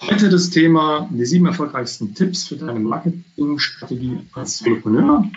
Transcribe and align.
Heute 0.00 0.28
das 0.28 0.50
Thema 0.50 1.08
die 1.10 1.24
sieben 1.24 1.46
erfolgreichsten 1.46 2.14
Tipps 2.14 2.48
für 2.48 2.56
deine 2.56 2.80
Marketingstrategie 2.80 4.18
als 4.32 4.58
Solopreneur. 4.58 5.30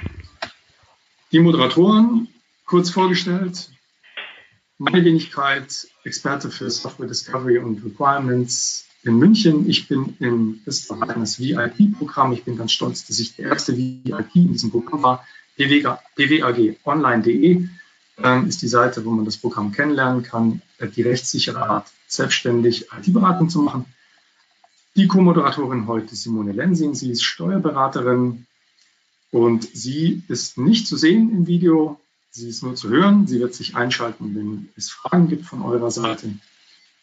Die 1.31 1.39
Moderatoren 1.39 2.27
kurz 2.65 2.89
vorgestellt. 2.89 3.69
Meine 4.77 5.05
Wenigkeit, 5.05 5.87
Experte 6.03 6.51
für 6.51 6.69
Software 6.69 7.07
Discovery 7.07 7.59
und 7.59 7.81
Requirements 7.83 8.85
in 9.03 9.17
München. 9.17 9.69
Ich 9.69 9.87
bin 9.87 10.17
im 10.19 10.59
Österreichs 10.65 11.39
VIP-Programm. 11.39 12.33
Ich 12.33 12.43
bin 12.43 12.57
ganz 12.57 12.73
stolz, 12.73 13.07
dass 13.07 13.19
ich 13.19 13.35
der 13.35 13.49
erste 13.49 13.77
VIP 13.77 14.35
in 14.35 14.51
diesem 14.53 14.71
Programm 14.71 15.03
war. 15.03 15.23
pwagonline.de 15.55 17.67
ähm, 18.23 18.47
ist 18.47 18.61
die 18.61 18.67
Seite, 18.67 19.05
wo 19.05 19.11
man 19.11 19.25
das 19.25 19.37
Programm 19.37 19.71
kennenlernen 19.71 20.23
kann, 20.23 20.61
äh, 20.79 20.87
die 20.87 21.03
rechtssichere 21.03 21.69
Art, 21.69 21.91
selbstständig 22.07 22.87
IT-Beratung 22.91 23.49
zu 23.49 23.61
machen. 23.61 23.85
Die 24.97 25.07
Co-Moderatorin 25.07 25.85
heute 25.85 26.15
Simone 26.15 26.53
Lensing. 26.53 26.95
Sie 26.95 27.11
ist 27.11 27.23
Steuerberaterin 27.23 28.47
und 29.29 29.69
sie 29.71 30.23
ist 30.27 30.57
nicht 30.57 30.87
zu 30.87 30.97
sehen 30.97 31.29
im 31.29 31.45
Video. 31.45 31.99
Sie 32.31 32.49
ist 32.49 32.63
nur 32.63 32.73
zu 32.73 32.89
hören. 32.89 33.27
Sie 33.27 33.39
wird 33.39 33.53
sich 33.53 33.75
einschalten, 33.75 34.35
wenn 34.35 34.69
es 34.75 34.89
Fragen 34.89 35.27
gibt 35.27 35.45
von 35.45 35.61
eurer 35.61 35.91
Seite. 35.91 36.31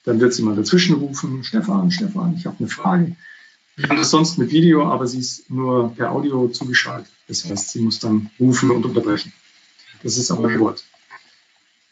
Dann 0.02 0.18
wird 0.18 0.34
sie 0.34 0.42
mal 0.42 0.56
dazwischen 0.56 0.96
rufen. 0.96 1.44
Stefan, 1.44 1.92
Stefan, 1.92 2.34
ich 2.36 2.46
habe 2.46 2.56
eine 2.58 2.68
Frage. 2.68 3.14
Wir 3.76 3.88
haben 3.88 3.96
das 3.96 4.10
sonst 4.10 4.38
mit 4.38 4.50
Video, 4.50 4.88
aber 4.88 5.06
sie 5.06 5.20
ist 5.20 5.48
nur 5.48 5.94
per 5.94 6.10
Audio 6.10 6.48
zugeschaltet. 6.48 7.12
Das 7.28 7.44
heißt, 7.44 7.70
sie 7.70 7.80
muss 7.80 8.00
dann 8.00 8.28
rufen 8.40 8.72
und 8.72 8.84
unterbrechen. 8.84 9.32
Das 10.02 10.16
ist 10.16 10.32
aber 10.32 10.58
Wort. 10.58 10.84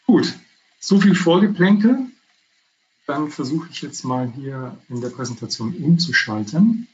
Gut, 0.09 0.35
so 0.81 1.01
viel 1.01 1.15
Vorgeplänkel. 1.15 2.09
Dann 3.13 3.31
versuche 3.31 3.69
ich 3.71 3.83
jetzt 3.83 4.05
mal 4.05 4.33
hier 4.35 4.79
in 4.89 5.03
der 5.03 5.11
Präsentation 5.11 5.77
umzuschalten 5.77 6.89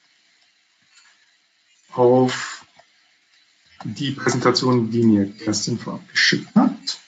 auf 1.93 2.67
die 3.85 4.11
Präsentation, 4.11 4.91
die 4.91 5.05
mir 5.05 5.33
Kerstin 5.33 5.79
vorab 5.79 6.09
geschickt 6.09 6.53
hat. 6.57 6.99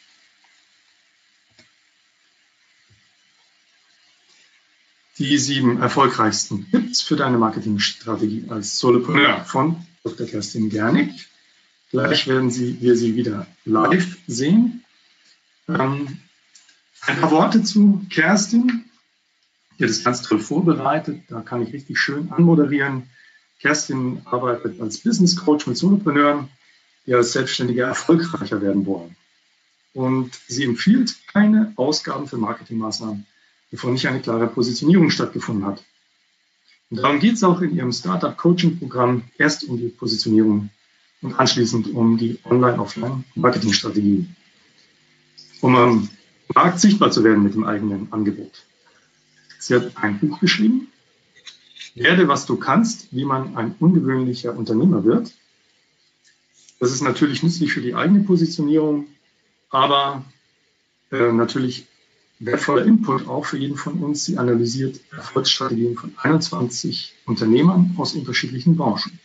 Die 5.18 5.38
sieben 5.38 5.82
erfolgreichsten 5.82 6.70
Tipps 6.70 7.02
für 7.02 7.16
deine 7.16 7.36
Marketingstrategie 7.36 8.46
als 8.48 8.78
Solopreneur 8.78 9.44
von 9.44 9.84
Dr. 10.04 10.28
Kerstin 10.28 10.70
Gernig. 10.70 11.26
Gleich 11.90 12.28
werden 12.28 12.52
Sie, 12.52 12.80
wir 12.80 12.96
sie 12.96 13.16
wieder 13.16 13.48
live 13.64 14.18
sehen. 14.28 14.84
Ähm, 15.66 16.20
ein 17.00 17.20
paar 17.20 17.32
Worte 17.32 17.64
zu 17.64 18.06
Kerstin. 18.08 18.84
Hat 19.80 19.88
das 19.88 20.04
ganz 20.04 20.22
toll 20.22 20.40
vorbereitet. 20.40 21.22
Da 21.28 21.40
kann 21.40 21.62
ich 21.62 21.72
richtig 21.72 21.98
schön 21.98 22.30
anmoderieren. 22.32 23.04
Kerstin 23.60 24.22
arbeitet 24.24 24.80
als 24.80 24.98
Business 24.98 25.36
Coach 25.36 25.66
mit 25.66 25.76
Solopreneuren, 25.76 26.48
die 27.06 27.14
als 27.14 27.32
Selbstständige 27.32 27.82
erfolgreicher 27.82 28.62
werden 28.62 28.86
wollen. 28.86 29.16
Und 29.92 30.30
sie 30.46 30.64
empfiehlt 30.64 31.14
keine 31.32 31.72
Ausgaben 31.76 32.28
für 32.28 32.38
Marketingmaßnahmen, 32.38 33.26
bevor 33.70 33.90
nicht 33.90 34.06
eine 34.06 34.20
klare 34.20 34.46
Positionierung 34.46 35.10
stattgefunden 35.10 35.66
hat. 35.66 35.82
Und 36.90 36.98
darum 36.98 37.18
geht 37.18 37.34
es 37.34 37.44
auch 37.44 37.60
in 37.60 37.76
ihrem 37.76 37.92
Startup-Coaching-Programm 37.92 39.22
erst 39.38 39.64
um 39.64 39.78
die 39.78 39.88
Positionierung 39.88 40.70
und 41.22 41.38
anschließend 41.38 41.88
um 41.88 42.16
die 42.16 42.38
Online-Offline-Marketingstrategie 42.44 44.26
um 45.60 45.76
am 45.76 46.08
Markt 46.54 46.80
sichtbar 46.80 47.10
zu 47.10 47.22
werden 47.24 47.42
mit 47.42 47.54
dem 47.54 47.64
eigenen 47.64 48.12
Angebot. 48.12 48.64
Sie 49.60 49.74
hat 49.74 49.92
ein 49.96 50.18
Buch 50.18 50.40
geschrieben, 50.40 50.88
Werde, 51.94 52.28
was 52.28 52.46
du 52.46 52.56
kannst, 52.56 53.08
wie 53.10 53.24
man 53.24 53.56
ein 53.56 53.74
ungewöhnlicher 53.78 54.56
Unternehmer 54.56 55.04
wird. 55.04 55.32
Das 56.78 56.92
ist 56.92 57.02
natürlich 57.02 57.42
nützlich 57.42 57.72
für 57.72 57.80
die 57.80 57.94
eigene 57.94 58.20
Positionierung, 58.20 59.06
aber 59.68 60.24
äh, 61.10 61.32
natürlich 61.32 61.86
wertvoller 62.38 62.86
Input 62.86 63.28
auch 63.28 63.44
für 63.44 63.58
jeden 63.58 63.76
von 63.76 64.02
uns. 64.02 64.24
Sie 64.24 64.38
analysiert 64.38 65.00
Erfolgsstrategien 65.10 65.96
von 65.96 66.14
21 66.16 67.12
Unternehmern 67.26 67.94
aus 67.98 68.14
unterschiedlichen 68.14 68.76
Branchen. 68.76 69.18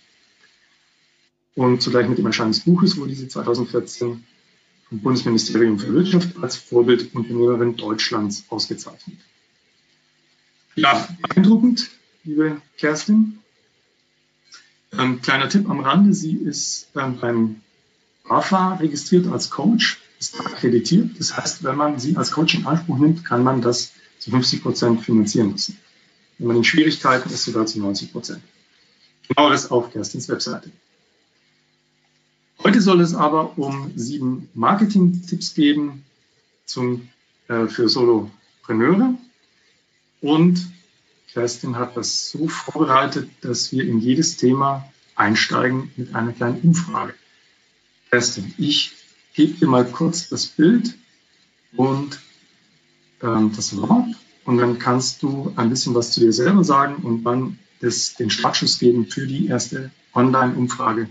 Und 1.54 1.82
zugleich 1.82 2.10
mit 2.10 2.18
dem 2.18 2.26
Erscheinen 2.26 2.52
des 2.52 2.62
Buches 2.62 2.98
wurde 2.98 3.16
sie 3.16 3.30
2014 3.30 4.26
vom 4.90 5.00
Bundesministerium 5.00 5.80
für 5.80 5.94
Wirtschaft 5.94 6.36
als 6.42 6.58
Vorbildunternehmerin 6.58 7.78
Deutschlands 7.78 8.44
ausgezeichnet. 8.50 9.18
Ja, 10.76 11.08
beeindruckend, 11.22 11.90
liebe 12.26 12.62
Kerstin. 12.78 13.40
Ähm, 14.92 15.22
kleiner 15.22 15.48
Tipp 15.48 15.70
am 15.70 15.80
Rande, 15.80 16.14
sie 16.14 16.34
ist 16.36 16.90
ähm, 16.98 17.18
beim 17.18 17.62
BAFA 18.28 18.76
registriert 18.76 19.28
als 19.28 19.50
Coach, 19.50 20.02
ist 20.20 20.38
akkreditiert. 20.38 21.18
Das 21.18 21.38
heißt, 21.38 21.64
wenn 21.64 21.78
man 21.78 21.98
sie 21.98 22.18
als 22.18 22.32
Coach 22.32 22.56
in 22.56 22.66
Anspruch 22.66 22.98
nimmt, 22.98 23.24
kann 23.24 23.42
man 23.42 23.62
das 23.62 23.94
zu 24.20 24.32
50 24.32 24.64
Prozent 24.64 25.02
finanzieren 25.02 25.52
lassen. 25.52 25.80
Wenn 26.40 26.48
man 26.48 26.58
in 26.58 26.64
Schwierigkeiten 26.66 27.30
ist, 27.30 27.46
sogar 27.46 27.66
zu 27.66 27.80
90 27.80 28.12
Prozent. 28.12 28.42
Genau 29.30 29.50
das 29.50 29.72
auf 29.72 29.94
Kerstins 29.94 30.28
Webseite. 30.28 30.72
Heute 32.64 32.82
soll 32.82 33.00
es 33.00 33.16
aber 33.16 33.58
um 33.58 33.94
sieben 33.96 34.50
Marketing-Tipps 34.54 35.54
geben 35.54 36.04
zum, 36.66 37.08
äh, 37.48 37.68
für 37.68 37.88
Solopreneure. 37.88 39.18
Und 40.26 40.72
Kerstin 41.32 41.76
hat 41.78 41.96
das 41.96 42.32
so 42.32 42.48
vorbereitet, 42.48 43.30
dass 43.42 43.72
wir 43.72 43.84
in 43.84 44.00
jedes 44.00 44.38
Thema 44.38 44.92
einsteigen 45.16 45.92
mit 45.98 46.16
einer 46.16 46.32
kleinen 46.32 46.62
Umfrage. 46.62 47.14
Kerstin, 48.10 48.54
ich 48.58 48.94
gebe 49.34 49.54
dir 49.54 49.68
mal 49.68 49.86
kurz 49.86 50.30
das 50.30 50.48
Bild 50.48 50.96
und 51.76 52.20
ähm, 53.22 53.52
das 53.56 53.78
Wort 53.78 54.16
und 54.46 54.58
dann 54.58 54.80
kannst 54.80 55.22
du 55.22 55.54
ein 55.58 55.70
bisschen 55.70 55.94
was 55.94 56.12
zu 56.12 56.22
dir 56.22 56.34
selber 56.34 56.64
sagen 56.64 57.04
und 57.04 57.24
dann 57.24 57.60
das, 57.82 58.16
den 58.16 58.30
Startschuss 58.30 58.80
geben 58.80 59.06
für 59.06 59.28
die 59.28 59.48
erste 59.48 59.92
Online-Umfrage 60.14 61.10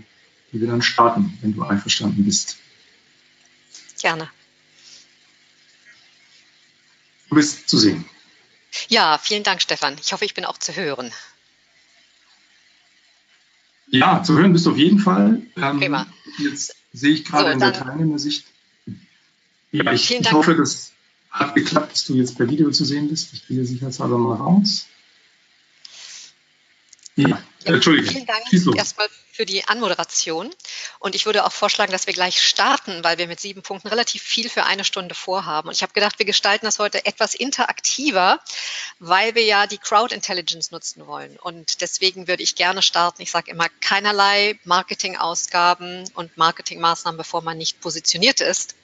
die 0.51 0.61
wir 0.61 0.67
dann 0.69 0.81
starten, 0.81 1.37
wenn 1.41 1.53
du 1.53 1.63
einverstanden 1.63 2.23
bist. 2.23 2.57
Gerne. 3.99 4.29
Du 7.29 7.35
bist 7.35 7.67
zu 7.67 7.77
sehen. 7.77 8.05
Ja, 8.87 9.17
vielen 9.17 9.43
Dank, 9.43 9.61
Stefan. 9.61 9.95
Ich 10.01 10.13
hoffe, 10.13 10.25
ich 10.25 10.33
bin 10.33 10.45
auch 10.45 10.57
zu 10.57 10.75
hören. 10.75 11.11
Ja, 13.87 14.23
zu 14.23 14.37
hören 14.37 14.53
bist 14.53 14.65
du 14.65 14.71
auf 14.71 14.77
jeden 14.77 14.99
Fall. 14.99 15.41
Ähm, 15.55 15.79
Prima. 15.79 16.07
Jetzt 16.39 16.75
sehe 16.91 17.11
ich 17.11 17.25
gerade 17.25 17.49
so, 17.49 17.53
in 17.53 17.59
der 17.59 17.73
Teilnehmersicht. 17.73 18.45
Ja, 19.71 19.91
ich, 19.91 20.11
ich 20.11 20.31
hoffe, 20.31 20.55
das 20.55 20.91
hat 21.29 21.55
geklappt, 21.55 21.91
dass 21.91 22.05
du 22.05 22.15
jetzt 22.15 22.37
per 22.37 22.49
Video 22.49 22.71
zu 22.71 22.85
sehen 22.85 23.09
bist. 23.09 23.33
Ich 23.33 23.47
gehe 23.47 23.65
sicherheitshalber 23.65 24.17
mal 24.17 24.37
raus. 24.37 24.87
Ja, 27.15 27.41
Entschuldigung. 27.63 28.11
Vielen 28.11 28.25
Dank 28.25 28.77
erstmal 28.77 29.07
für 29.35 29.45
die 29.45 29.65
Anmoderation. 29.67 30.49
Und 30.99 31.13
ich 31.13 31.25
würde 31.25 31.43
auch 31.45 31.51
vorschlagen, 31.51 31.91
dass 31.91 32.07
wir 32.07 32.13
gleich 32.13 32.41
starten, 32.41 33.03
weil 33.03 33.17
wir 33.17 33.27
mit 33.27 33.41
sieben 33.41 33.63
Punkten 33.63 33.89
relativ 33.89 34.23
viel 34.23 34.49
für 34.49 34.63
eine 34.63 34.85
Stunde 34.85 35.13
vorhaben. 35.13 35.67
Und 35.67 35.75
ich 35.75 35.81
habe 35.81 35.91
gedacht, 35.91 36.19
wir 36.19 36.25
gestalten 36.25 36.65
das 36.65 36.79
heute 36.79 37.05
etwas 37.05 37.35
interaktiver, 37.35 38.39
weil 38.99 39.35
wir 39.35 39.43
ja 39.43 39.67
die 39.67 39.77
Crowd 39.77 40.15
Intelligence 40.15 40.71
nutzen 40.71 41.05
wollen. 41.05 41.37
Und 41.37 41.81
deswegen 41.81 42.29
würde 42.29 42.43
ich 42.43 42.55
gerne 42.55 42.81
starten. 42.81 43.21
Ich 43.21 43.31
sage 43.31 43.51
immer 43.51 43.67
keinerlei 43.81 44.57
Marketingausgaben 44.63 46.09
und 46.13 46.37
Marketingmaßnahmen, 46.37 47.17
bevor 47.17 47.41
man 47.41 47.57
nicht 47.57 47.81
positioniert 47.81 48.39
ist, 48.39 48.75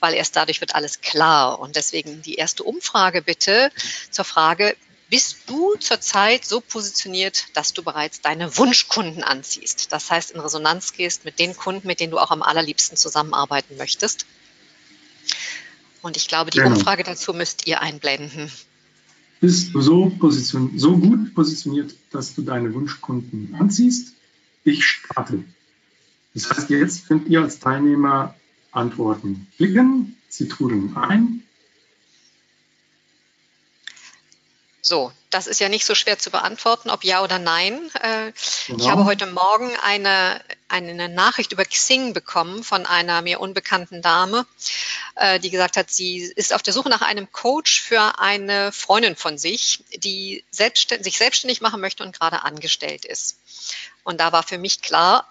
weil 0.00 0.14
erst 0.14 0.34
dadurch 0.34 0.60
wird 0.60 0.74
alles 0.74 1.02
klar. 1.02 1.60
Und 1.60 1.76
deswegen 1.76 2.20
die 2.22 2.34
erste 2.34 2.64
Umfrage 2.64 3.22
bitte 3.22 3.70
zur 4.10 4.24
Frage, 4.24 4.76
bist 5.14 5.48
du 5.48 5.76
zurzeit 5.78 6.44
so 6.44 6.60
positioniert, 6.60 7.46
dass 7.54 7.72
du 7.72 7.84
bereits 7.84 8.20
deine 8.20 8.58
Wunschkunden 8.58 9.22
anziehst. 9.22 9.92
Das 9.92 10.10
heißt, 10.10 10.32
in 10.32 10.40
Resonanz 10.40 10.92
gehst 10.92 11.24
mit 11.24 11.38
den 11.38 11.56
Kunden, 11.56 11.86
mit 11.86 12.00
denen 12.00 12.10
du 12.10 12.18
auch 12.18 12.32
am 12.32 12.42
allerliebsten 12.42 12.96
zusammenarbeiten 12.96 13.76
möchtest. 13.76 14.26
Und 16.02 16.16
ich 16.16 16.26
glaube, 16.26 16.50
die 16.50 16.58
genau. 16.58 16.74
Umfrage 16.74 17.04
dazu 17.04 17.32
müsst 17.32 17.68
ihr 17.68 17.80
einblenden. 17.80 18.50
Bist 19.40 19.72
du 19.72 19.80
so, 19.82 20.10
position 20.10 20.76
so 20.80 20.96
gut 20.96 21.32
positioniert, 21.32 21.94
dass 22.10 22.34
du 22.34 22.42
deine 22.42 22.74
Wunschkunden 22.74 23.54
anziehst? 23.54 24.14
Ich 24.64 24.84
starte. 24.84 25.44
Das 26.34 26.50
heißt, 26.50 26.70
jetzt 26.70 27.06
könnt 27.06 27.28
ihr 27.28 27.40
als 27.40 27.60
Teilnehmer 27.60 28.34
Antworten 28.72 29.46
klicken, 29.58 30.16
sie 30.28 30.48
trudeln 30.48 30.96
ein 30.96 31.44
So, 34.86 35.12
das 35.30 35.46
ist 35.46 35.60
ja 35.60 35.70
nicht 35.70 35.86
so 35.86 35.94
schwer 35.94 36.18
zu 36.18 36.30
beantworten, 36.30 36.90
ob 36.90 37.04
ja 37.04 37.22
oder 37.22 37.38
nein. 37.38 37.90
Äh, 38.02 38.32
genau. 38.66 38.78
Ich 38.78 38.90
habe 38.90 39.06
heute 39.06 39.24
Morgen 39.24 39.72
eine 39.82 40.42
eine 40.68 41.08
Nachricht 41.08 41.52
über 41.52 41.64
Xing 41.64 42.12
bekommen 42.12 42.64
von 42.64 42.84
einer 42.84 43.22
mir 43.22 43.40
unbekannten 43.40 44.02
Dame, 44.02 44.44
äh, 45.14 45.40
die 45.40 45.48
gesagt 45.50 45.78
hat, 45.78 45.90
sie 45.90 46.18
ist 46.18 46.52
auf 46.52 46.62
der 46.62 46.74
Suche 46.74 46.90
nach 46.90 47.00
einem 47.00 47.32
Coach 47.32 47.80
für 47.80 48.18
eine 48.18 48.72
Freundin 48.72 49.16
von 49.16 49.38
sich, 49.38 49.84
die 49.96 50.44
selbstständ 50.50 51.02
sich 51.02 51.16
selbstständig 51.16 51.62
machen 51.62 51.80
möchte 51.80 52.02
und 52.02 52.18
gerade 52.18 52.42
angestellt 52.42 53.06
ist. 53.06 53.38
Und 54.02 54.20
da 54.20 54.32
war 54.32 54.42
für 54.42 54.58
mich 54.58 54.82
klar, 54.82 55.26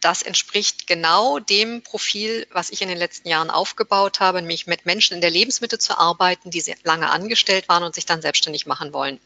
das 0.00 0.22
entspricht 0.22 0.86
genau 0.86 1.38
dem 1.38 1.82
Profil, 1.82 2.46
was 2.52 2.70
ich 2.70 2.82
in 2.82 2.88
den 2.88 2.98
letzten 2.98 3.28
Jahren 3.28 3.50
aufgebaut 3.50 4.20
habe, 4.20 4.40
nämlich 4.40 4.66
mit 4.66 4.86
Menschen 4.86 5.14
in 5.14 5.20
der 5.20 5.30
Lebensmittel 5.30 5.78
zu 5.78 5.98
arbeiten, 5.98 6.50
die 6.50 6.62
lange 6.84 7.10
angestellt 7.10 7.68
waren 7.68 7.82
und 7.82 7.94
sich 7.94 8.06
dann 8.06 8.22
selbstständig 8.22 8.66
machen 8.66 8.92
wollen. 8.92 9.18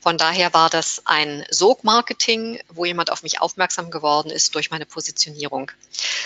Von 0.00 0.18
daher 0.18 0.54
war 0.54 0.70
das 0.70 1.02
ein 1.04 1.44
Sog-Marketing, 1.50 2.60
wo 2.70 2.84
jemand 2.84 3.10
auf 3.12 3.22
mich 3.22 3.40
aufmerksam 3.40 3.90
geworden 3.90 4.30
ist 4.30 4.54
durch 4.54 4.70
meine 4.70 4.86
Positionierung. 4.86 5.70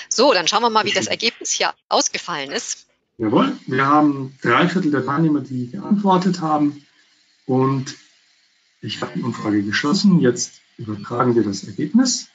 So, 0.09 0.33
dann 0.33 0.49
schauen 0.49 0.63
wir 0.63 0.71
mal, 0.71 0.85
wie 0.85 0.93
das 0.93 1.07
Ergebnis 1.07 1.51
hier 1.51 1.75
ausgefallen 1.89 2.53
ist. 2.53 2.87
Jawohl, 3.19 3.57
wir 3.67 3.87
haben 3.87 4.39
drei 4.43 4.69
Viertel 4.69 4.93
der 4.93 5.05
Teilnehmer, 5.05 5.41
die 5.41 5.71
geantwortet 5.71 6.41
haben 6.41 6.87
und 7.47 7.97
ich 8.81 9.01
habe 9.01 9.13
die 9.17 9.23
Umfrage 9.23 9.63
geschlossen. 9.63 10.21
Jetzt 10.21 10.61
übertragen 10.77 11.35
wir 11.35 11.43
das 11.43 11.65
Ergebnis. 11.65 12.29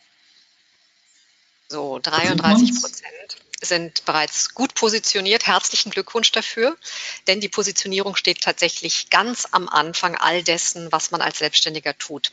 So, 1.73 1.97
33 1.97 2.81
Prozent 2.81 3.37
sind 3.59 4.05
bereits 4.05 4.53
gut 4.53 4.75
positioniert. 4.75 5.47
Herzlichen 5.47 5.89
Glückwunsch 5.89 6.31
dafür, 6.31 6.77
denn 7.25 7.41
die 7.41 7.49
Positionierung 7.49 8.15
steht 8.15 8.41
tatsächlich 8.41 9.09
ganz 9.09 9.47
am 9.49 9.67
Anfang 9.67 10.15
all 10.15 10.43
dessen, 10.43 10.91
was 10.91 11.09
man 11.09 11.19
als 11.19 11.39
Selbstständiger 11.39 11.97
tut. 11.97 12.31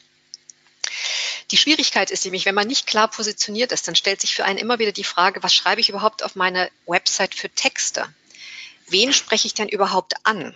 Die 1.53 1.57
Schwierigkeit 1.57 2.11
ist 2.11 2.27
nämlich, 2.27 2.45
wenn 2.45 2.55
man 2.55 2.69
nicht 2.69 2.87
klar 2.87 3.09
positioniert 3.09 3.73
ist, 3.73 3.89
dann 3.89 3.97
stellt 3.97 4.21
sich 4.21 4.35
für 4.35 4.45
einen 4.45 4.59
immer 4.59 4.79
wieder 4.79 4.93
die 4.93 5.05
Frage, 5.05 5.43
was 5.43 5.55
schreibe 5.55 5.81
ich 5.81 5.89
überhaupt 5.89 6.23
auf 6.23 6.37
meine 6.37 6.71
Website 6.85 7.35
für 7.35 7.49
Texte? 7.49 8.15
Wen 8.89 9.15
spreche 9.15 9.47
ich 9.47 9.55
denn 9.55 9.71
überhaupt 9.71 10.17
an? 10.25 10.55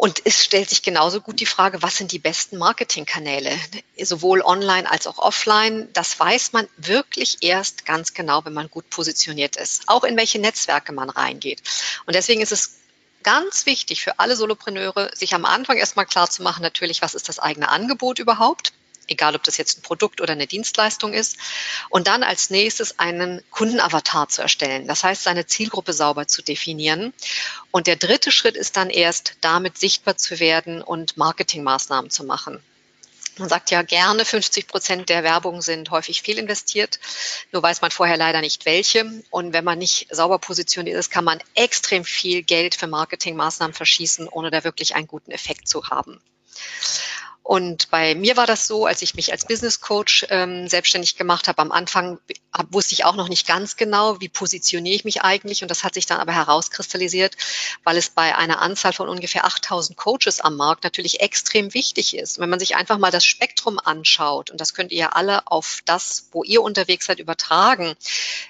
Und 0.00 0.22
es 0.24 0.42
stellt 0.42 0.70
sich 0.70 0.80
genauso 0.82 1.20
gut 1.20 1.40
die 1.40 1.46
Frage, 1.46 1.82
was 1.82 1.98
sind 1.98 2.12
die 2.12 2.18
besten 2.18 2.56
Marketingkanäle, 2.56 3.52
sowohl 4.02 4.40
online 4.40 4.90
als 4.90 5.06
auch 5.06 5.18
offline. 5.18 5.90
Das 5.92 6.18
weiß 6.18 6.54
man 6.54 6.66
wirklich 6.78 7.36
erst 7.42 7.84
ganz 7.84 8.14
genau, 8.14 8.42
wenn 8.46 8.54
man 8.54 8.70
gut 8.70 8.88
positioniert 8.88 9.56
ist, 9.56 9.90
auch 9.90 10.02
in 10.04 10.16
welche 10.16 10.38
Netzwerke 10.38 10.92
man 10.92 11.10
reingeht. 11.10 11.60
Und 12.06 12.14
deswegen 12.14 12.40
ist 12.40 12.50
es 12.50 12.78
ganz 13.24 13.66
wichtig 13.66 14.00
für 14.00 14.18
alle 14.18 14.36
Solopreneure, 14.36 15.10
sich 15.14 15.34
am 15.34 15.44
Anfang 15.44 15.76
erstmal 15.76 16.06
klar 16.06 16.30
zu 16.30 16.42
machen, 16.42 16.62
natürlich, 16.62 17.02
was 17.02 17.14
ist 17.14 17.28
das 17.28 17.38
eigene 17.38 17.68
Angebot 17.68 18.20
überhaupt? 18.20 18.72
Egal 19.10 19.34
ob 19.34 19.42
das 19.44 19.56
jetzt 19.56 19.78
ein 19.78 19.82
Produkt 19.82 20.20
oder 20.20 20.32
eine 20.32 20.46
Dienstleistung 20.46 21.12
ist. 21.12 21.36
Und 21.88 22.06
dann 22.06 22.22
als 22.22 22.50
nächstes 22.50 22.98
einen 22.98 23.42
Kundenavatar 23.50 24.28
zu 24.28 24.42
erstellen. 24.42 24.86
Das 24.86 25.04
heißt, 25.04 25.22
seine 25.22 25.46
Zielgruppe 25.46 25.92
sauber 25.92 26.26
zu 26.26 26.42
definieren. 26.42 27.12
Und 27.70 27.86
der 27.86 27.96
dritte 27.96 28.30
Schritt 28.30 28.56
ist 28.56 28.76
dann 28.76 28.90
erst, 28.90 29.34
damit 29.40 29.78
sichtbar 29.78 30.16
zu 30.16 30.40
werden 30.40 30.82
und 30.82 31.16
Marketingmaßnahmen 31.16 32.10
zu 32.10 32.24
machen. 32.24 32.62
Man 33.38 33.48
sagt 33.48 33.70
ja 33.70 33.80
gerne, 33.80 34.26
50 34.26 34.66
Prozent 34.66 35.08
der 35.08 35.24
Werbung 35.24 35.62
sind 35.62 35.90
häufig 35.90 36.20
fehlinvestiert. 36.20 37.00
Nur 37.52 37.62
weiß 37.62 37.80
man 37.80 37.90
vorher 37.90 38.18
leider 38.18 38.42
nicht 38.42 38.66
welche. 38.66 39.22
Und 39.30 39.54
wenn 39.54 39.64
man 39.64 39.78
nicht 39.78 40.08
sauber 40.14 40.38
positioniert 40.38 40.98
ist, 40.98 41.10
kann 41.10 41.24
man 41.24 41.40
extrem 41.54 42.04
viel 42.04 42.42
Geld 42.42 42.74
für 42.74 42.86
Marketingmaßnahmen 42.86 43.72
verschießen, 43.72 44.28
ohne 44.28 44.50
da 44.50 44.62
wirklich 44.62 44.94
einen 44.94 45.06
guten 45.06 45.30
Effekt 45.30 45.68
zu 45.68 45.86
haben. 45.88 46.20
Und 47.42 47.90
bei 47.90 48.14
mir 48.14 48.36
war 48.36 48.46
das 48.46 48.66
so, 48.66 48.86
als 48.86 49.02
ich 49.02 49.14
mich 49.14 49.32
als 49.32 49.44
Business 49.44 49.80
Coach 49.80 50.26
ähm, 50.30 50.68
selbstständig 50.68 51.16
gemacht 51.16 51.48
habe, 51.48 51.60
am 51.62 51.72
Anfang 51.72 52.18
hab, 52.52 52.72
wusste 52.72 52.94
ich 52.94 53.04
auch 53.04 53.16
noch 53.16 53.28
nicht 53.28 53.46
ganz 53.46 53.76
genau, 53.76 54.20
wie 54.20 54.28
positioniere 54.28 54.94
ich 54.94 55.04
mich 55.04 55.22
eigentlich. 55.22 55.62
Und 55.62 55.70
das 55.70 55.82
hat 55.82 55.94
sich 55.94 56.06
dann 56.06 56.20
aber 56.20 56.32
herauskristallisiert, 56.32 57.36
weil 57.82 57.96
es 57.96 58.10
bei 58.10 58.36
einer 58.36 58.60
Anzahl 58.60 58.92
von 58.92 59.08
ungefähr 59.08 59.46
8000 59.46 59.96
Coaches 59.96 60.40
am 60.40 60.56
Markt 60.56 60.84
natürlich 60.84 61.20
extrem 61.20 61.74
wichtig 61.74 62.16
ist. 62.16 62.38
Und 62.38 62.42
wenn 62.42 62.50
man 62.50 62.60
sich 62.60 62.76
einfach 62.76 62.98
mal 62.98 63.10
das 63.10 63.24
Spektrum 63.24 63.78
anschaut, 63.78 64.50
und 64.50 64.60
das 64.60 64.74
könnt 64.74 64.92
ihr 64.92 64.98
ja 64.98 65.08
alle 65.10 65.46
auf 65.46 65.80
das, 65.86 66.28
wo 66.32 66.44
ihr 66.44 66.62
unterwegs 66.62 67.06
seid, 67.06 67.18
übertragen. 67.18 67.94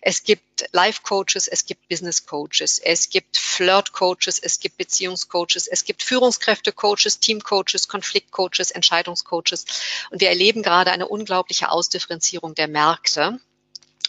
Es 0.03 0.25
gibt 0.25 0.43
Life-Coaches, 0.73 1.49
es 1.49 1.65
gibt 1.65 1.89
Business-Coaches, 1.89 2.79
es 2.79 3.11
gibt 3.11 3.37
Flirt-Coaches, 3.37 4.39
es 4.39 4.61
gibt 4.61 4.77
Beziehungscoaches, 4.77 5.67
es 5.67 5.85
gibt 5.85 6.03
Führungskräfte-Coaches, 6.03 7.21
Team-Coaches, 7.21 7.89
Konflikt-Coaches, 7.89 8.71
Entscheidungscoaches. 8.71 9.65
Und 10.11 10.21
wir 10.21 10.29
erleben 10.29 10.63
gerade 10.63 10.91
eine 10.91 11.09
unglaubliche 11.09 11.71
Ausdifferenzierung 11.71 12.55
der 12.55 12.69
Märkte. 12.69 13.41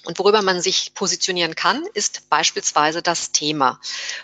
Und 0.03 0.17
worüber 0.17 0.41
man 0.41 0.61
sich 0.61 0.95
positionieren 0.95 1.53
kann, 1.53 1.85
ist 1.93 2.27
beispielsweise 2.29 3.03
das 3.03 3.31
Thema. 3.31 3.79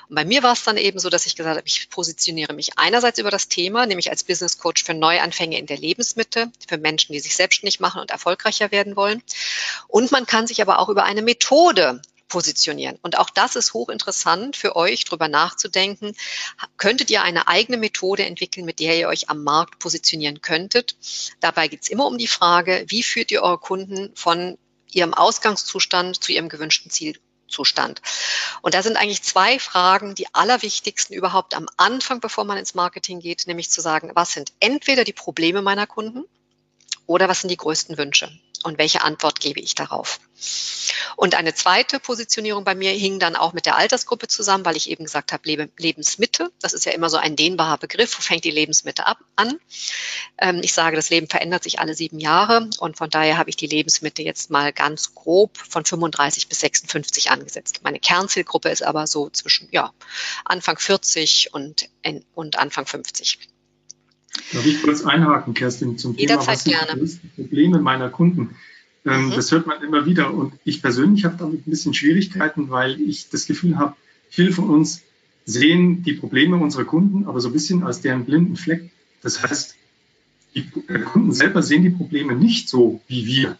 Und 0.09 0.15
bei 0.15 0.25
mir 0.25 0.41
war 0.41 0.53
es 0.53 0.63
dann 0.63 0.75
eben 0.75 0.97
so, 0.97 1.09
dass 1.09 1.27
ich 1.27 1.35
gesagt 1.35 1.57
habe, 1.57 1.67
ich 1.67 1.89
positioniere 1.91 2.53
mich 2.53 2.79
einerseits 2.79 3.19
über 3.19 3.29
das 3.29 3.47
Thema, 3.47 3.85
nämlich 3.85 4.09
als 4.09 4.23
Business 4.23 4.57
Coach 4.57 4.83
für 4.83 4.95
Neuanfänge 4.95 5.59
in 5.59 5.67
der 5.67 5.77
Lebensmitte, 5.77 6.51
für 6.67 6.79
Menschen, 6.79 7.13
die 7.13 7.19
sich 7.19 7.35
selbstständig 7.35 7.79
machen 7.79 8.01
und 8.01 8.09
erfolgreicher 8.09 8.71
werden 8.71 8.95
wollen. 8.95 9.21
Und 9.87 10.11
man 10.11 10.25
kann 10.25 10.47
sich 10.47 10.63
aber 10.63 10.79
auch 10.79 10.89
über 10.89 11.03
eine 11.03 11.21
Methode 11.21 12.01
positionieren. 12.27 12.97
Und 13.01 13.17
auch 13.17 13.29
das 13.29 13.55
ist 13.55 13.73
hochinteressant 13.73 14.55
für 14.55 14.75
euch, 14.75 15.05
darüber 15.05 15.27
nachzudenken. 15.27 16.15
Könntet 16.77 17.09
ihr 17.09 17.21
eine 17.21 17.47
eigene 17.47 17.77
Methode 17.77 18.25
entwickeln, 18.25 18.65
mit 18.65 18.79
der 18.79 18.97
ihr 18.97 19.07
euch 19.07 19.29
am 19.29 19.43
Markt 19.43 19.79
positionieren 19.79 20.41
könntet? 20.41 20.95
Dabei 21.39 21.67
geht 21.67 21.83
es 21.83 21.89
immer 21.89 22.05
um 22.05 22.17
die 22.17 22.27
Frage, 22.27 22.85
wie 22.87 23.03
führt 23.03 23.31
ihr 23.31 23.43
eure 23.43 23.59
Kunden 23.59 24.11
von 24.15 24.57
ihrem 24.91 25.13
Ausgangszustand 25.13 26.23
zu 26.23 26.31
ihrem 26.31 26.49
gewünschten 26.49 26.91
Zielzustand. 26.91 28.01
Und 28.61 28.73
da 28.73 28.83
sind 28.83 28.97
eigentlich 28.97 29.23
zwei 29.23 29.59
Fragen 29.59 30.15
die 30.15 30.33
allerwichtigsten 30.33 31.15
überhaupt 31.15 31.53
am 31.53 31.67
Anfang, 31.77 32.19
bevor 32.19 32.45
man 32.45 32.57
ins 32.57 32.75
Marketing 32.75 33.19
geht, 33.19 33.47
nämlich 33.47 33.69
zu 33.69 33.81
sagen, 33.81 34.11
was 34.15 34.33
sind 34.33 34.53
entweder 34.59 35.03
die 35.03 35.13
Probleme 35.13 35.61
meiner 35.61 35.87
Kunden 35.87 36.25
oder 37.07 37.27
was 37.27 37.41
sind 37.41 37.49
die 37.49 37.57
größten 37.57 37.97
Wünsche? 37.97 38.29
und 38.63 38.77
welche 38.77 39.01
Antwort 39.01 39.39
gebe 39.39 39.59
ich 39.59 39.75
darauf. 39.75 40.19
Und 41.15 41.35
eine 41.35 41.53
zweite 41.53 41.99
Positionierung 41.99 42.63
bei 42.63 42.75
mir 42.75 42.91
hing 42.91 43.17
dann 43.19 43.35
auch 43.35 43.53
mit 43.53 43.65
der 43.65 43.75
Altersgruppe 43.75 44.27
zusammen, 44.27 44.65
weil 44.65 44.75
ich 44.75 44.89
eben 44.89 45.05
gesagt 45.05 45.31
habe, 45.31 45.69
Lebensmitte. 45.77 46.51
Das 46.61 46.73
ist 46.73 46.85
ja 46.85 46.91
immer 46.91 47.09
so 47.09 47.17
ein 47.17 47.35
dehnbarer 47.35 47.77
Begriff. 47.77 48.17
Wo 48.17 48.21
fängt 48.21 48.43
die 48.43 48.51
Lebensmitte 48.51 49.07
ab, 49.07 49.17
an? 49.35 49.59
Ähm, 50.37 50.59
ich 50.63 50.73
sage, 50.73 50.95
das 50.95 51.09
Leben 51.09 51.27
verändert 51.27 51.63
sich 51.63 51.79
alle 51.79 51.95
sieben 51.95 52.19
Jahre 52.19 52.69
und 52.79 52.97
von 52.97 53.09
daher 53.09 53.37
habe 53.37 53.49
ich 53.49 53.55
die 53.55 53.67
Lebensmitte 53.67 54.21
jetzt 54.21 54.51
mal 54.51 54.73
ganz 54.73 55.15
grob 55.15 55.57
von 55.57 55.85
35 55.85 56.47
bis 56.47 56.59
56 56.59 57.31
angesetzt. 57.31 57.79
Meine 57.83 57.99
Kernzielgruppe 57.99 58.69
ist 58.69 58.83
aber 58.83 59.07
so 59.07 59.29
zwischen 59.29 59.69
ja, 59.71 59.93
Anfang 60.45 60.77
40 60.77 61.53
und, 61.53 61.89
und 62.35 62.59
Anfang 62.59 62.85
50. 62.85 63.39
Darf 64.53 64.65
ich 64.65 64.81
kurz 64.81 65.03
einhaken, 65.03 65.53
Kerstin, 65.53 65.97
zum 65.97 66.15
Thema, 66.15 66.45
was 66.45 66.63
sind 66.63 66.75
die 67.23 67.41
Probleme 67.41 67.79
meiner 67.79 68.09
Kunden? 68.09 68.55
Ähm, 69.05 69.27
mhm. 69.27 69.31
Das 69.31 69.51
hört 69.51 69.67
man 69.67 69.81
immer 69.81 70.05
wieder 70.05 70.33
und 70.33 70.53
ich 70.63 70.81
persönlich 70.81 71.25
habe 71.25 71.37
damit 71.37 71.67
ein 71.67 71.69
bisschen 71.69 71.93
Schwierigkeiten, 71.93 72.69
weil 72.69 72.99
ich 73.01 73.29
das 73.29 73.45
Gefühl 73.45 73.77
habe, 73.77 73.95
viele 74.29 74.51
von 74.51 74.69
uns 74.69 75.01
sehen 75.45 76.03
die 76.03 76.13
Probleme 76.13 76.57
unserer 76.57 76.83
Kunden, 76.83 77.25
aber 77.25 77.39
so 77.39 77.49
ein 77.49 77.53
bisschen 77.53 77.83
als 77.83 78.01
deren 78.01 78.25
blinden 78.25 78.57
Fleck. 78.57 78.89
Das 79.21 79.41
heißt, 79.41 79.75
die 80.55 80.69
Kunden 80.69 81.31
selber 81.31 81.63
sehen 81.63 81.83
die 81.83 81.89
Probleme 81.89 82.35
nicht 82.35 82.67
so 82.67 83.01
wie 83.07 83.25
wir. 83.25 83.57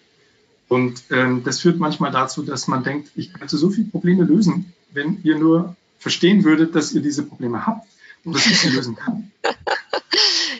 Und 0.67 1.03
ähm, 1.11 1.43
das 1.45 1.61
führt 1.61 1.79
manchmal 1.79 2.11
dazu, 2.11 2.43
dass 2.43 2.67
man 2.67 2.83
denkt, 2.83 3.11
ich 3.15 3.33
könnte 3.33 3.57
so 3.57 3.69
viele 3.69 3.87
Probleme 3.87 4.23
lösen, 4.25 4.73
wenn 4.91 5.19
ihr 5.23 5.37
nur 5.37 5.75
verstehen 5.99 6.43
würdet, 6.43 6.75
dass 6.75 6.91
ihr 6.91 7.01
diese 7.01 7.23
Probleme 7.23 7.65
habt 7.65 7.87
und 8.25 8.35
dass 8.35 8.45
ich 8.45 8.59
sie 8.59 8.69
lösen 8.69 8.95
kann. 8.95 9.31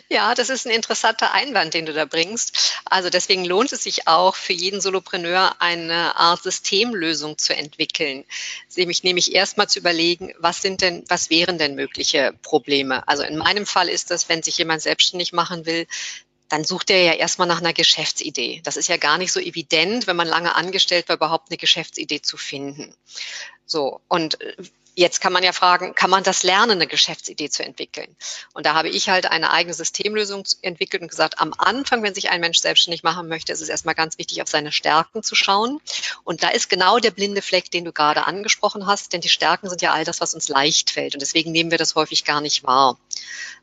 Ja, 0.10 0.34
das 0.36 0.50
ist 0.50 0.66
ein 0.66 0.72
interessanter 0.72 1.34
Einwand, 1.34 1.74
den 1.74 1.86
du 1.86 1.92
da 1.92 2.06
bringst. 2.06 2.82
Also 2.86 3.10
deswegen 3.10 3.44
lohnt 3.44 3.74
es 3.74 3.84
sich 3.84 4.08
auch 4.08 4.36
für 4.36 4.54
jeden 4.54 4.80
Solopreneur 4.80 5.56
eine 5.60 6.16
Art 6.16 6.44
Systemlösung 6.44 7.38
zu 7.38 7.54
entwickeln. 7.54 8.24
Nämlich, 8.78 9.04
nämlich 9.04 9.36
erstmal 9.36 9.68
zu 9.68 9.80
überlegen, 9.80 10.34
was 10.40 10.62
sind 10.62 10.82
denn, 10.82 11.04
was 11.10 11.30
wären 11.30 11.58
denn 11.58 11.76
mögliche 11.76 12.34
Probleme? 12.42 13.06
Also 13.08 13.24
in 13.24 13.38
meinem 13.38 13.66
Fall 13.66 13.90
ist 13.90 14.10
das, 14.10 14.30
wenn 14.30 14.44
sich 14.44 14.58
jemand 14.58 14.82
selbstständig 14.82 15.34
machen 15.34 15.66
will, 15.66 15.88
dann 16.48 16.64
sucht 16.64 16.90
er 16.90 17.04
ja 17.04 17.14
erstmal 17.14 17.50
nach 17.50 17.60
einer 17.60 17.74
Geschäftsidee. 17.74 18.62
Das 18.64 18.78
ist 18.78 18.88
ja 18.88 18.96
gar 18.96 19.18
nicht 19.18 19.34
so 19.34 19.42
evident, 19.42 20.08
wenn 20.08 20.16
man 20.16 20.28
lange 20.28 20.56
angestellt 20.56 21.10
war, 21.10 21.18
überhaupt 21.18 21.50
eine 21.50 21.58
Geschäftsidee 21.58 22.22
zu 22.22 22.38
finden. 22.38 22.96
So. 23.66 24.00
Und 24.08 24.38
Jetzt 25.00 25.22
kann 25.22 25.32
man 25.32 25.44
ja 25.44 25.52
fragen, 25.52 25.94
kann 25.94 26.10
man 26.10 26.24
das 26.24 26.42
lernen, 26.42 26.72
eine 26.72 26.88
Geschäftsidee 26.88 27.52
zu 27.52 27.64
entwickeln? 27.64 28.16
Und 28.56 28.66
da 28.66 28.74
habe 28.74 28.90
ich 28.90 29.10
halt 29.10 29.28
eine 29.28 29.52
eigene 29.52 29.76
Systemlösung 29.76 30.44
entwickelt 30.64 31.04
und 31.04 31.10
gesagt, 31.10 31.40
am 31.40 31.54
Anfang, 31.56 32.02
wenn 32.02 32.16
sich 32.16 32.32
ein 32.32 32.42
Mensch 32.42 32.58
selbstständig 32.58 33.04
machen 33.04 33.28
möchte, 33.28 33.54
ist 33.54 33.62
es 33.62 33.70
erstmal 33.70 33.94
ganz 33.94 34.18
wichtig, 34.18 34.42
auf 34.42 34.50
seine 34.50 34.72
Stärken 34.72 35.22
zu 35.22 35.36
schauen. 35.36 35.80
Und 36.24 36.42
da 36.42 36.50
ist 36.50 36.68
genau 36.68 36.98
der 36.98 37.12
blinde 37.12 37.44
Fleck, 37.44 37.70
den 37.70 37.86
du 37.86 37.94
gerade 37.94 38.26
angesprochen 38.26 38.88
hast, 38.88 39.14
denn 39.14 39.22
die 39.22 39.30
Stärken 39.30 39.70
sind 39.70 39.84
ja 39.84 39.94
all 39.94 40.04
das, 40.04 40.20
was 40.20 40.34
uns 40.34 40.48
leicht 40.48 40.90
fällt. 40.90 41.14
Und 41.14 41.22
deswegen 41.22 41.52
nehmen 41.52 41.70
wir 41.70 41.78
das 41.78 41.94
häufig 41.94 42.26
gar 42.26 42.42
nicht 42.42 42.64
wahr. 42.64 42.98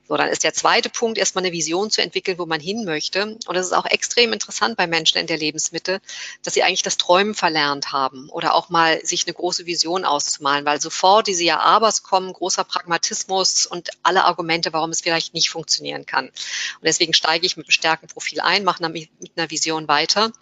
So, 0.06 0.16
dann 0.18 0.28
ist 0.28 0.44
der 0.44 0.52
zweite 0.52 0.90
Punkt, 0.90 1.16
erstmal 1.16 1.44
eine 1.44 1.52
Vision 1.52 1.90
zu 1.90 2.02
entwickeln, 2.02 2.38
wo 2.38 2.44
man 2.44 2.60
hin 2.60 2.84
möchte. 2.84 3.24
Und 3.24 3.54
das 3.54 3.66
ist 3.66 3.72
auch 3.72 3.86
extrem 3.86 4.34
interessant 4.34 4.76
bei 4.76 4.86
Menschen 4.86 5.16
in 5.18 5.26
der 5.26 5.38
Lebensmitte, 5.38 6.00
dass 6.42 6.52
sie 6.52 6.62
eigentlich 6.62 6.82
das 6.82 6.98
Träumen 6.98 7.34
verlernt 7.34 7.92
haben 7.92 8.28
oder 8.28 8.54
auch 8.54 8.68
mal 8.68 9.04
sich 9.04 9.26
eine 9.26 9.32
große 9.32 9.64
Vision 9.64 10.04
auszumalen, 10.04 10.66
weil 10.66 10.80
sofort 10.80 11.26
diese 11.26 11.44
Ja-Abers 11.44 12.02
kommen, 12.02 12.32
großer 12.32 12.64
Pragmatismus 12.64 13.64
und 13.64 13.90
alle 14.02 14.24
Argumente, 14.24 14.74
warum 14.74 14.90
es 14.90 15.00
vielleicht 15.00 15.32
nicht 15.32 15.48
funktionieren 15.48 16.04
kann. 16.04 16.26
Und 16.26 16.84
deswegen 16.84 17.14
steige 17.14 17.46
ich 17.46 17.56
mit 17.56 17.66
einem 17.66 17.72
starken 17.72 18.06
Profil 18.08 18.40
ein, 18.40 18.64
mache 18.64 18.86
mit 18.90 19.08
einer 19.36 19.50
Vision 19.50 19.88
weiter. 19.88 20.32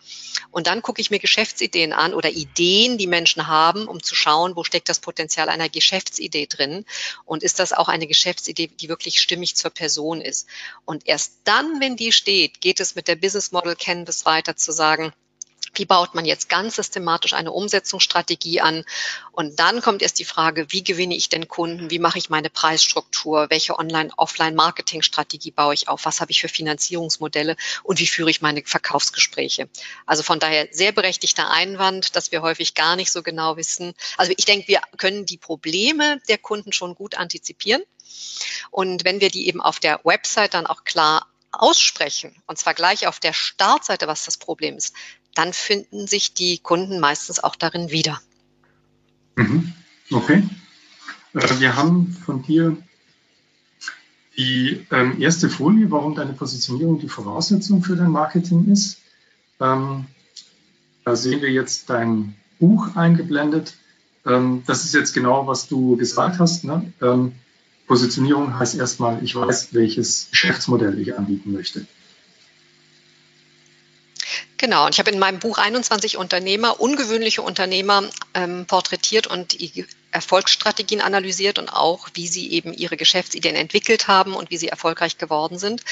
Und 0.50 0.66
dann 0.66 0.82
gucke 0.82 1.00
ich 1.00 1.10
mir 1.10 1.20
Geschäftsideen 1.20 1.92
an 1.92 2.14
oder 2.14 2.30
Ideen, 2.30 2.98
die 2.98 3.06
Menschen 3.06 3.46
haben, 3.46 3.86
um 3.86 4.02
zu 4.02 4.16
schauen, 4.16 4.56
wo 4.56 4.64
steckt 4.64 4.88
das 4.88 4.98
Potenzial 4.98 5.48
einer 5.48 5.68
Geschäftsidee 5.68 6.46
drin 6.46 6.84
und 7.24 7.44
ist 7.44 7.60
das 7.60 7.72
auch 7.72 7.88
eine 7.88 8.08
Geschäftsidee, 8.08 8.66
die 8.66 8.88
wirklich 8.88 9.20
stimmig 9.20 9.51
zur 9.54 9.70
Person 9.70 10.20
ist. 10.20 10.48
Und 10.84 11.06
erst 11.06 11.40
dann, 11.44 11.80
wenn 11.80 11.96
die 11.96 12.12
steht, 12.12 12.60
geht 12.60 12.80
es 12.80 12.94
mit 12.94 13.08
der 13.08 13.16
Business 13.16 13.52
Model 13.52 13.76
Canvas 13.76 14.24
weiter 14.24 14.56
zu 14.56 14.72
sagen, 14.72 15.12
wie 15.74 15.84
baut 15.86 16.14
man 16.14 16.24
jetzt 16.24 16.48
ganz 16.48 16.76
systematisch 16.76 17.32
eine 17.32 17.52
Umsetzungsstrategie 17.52 18.60
an? 18.60 18.84
Und 19.32 19.58
dann 19.58 19.80
kommt 19.80 20.02
erst 20.02 20.18
die 20.18 20.24
Frage, 20.24 20.66
wie 20.70 20.84
gewinne 20.84 21.16
ich 21.16 21.28
denn 21.28 21.48
Kunden? 21.48 21.90
Wie 21.90 21.98
mache 21.98 22.18
ich 22.18 22.28
meine 22.28 22.50
Preisstruktur? 22.50 23.46
Welche 23.48 23.78
Online-Offline-Marketing-Strategie 23.78 25.50
baue 25.50 25.74
ich 25.74 25.88
auf? 25.88 26.04
Was 26.04 26.20
habe 26.20 26.30
ich 26.30 26.40
für 26.40 26.48
Finanzierungsmodelle? 26.48 27.56
Und 27.82 28.00
wie 28.00 28.06
führe 28.06 28.30
ich 28.30 28.42
meine 28.42 28.62
Verkaufsgespräche? 28.64 29.68
Also 30.04 30.22
von 30.22 30.38
daher 30.38 30.68
sehr 30.72 30.92
berechtigter 30.92 31.50
Einwand, 31.50 32.16
dass 32.16 32.32
wir 32.32 32.42
häufig 32.42 32.74
gar 32.74 32.96
nicht 32.96 33.10
so 33.10 33.22
genau 33.22 33.56
wissen. 33.56 33.94
Also 34.18 34.32
ich 34.36 34.44
denke, 34.44 34.68
wir 34.68 34.82
können 34.98 35.24
die 35.24 35.38
Probleme 35.38 36.20
der 36.28 36.38
Kunden 36.38 36.72
schon 36.72 36.94
gut 36.94 37.14
antizipieren. 37.14 37.82
Und 38.70 39.04
wenn 39.04 39.20
wir 39.20 39.30
die 39.30 39.46
eben 39.48 39.60
auf 39.60 39.80
der 39.80 40.00
Website 40.04 40.54
dann 40.54 40.66
auch 40.66 40.84
klar 40.84 41.26
aussprechen, 41.50 42.34
und 42.46 42.58
zwar 42.58 42.74
gleich 42.74 43.06
auf 43.06 43.20
der 43.20 43.32
Startseite, 43.32 44.06
was 44.06 44.24
das 44.24 44.38
Problem 44.38 44.76
ist, 44.76 44.94
dann 45.34 45.52
finden 45.52 46.06
sich 46.06 46.34
die 46.34 46.58
Kunden 46.58 47.00
meistens 47.00 47.42
auch 47.42 47.56
darin 47.56 47.90
wieder. 47.90 48.20
Mhm. 49.36 49.72
Okay. 50.10 50.42
Äh, 51.34 51.60
wir 51.60 51.76
haben 51.76 52.16
von 52.24 52.42
dir 52.42 52.76
die 54.36 54.86
ähm, 54.90 55.20
erste 55.20 55.50
Folie, 55.50 55.90
warum 55.90 56.14
deine 56.14 56.32
Positionierung 56.32 56.98
die 56.98 57.08
Voraussetzung 57.08 57.82
für 57.82 57.96
dein 57.96 58.10
Marketing 58.10 58.70
ist. 58.70 58.98
Ähm, 59.60 60.06
da 61.04 61.16
sehen 61.16 61.42
wir 61.42 61.50
jetzt 61.50 61.90
dein 61.90 62.36
Buch 62.58 62.96
eingeblendet. 62.96 63.74
Ähm, 64.24 64.62
das 64.66 64.84
ist 64.84 64.94
jetzt 64.94 65.12
genau, 65.12 65.46
was 65.46 65.68
du 65.68 65.96
gesagt 65.96 66.38
hast. 66.38 66.64
Positionierung 67.86 68.58
heißt 68.58 68.74
erstmal, 68.76 69.22
ich 69.22 69.34
weiß, 69.34 69.74
welches 69.74 70.28
Geschäftsmodell 70.30 70.98
ich 70.98 71.16
anbieten 71.16 71.52
möchte. 71.52 71.86
Genau, 74.62 74.86
und 74.86 74.94
ich 74.94 75.00
habe 75.00 75.10
in 75.10 75.18
meinem 75.18 75.40
Buch 75.40 75.58
21 75.58 76.16
Unternehmer, 76.16 76.80
ungewöhnliche 76.80 77.42
Unternehmer 77.42 78.04
ähm, 78.32 78.64
porträtiert 78.66 79.26
und 79.26 79.60
die 79.60 79.86
Erfolgsstrategien 80.12 81.00
analysiert 81.00 81.58
und 81.58 81.68
auch, 81.68 82.08
wie 82.14 82.28
sie 82.28 82.52
eben 82.52 82.72
ihre 82.72 82.96
Geschäftsideen 82.96 83.56
entwickelt 83.56 84.06
haben 84.06 84.34
und 84.34 84.52
wie 84.52 84.58
sie 84.58 84.68
erfolgreich 84.68 85.18
geworden 85.18 85.58
sind. 85.58 85.82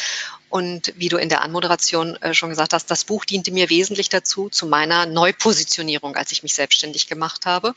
Und 0.50 0.92
wie 0.96 1.08
du 1.08 1.16
in 1.16 1.28
der 1.28 1.42
Anmoderation 1.42 2.14
äh, 2.22 2.32
schon 2.32 2.50
gesagt 2.50 2.72
hast, 2.72 2.92
das 2.92 3.04
Buch 3.04 3.24
diente 3.24 3.50
mir 3.50 3.70
wesentlich 3.70 4.08
dazu, 4.08 4.48
zu 4.48 4.66
meiner 4.66 5.04
Neupositionierung, 5.04 6.14
als 6.14 6.30
ich 6.30 6.44
mich 6.44 6.54
selbstständig 6.54 7.08
gemacht 7.08 7.46
habe. 7.46 7.74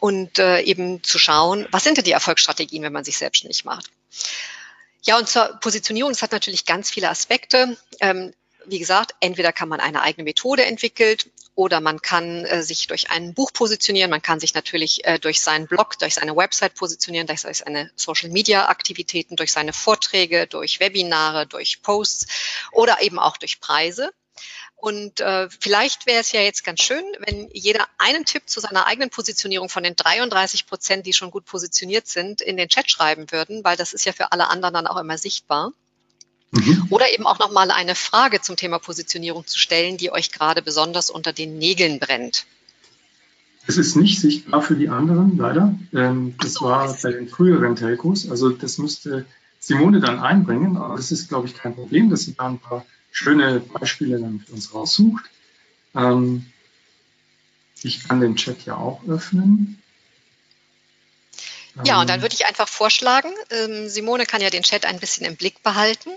Und 0.00 0.38
äh, 0.38 0.60
eben 0.60 1.02
zu 1.02 1.18
schauen, 1.18 1.66
was 1.70 1.84
sind 1.84 1.96
denn 1.96 2.04
die 2.04 2.12
Erfolgsstrategien, 2.12 2.82
wenn 2.82 2.92
man 2.92 3.04
sich 3.04 3.18
selbstständig 3.18 3.64
macht. 3.64 3.90
Ja, 5.02 5.18
und 5.18 5.28
zur 5.28 5.58
Positionierung, 5.60 6.12
es 6.12 6.22
hat 6.22 6.32
natürlich 6.32 6.66
ganz 6.66 6.90
viele 6.90 7.08
Aspekte. 7.08 7.76
Ähm, 8.00 8.32
wie 8.66 8.78
gesagt, 8.78 9.14
entweder 9.20 9.52
kann 9.52 9.68
man 9.68 9.80
eine 9.80 10.02
eigene 10.02 10.24
Methode 10.24 10.64
entwickeln 10.64 11.18
oder 11.54 11.80
man 11.80 12.00
kann 12.00 12.44
äh, 12.44 12.62
sich 12.62 12.86
durch 12.86 13.10
ein 13.10 13.34
Buch 13.34 13.52
positionieren, 13.52 14.10
man 14.10 14.22
kann 14.22 14.38
sich 14.38 14.54
natürlich 14.54 15.04
äh, 15.04 15.18
durch 15.18 15.40
seinen 15.40 15.66
Blog, 15.66 15.98
durch 15.98 16.14
seine 16.14 16.36
Website 16.36 16.74
positionieren, 16.74 17.26
durch 17.26 17.40
seine 17.40 17.90
Social-Media-Aktivitäten, 17.96 19.34
durch 19.34 19.50
seine 19.50 19.72
Vorträge, 19.72 20.46
durch 20.46 20.78
Webinare, 20.78 21.46
durch 21.46 21.82
Posts 21.82 22.26
oder 22.70 23.02
eben 23.02 23.18
auch 23.18 23.36
durch 23.38 23.60
Preise. 23.60 24.10
Und 24.80 25.20
äh, 25.20 25.48
vielleicht 25.50 26.06
wäre 26.06 26.20
es 26.20 26.30
ja 26.30 26.40
jetzt 26.40 26.62
ganz 26.62 26.82
schön, 26.82 27.02
wenn 27.26 27.50
jeder 27.52 27.84
einen 27.98 28.24
Tipp 28.24 28.44
zu 28.46 28.60
seiner 28.60 28.86
eigenen 28.86 29.10
Positionierung 29.10 29.68
von 29.68 29.82
den 29.82 29.96
33 29.96 30.66
Prozent, 30.66 31.04
die 31.04 31.12
schon 31.12 31.32
gut 31.32 31.44
positioniert 31.46 32.06
sind, 32.06 32.40
in 32.40 32.56
den 32.56 32.68
Chat 32.68 32.88
schreiben 32.88 33.26
würden, 33.32 33.64
weil 33.64 33.76
das 33.76 33.92
ist 33.92 34.04
ja 34.04 34.12
für 34.12 34.30
alle 34.30 34.48
anderen 34.48 34.74
dann 34.74 34.86
auch 34.86 34.96
immer 34.96 35.18
sichtbar. 35.18 35.72
Mhm. 36.52 36.86
Oder 36.90 37.12
eben 37.12 37.26
auch 37.26 37.40
nochmal 37.40 37.72
eine 37.72 37.96
Frage 37.96 38.40
zum 38.40 38.54
Thema 38.54 38.78
Positionierung 38.78 39.44
zu 39.48 39.58
stellen, 39.58 39.96
die 39.96 40.12
euch 40.12 40.30
gerade 40.30 40.62
besonders 40.62 41.10
unter 41.10 41.32
den 41.32 41.58
Nägeln 41.58 41.98
brennt. 41.98 42.46
Es 43.66 43.78
ist 43.78 43.96
nicht 43.96 44.20
sichtbar 44.20 44.62
für 44.62 44.76
die 44.76 44.88
anderen, 44.88 45.36
leider. 45.36 45.74
Ähm, 45.92 46.36
das 46.40 46.60
war 46.60 46.96
bei 47.02 47.12
den 47.12 47.28
früheren 47.28 47.74
Telcos. 47.74 48.30
Also 48.30 48.50
das 48.50 48.78
müsste 48.78 49.26
Simone 49.58 49.98
dann 49.98 50.20
einbringen. 50.20 50.76
Aber 50.76 50.96
das 50.96 51.10
ist, 51.10 51.28
glaube 51.28 51.48
ich, 51.48 51.54
kein 51.54 51.74
Problem, 51.74 52.10
dass 52.10 52.20
sie 52.20 52.34
da 52.34 52.46
ein 52.46 52.60
paar 52.60 52.86
schöne 53.10 53.60
Beispiele 53.60 54.20
dann 54.20 54.40
für 54.40 54.52
uns 54.52 54.74
raussucht. 54.74 55.24
Ähm, 55.94 56.46
ich 57.82 58.04
kann 58.04 58.20
den 58.20 58.36
Chat 58.36 58.64
ja 58.64 58.76
auch 58.76 59.06
öffnen. 59.06 59.80
Ja, 61.84 62.00
und 62.00 62.10
dann 62.10 62.16
ähm. 62.16 62.22
würde 62.22 62.34
ich 62.34 62.46
einfach 62.46 62.68
vorschlagen, 62.68 63.32
ähm, 63.50 63.88
Simone 63.88 64.26
kann 64.26 64.40
ja 64.40 64.50
den 64.50 64.62
Chat 64.62 64.84
ein 64.84 64.98
bisschen 64.98 65.24
im 65.24 65.36
Blick 65.36 65.62
behalten 65.62 66.10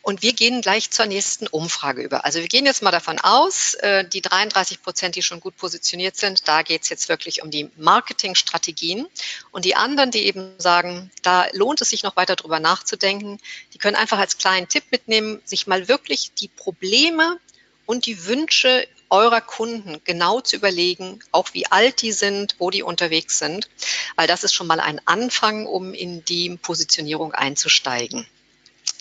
und 0.00 0.22
wir 0.22 0.32
gehen 0.32 0.62
gleich 0.62 0.90
zur 0.90 1.06
nächsten 1.06 1.46
Umfrage 1.46 2.02
über. 2.02 2.24
Also 2.24 2.40
wir 2.40 2.48
gehen 2.48 2.66
jetzt 2.66 2.82
mal 2.82 2.90
davon 2.90 3.18
aus, 3.18 3.74
äh, 3.74 4.04
die 4.06 4.22
33 4.22 4.82
Prozent, 4.82 5.16
die 5.16 5.22
schon 5.22 5.40
gut 5.40 5.56
positioniert 5.56 6.16
sind, 6.16 6.48
da 6.48 6.62
geht 6.62 6.82
es 6.82 6.88
jetzt 6.88 7.08
wirklich 7.08 7.42
um 7.42 7.50
die 7.50 7.70
Marketingstrategien 7.76 9.06
und 9.50 9.64
die 9.64 9.74
anderen, 9.74 10.10
die 10.10 10.26
eben 10.26 10.54
sagen, 10.58 11.10
da 11.22 11.46
lohnt 11.52 11.80
es 11.80 11.90
sich 11.90 12.02
noch 12.02 12.16
weiter 12.16 12.36
drüber 12.36 12.60
nachzudenken, 12.60 13.38
die 13.74 13.78
können 13.78 13.96
einfach 13.96 14.18
als 14.18 14.38
kleinen 14.38 14.68
Tipp 14.68 14.84
mitnehmen, 14.90 15.40
sich 15.44 15.66
mal 15.66 15.88
wirklich 15.88 16.32
die 16.34 16.48
Probleme 16.48 17.38
und 17.86 18.06
die 18.06 18.24
Wünsche 18.26 18.86
eurer 19.12 19.40
Kunden 19.40 20.00
genau 20.04 20.40
zu 20.40 20.56
überlegen, 20.56 21.20
auch 21.30 21.50
wie 21.52 21.66
alt 21.66 22.02
die 22.02 22.12
sind, 22.12 22.56
wo 22.58 22.70
die 22.70 22.82
unterwegs 22.82 23.38
sind, 23.38 23.68
weil 24.16 24.26
das 24.26 24.42
ist 24.42 24.54
schon 24.54 24.66
mal 24.66 24.80
ein 24.80 25.00
Anfang, 25.06 25.66
um 25.66 25.94
in 25.94 26.24
die 26.24 26.56
Positionierung 26.56 27.32
einzusteigen 27.32 28.26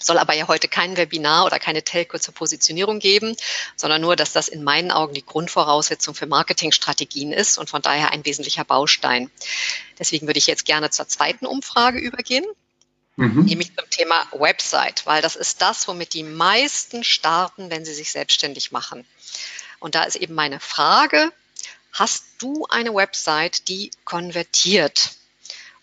soll 0.04 0.18
aber 0.18 0.34
ja 0.34 0.48
heute 0.48 0.68
kein 0.68 0.98
Webinar 0.98 1.46
oder 1.46 1.60
keine 1.60 1.84
Telco 1.84 2.18
zur 2.18 2.34
Positionierung 2.34 3.00
geben, 3.00 3.36
sondern 3.76 4.02
nur, 4.02 4.16
dass 4.16 4.34
das 4.34 4.48
in 4.48 4.64
meinen 4.64 4.92
Augen 4.92 5.14
die 5.14 5.26
Grundvoraussetzung 5.26 6.16
für 6.16 6.26
Marketingstrategien 6.26 7.32
ist 7.32 7.58
und 7.58 7.70
von 7.70 7.82
daher 7.82 8.12
ein 8.12 8.26
wesentlicher 8.26 8.64
Baustein. 8.64 9.30
Deswegen 10.00 10.28
würde 10.28 10.40
ich 10.40 10.48
jetzt 10.48 10.66
gerne 10.66 10.90
zur 10.90 11.08
zweiten 11.08 11.46
Umfrage 11.46 12.00
übergehen, 12.00 12.46
mhm. 13.16 13.46
nämlich 13.46 13.76
zum 13.76 13.90
Thema 13.90 14.26
Website, 14.32 15.06
weil 15.06 15.22
das 15.22 15.36
ist 15.36 15.62
das, 15.62 15.88
womit 15.88 16.14
die 16.14 16.24
meisten 16.24 17.04
starten, 17.04 17.70
wenn 17.70 17.86
sie 17.86 17.94
sich 17.94 18.12
selbstständig 18.12 18.72
machen. 18.72 19.06
Und 19.82 19.96
da 19.96 20.04
ist 20.04 20.16
eben 20.16 20.36
meine 20.36 20.60
Frage, 20.60 21.34
hast 21.92 22.24
du 22.38 22.66
eine 22.70 22.94
Website, 22.94 23.68
die 23.68 23.92
konvertiert? 24.06 25.16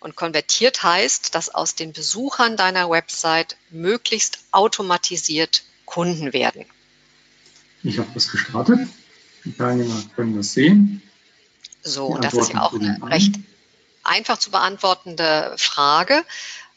Und 0.01 0.15
konvertiert 0.15 0.85
heißt, 0.85 1.35
dass 1.35 1.53
aus 1.53 1.75
den 1.75 1.93
Besuchern 1.93 2.57
deiner 2.57 2.89
Website 2.89 3.57
möglichst 3.71 4.39
automatisiert 4.53 5.65
Kunden 5.85 6.33
werden. 6.33 6.65
Ich 7.83 7.99
habe 7.99 8.09
das 8.15 8.31
gestartet. 8.31 8.79
Die 9.45 9.53
Teilnehmer 9.53 10.01
können 10.15 10.37
das 10.37 10.53
sehen. 10.53 11.03
So, 11.83 12.07
und 12.07 12.23
das 12.23 12.35
ist 12.35 12.53
ja 12.53 12.63
auch 12.63 12.75
eine 12.75 12.99
recht 13.03 13.35
einfach 14.05 14.39
zu 14.39 14.51
beantwortende 14.51 15.55
Frage, 15.59 16.25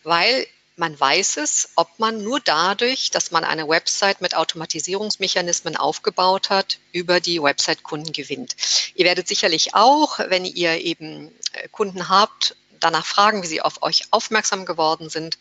weil 0.04 0.48
man 0.82 1.00
weiß 1.00 1.38
es, 1.38 1.70
ob 1.76 2.00
man 2.00 2.24
nur 2.24 2.40
dadurch, 2.40 3.12
dass 3.12 3.30
man 3.30 3.44
eine 3.44 3.70
Website 3.70 4.20
mit 4.20 4.36
Automatisierungsmechanismen 4.36 5.78
aufgebaut 5.78 6.50
hat, 6.50 6.80
über 6.92 7.20
die 7.20 7.42
Website 7.42 7.84
Kunden 7.84 8.12
gewinnt. 8.12 8.56
Ihr 8.96 9.06
werdet 9.06 9.28
sicherlich 9.28 9.76
auch, 9.76 10.18
wenn 10.18 10.44
ihr 10.44 10.82
eben 10.82 11.32
äh, 11.54 11.68
Kunden 11.70 12.10
habt, 12.10 12.56
danach 12.84 13.06
fragen, 13.06 13.44
wie 13.44 13.48
sie 13.48 13.62
auf 13.62 13.82
euch 13.82 14.04
aufmerksam 14.12 14.66
geworden 14.66 15.10
sind 15.10 15.38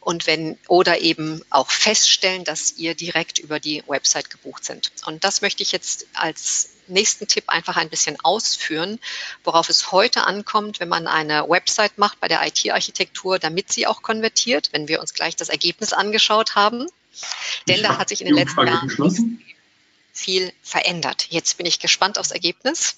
und 0.00 0.26
wenn 0.26 0.58
oder 0.68 1.00
eben 1.00 1.42
auch 1.50 1.70
feststellen, 1.70 2.44
dass 2.44 2.76
ihr 2.76 2.94
direkt 2.94 3.38
über 3.38 3.60
die 3.60 3.82
Website 3.86 4.30
gebucht 4.30 4.64
sind. 4.64 4.92
Und 5.06 5.24
das 5.24 5.40
möchte 5.42 5.62
ich 5.62 5.72
jetzt 5.72 6.06
als 6.14 6.70
nächsten 6.88 7.28
Tipp 7.28 7.44
einfach 7.48 7.76
ein 7.76 7.88
bisschen 7.88 8.18
ausführen, 8.22 8.98
worauf 9.44 9.68
es 9.68 9.92
heute 9.92 10.24
ankommt, 10.24 10.80
wenn 10.80 10.88
man 10.88 11.06
eine 11.06 11.48
Website 11.48 11.98
macht 11.98 12.20
bei 12.20 12.28
der 12.28 12.44
IT-Architektur, 12.46 13.38
damit 13.38 13.72
sie 13.72 13.86
auch 13.86 14.02
konvertiert, 14.02 14.70
wenn 14.72 14.88
wir 14.88 15.00
uns 15.00 15.14
gleich 15.14 15.36
das 15.36 15.48
Ergebnis 15.48 15.92
angeschaut 15.92 16.54
haben. 16.54 16.86
Denn 17.68 17.82
da 17.82 17.98
hat 17.98 18.08
sich 18.08 18.20
in 18.20 18.26
den 18.26 18.36
letzten 18.36 18.66
Jahren 18.66 19.42
viel 20.12 20.52
verändert. 20.62 21.26
Jetzt 21.30 21.56
bin 21.56 21.66
ich 21.66 21.78
gespannt 21.78 22.18
aufs 22.18 22.30
Ergebnis. 22.30 22.96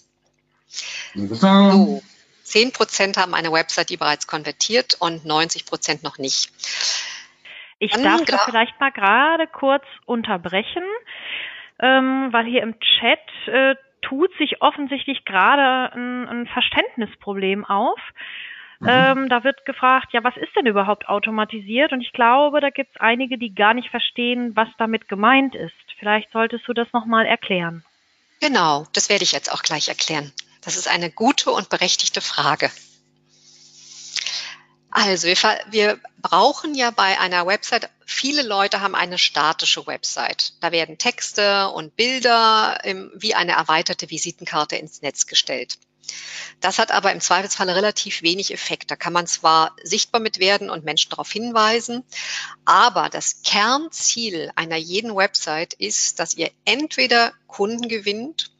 So, 1.15 2.03
10 2.45 2.73
Prozent 2.73 3.17
haben 3.17 3.35
eine 3.35 3.51
Website, 3.51 3.91
die 3.91 3.97
bereits 3.97 4.27
konvertiert 4.27 4.97
und 5.01 5.25
90 5.25 5.67
Prozent 5.67 6.03
noch 6.03 6.19
nicht. 6.19 6.51
Ich 7.79 7.93
Dann 7.93 8.03
darf 8.05 8.25
da 8.25 8.39
vielleicht 8.39 8.79
mal 8.81 8.93
gerade 8.93 9.47
kurz 9.47 9.85
unterbrechen, 10.07 10.85
ähm, 11.81 12.29
weil 12.31 12.47
hier 12.47 12.63
im 12.63 12.79
Chat 12.79 13.49
äh, 13.49 13.75
tut 14.03 14.31
sich 14.39 14.63
offensichtlich 14.63 15.25
gerade 15.25 15.93
ein, 15.95 16.29
ein 16.29 16.47
Verständnisproblem 16.47 17.65
auf. 17.65 17.99
Mhm. 18.81 18.89
Ähm, 18.89 19.29
da 19.29 19.45
wird 19.45 19.65
gefragt, 19.65 20.13
ja, 20.13 20.23
was 20.23 20.37
ist 20.37 20.55
denn 20.57 20.67
überhaupt 20.67 21.09
automatisiert? 21.09 21.93
Und 21.93 22.01
ich 22.01 22.13
glaube, 22.13 22.61
da 22.61 22.71
gibt 22.71 22.95
es 22.95 23.01
einige, 23.01 23.39
die 23.39 23.55
gar 23.55 23.75
nicht 23.75 23.91
verstehen, 23.91 24.55
was 24.55 24.69
damit 24.79 25.09
gemeint 25.09 25.55
ist. 25.55 25.75
Vielleicht 25.99 26.31
solltest 26.33 26.69
du 26.69 26.75
das 26.75 26.93
nochmal 26.93 27.25
erklären. 27.27 27.85
Genau, 28.41 28.87
das 28.93 29.09
werde 29.09 29.25
ich 29.25 29.33
jetzt 29.33 29.53
auch 29.53 29.63
gleich 29.63 29.89
erklären. 29.89 30.33
Das 30.65 30.77
ist 30.77 30.89
eine 30.89 31.11
gute 31.11 31.51
und 31.51 31.69
berechtigte 31.69 32.21
Frage. 32.21 32.71
Also 34.91 35.27
wir, 35.27 35.37
wir, 35.71 36.01
brauchen 36.19 36.75
ja 36.75 36.91
bei 36.91 37.19
einer 37.21 37.47
Website, 37.47 37.91
viele 38.07 38.43
Leute 38.43 38.81
haben 38.81 38.95
eine 38.95 39.19
statische 39.19 39.87
Website. 39.87 40.55
Da 40.61 40.73
werden 40.73 40.97
Texte 40.97 41.69
und 41.69 41.97
Bilder 41.97 42.79
im, 42.85 43.11
wie 43.15 43.35
eine 43.35 43.53
erweiterte 43.53 44.09
Visitenkarte 44.09 44.77
ins 44.77 45.03
Netz 45.03 45.27
gestellt. 45.27 45.79
Das 46.61 46.79
hat 46.79 46.93
aber 46.93 47.13
im 47.13 47.21
Zweifelsfall 47.21 47.69
relativ 47.69 48.23
wenig 48.23 48.53
Effekt. 48.53 48.91
Da 48.91 48.97
kann 48.97 49.13
man 49.13 49.27
zwar 49.27 49.75
sichtbar 49.83 50.21
mit 50.21 50.39
werden 50.39 50.71
und 50.71 50.85
Menschen 50.85 51.11
darauf 51.11 51.31
hinweisen, 51.31 52.05
aber 52.65 53.11
das 53.11 53.43
Kernziel 53.43 54.53
einer 54.55 54.77
jeden 54.77 55.15
Website 55.15 55.75
ist, 55.75 56.21
dass 56.21 56.35
ihr 56.35 56.51
entweder 56.65 57.33
Kunden 57.49 57.89
gewinnt 57.89 58.54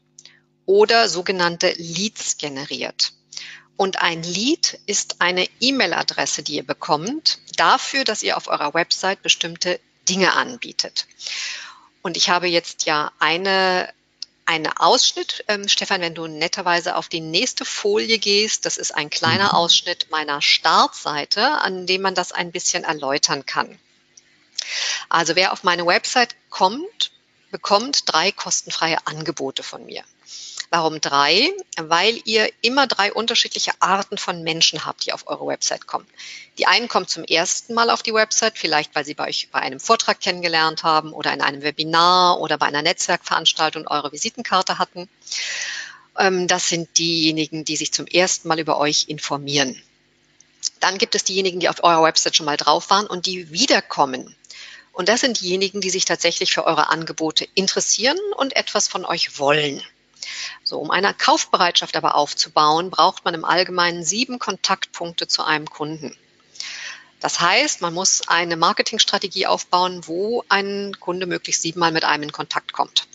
oder 0.65 1.09
sogenannte 1.09 1.73
Leads 1.77 2.37
generiert. 2.37 3.13
Und 3.77 4.01
ein 4.01 4.23
Lead 4.23 4.79
ist 4.85 5.17
eine 5.19 5.47
E-Mail-Adresse, 5.59 6.43
die 6.43 6.55
ihr 6.55 6.65
bekommt, 6.65 7.39
dafür, 7.57 8.03
dass 8.03 8.23
ihr 8.23 8.37
auf 8.37 8.47
eurer 8.47 8.73
Website 8.73 9.21
bestimmte 9.21 9.79
Dinge 10.07 10.33
anbietet. 10.33 11.07
Und 12.01 12.15
ich 12.15 12.29
habe 12.29 12.47
jetzt 12.47 12.85
ja 12.85 13.11
eine 13.19 13.89
einen 14.45 14.67
Ausschnitt, 14.67 15.43
ähm, 15.47 15.67
Stefan, 15.67 16.01
wenn 16.01 16.13
du 16.13 16.27
netterweise 16.27 16.95
auf 16.95 17.09
die 17.09 17.19
nächste 17.19 17.65
Folie 17.65 18.19
gehst, 18.19 18.65
das 18.65 18.77
ist 18.77 18.91
ein 18.91 19.09
kleiner 19.09 19.45
mhm. 19.45 19.55
Ausschnitt 19.55 20.07
meiner 20.11 20.41
Startseite, 20.41 21.43
an 21.61 21.87
dem 21.87 22.01
man 22.01 22.13
das 22.15 22.31
ein 22.31 22.51
bisschen 22.51 22.83
erläutern 22.83 23.45
kann. 23.45 23.79
Also 25.09 25.35
wer 25.35 25.51
auf 25.51 25.63
meine 25.63 25.85
Website 25.85 26.35
kommt, 26.49 27.11
bekommt 27.51 28.03
drei 28.05 28.31
kostenfreie 28.31 28.97
Angebote 29.05 29.63
von 29.63 29.85
mir. 29.85 30.03
Warum 30.77 30.99
drei? 30.99 31.53
Weil 31.77 32.19
ihr 32.25 32.51
immer 32.59 32.85
drei 32.85 33.13
unterschiedliche 33.13 33.71
Arten 33.79 34.17
von 34.17 34.43
Menschen 34.43 34.85
habt, 34.85 35.05
die 35.05 35.13
auf 35.13 35.25
eure 35.25 35.47
Website 35.47 35.87
kommen. 35.87 36.05
Die 36.57 36.67
einen 36.67 36.89
kommen 36.89 37.07
zum 37.07 37.23
ersten 37.23 37.73
Mal 37.73 37.89
auf 37.89 38.03
die 38.03 38.13
Website, 38.13 38.57
vielleicht 38.57 38.93
weil 38.93 39.05
sie 39.05 39.13
bei 39.13 39.29
euch 39.29 39.47
bei 39.53 39.59
einem 39.59 39.79
Vortrag 39.79 40.19
kennengelernt 40.19 40.83
haben 40.83 41.13
oder 41.13 41.31
in 41.31 41.39
einem 41.39 41.61
Webinar 41.61 42.41
oder 42.41 42.57
bei 42.57 42.65
einer 42.65 42.81
Netzwerkveranstaltung 42.81 43.87
eure 43.87 44.11
Visitenkarte 44.11 44.77
hatten. 44.77 45.07
Ähm, 46.17 46.45
das 46.45 46.67
sind 46.67 46.97
diejenigen, 46.97 47.63
die 47.63 47.77
sich 47.77 47.93
zum 47.93 48.05
ersten 48.05 48.49
Mal 48.49 48.59
über 48.59 48.77
euch 48.77 49.05
informieren. 49.07 49.81
Dann 50.81 50.97
gibt 50.97 51.15
es 51.15 51.23
diejenigen, 51.23 51.61
die 51.61 51.69
auf 51.69 51.85
eurer 51.85 52.03
Website 52.03 52.35
schon 52.35 52.47
mal 52.47 52.57
drauf 52.57 52.89
waren 52.89 53.07
und 53.07 53.27
die 53.27 53.49
wiederkommen. 53.49 54.35
Und 54.91 55.07
das 55.07 55.21
sind 55.21 55.39
diejenigen, 55.39 55.79
die 55.79 55.89
sich 55.89 56.03
tatsächlich 56.03 56.53
für 56.53 56.65
eure 56.65 56.89
Angebote 56.89 57.47
interessieren 57.55 58.17
und 58.35 58.57
etwas 58.57 58.89
von 58.89 59.05
euch 59.05 59.39
wollen. 59.39 59.81
So, 60.63 60.79
um 60.79 60.91
eine 60.91 61.13
Kaufbereitschaft 61.13 61.95
aber 61.95 62.15
aufzubauen, 62.15 62.89
braucht 62.89 63.25
man 63.25 63.33
im 63.33 63.45
Allgemeinen 63.45 64.03
sieben 64.03 64.39
Kontaktpunkte 64.39 65.27
zu 65.27 65.43
einem 65.43 65.69
Kunden. 65.69 66.15
Das 67.19 67.39
heißt, 67.39 67.81
man 67.81 67.93
muss 67.93 68.27
eine 68.27 68.55
Marketingstrategie 68.55 69.47
aufbauen, 69.47 70.05
wo 70.05 70.43
ein 70.49 70.95
Kunde 70.99 71.25
möglichst 71.25 71.61
siebenmal 71.61 71.91
mit 71.91 72.03
einem 72.03 72.23
in 72.23 72.31
Kontakt 72.31 72.73
kommt. 72.73 73.07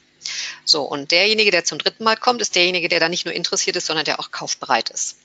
So, 0.64 0.82
und 0.82 1.10
derjenige, 1.10 1.50
der 1.50 1.64
zum 1.64 1.78
dritten 1.78 2.04
Mal 2.04 2.16
kommt, 2.16 2.40
ist 2.40 2.54
derjenige, 2.54 2.88
der 2.88 3.00
da 3.00 3.08
nicht 3.08 3.24
nur 3.24 3.34
interessiert 3.34 3.76
ist, 3.76 3.86
sondern 3.86 4.04
der 4.04 4.20
auch 4.20 4.30
kaufbereit 4.30 4.90
ist. 4.90 5.16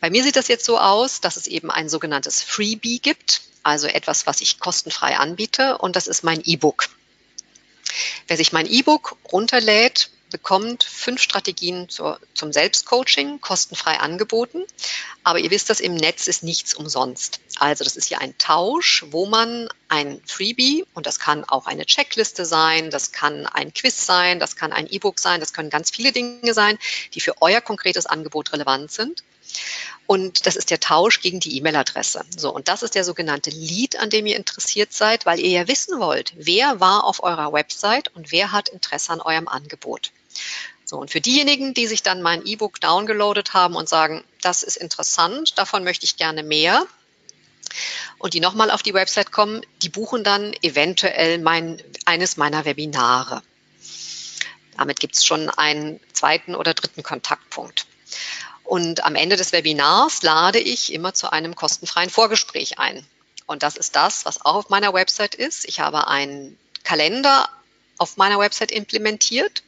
Bei 0.00 0.10
mir 0.10 0.22
sieht 0.22 0.36
das 0.36 0.48
jetzt 0.48 0.64
so 0.64 0.78
aus, 0.78 1.20
dass 1.20 1.36
es 1.36 1.46
eben 1.46 1.70
ein 1.70 1.88
sogenanntes 1.88 2.42
Freebie 2.42 3.00
gibt, 3.00 3.42
also 3.62 3.86
etwas, 3.86 4.26
was 4.26 4.40
ich 4.40 4.60
kostenfrei 4.60 5.16
anbiete, 5.16 5.78
und 5.78 5.96
das 5.96 6.06
ist 6.06 6.22
mein 6.22 6.42
E-Book. 6.44 6.88
Wer 8.26 8.36
sich 8.36 8.52
mein 8.52 8.66
E-Book 8.66 9.16
runterlädt, 9.32 10.10
bekommt 10.30 10.82
fünf 10.84 11.20
Strategien 11.20 11.88
zur, 11.88 12.20
zum 12.34 12.52
Selbstcoaching 12.52 13.40
kostenfrei 13.40 13.98
angeboten. 13.98 14.64
Aber 15.24 15.38
ihr 15.38 15.50
wisst 15.50 15.70
das, 15.70 15.80
im 15.80 15.94
Netz 15.94 16.26
ist 16.26 16.42
nichts 16.42 16.74
umsonst. 16.74 17.40
Also 17.58 17.84
das 17.84 17.96
ist 17.96 18.06
hier 18.06 18.20
ein 18.20 18.36
Tausch, 18.38 19.04
wo 19.10 19.26
man 19.26 19.68
ein 19.88 20.20
Freebie, 20.26 20.84
und 20.94 21.06
das 21.06 21.18
kann 21.18 21.44
auch 21.44 21.66
eine 21.66 21.86
Checkliste 21.86 22.44
sein, 22.44 22.90
das 22.90 23.12
kann 23.12 23.46
ein 23.46 23.72
Quiz 23.72 24.06
sein, 24.06 24.40
das 24.40 24.56
kann 24.56 24.72
ein 24.72 24.86
E-Book 24.88 25.18
sein, 25.18 25.40
das 25.40 25.52
können 25.52 25.70
ganz 25.70 25.90
viele 25.90 26.12
Dinge 26.12 26.54
sein, 26.54 26.78
die 27.14 27.20
für 27.20 27.40
euer 27.40 27.60
konkretes 27.60 28.06
Angebot 28.06 28.52
relevant 28.52 28.90
sind. 28.90 29.22
Und 30.06 30.46
das 30.46 30.56
ist 30.56 30.70
der 30.70 30.80
Tausch 30.80 31.20
gegen 31.20 31.40
die 31.40 31.56
E-Mail-Adresse. 31.56 32.24
So, 32.36 32.54
und 32.54 32.68
das 32.68 32.82
ist 32.82 32.94
der 32.94 33.04
sogenannte 33.04 33.50
Lead, 33.50 33.96
an 33.96 34.10
dem 34.10 34.26
ihr 34.26 34.36
interessiert 34.36 34.92
seid, 34.92 35.26
weil 35.26 35.40
ihr 35.40 35.50
ja 35.50 35.68
wissen 35.68 35.98
wollt, 35.98 36.32
wer 36.36 36.78
war 36.80 37.04
auf 37.04 37.22
eurer 37.22 37.52
Website 37.52 38.14
und 38.14 38.30
wer 38.30 38.52
hat 38.52 38.68
Interesse 38.68 39.12
an 39.12 39.20
eurem 39.20 39.48
Angebot. 39.48 40.12
So, 40.84 40.98
und 40.98 41.10
für 41.10 41.20
diejenigen, 41.20 41.74
die 41.74 41.86
sich 41.86 42.02
dann 42.02 42.22
mein 42.22 42.46
E-Book 42.46 42.80
downgeloadet 42.80 43.54
haben 43.54 43.74
und 43.74 43.88
sagen, 43.88 44.22
das 44.40 44.62
ist 44.62 44.76
interessant, 44.76 45.58
davon 45.58 45.82
möchte 45.82 46.04
ich 46.04 46.16
gerne 46.16 46.42
mehr, 46.42 46.86
und 48.18 48.34
die 48.34 48.40
nochmal 48.40 48.70
auf 48.70 48.82
die 48.82 48.94
Website 48.94 49.32
kommen, 49.32 49.62
die 49.82 49.88
buchen 49.88 50.24
dann 50.24 50.54
eventuell 50.62 51.38
mein, 51.38 51.82
eines 52.04 52.36
meiner 52.36 52.64
Webinare. 52.64 53.42
Damit 54.76 55.00
gibt 55.00 55.16
es 55.16 55.24
schon 55.24 55.50
einen 55.50 56.00
zweiten 56.12 56.54
oder 56.54 56.74
dritten 56.74 57.02
Kontaktpunkt. 57.02 57.86
Und 58.64 59.04
am 59.04 59.14
Ende 59.14 59.36
des 59.36 59.52
Webinars 59.52 60.22
lade 60.22 60.58
ich 60.58 60.92
immer 60.92 61.14
zu 61.14 61.30
einem 61.30 61.54
kostenfreien 61.54 62.10
Vorgespräch 62.10 62.78
ein. 62.78 63.06
Und 63.46 63.62
das 63.62 63.76
ist 63.76 63.94
das, 63.94 64.24
was 64.24 64.44
auch 64.44 64.56
auf 64.56 64.70
meiner 64.70 64.92
Website 64.92 65.34
ist. 65.34 65.66
Ich 65.66 65.80
habe 65.80 66.08
einen 66.08 66.58
Kalender 66.82 67.48
auf 67.98 68.16
meiner 68.16 68.38
Website 68.38 68.70
implementiert, 68.72 69.62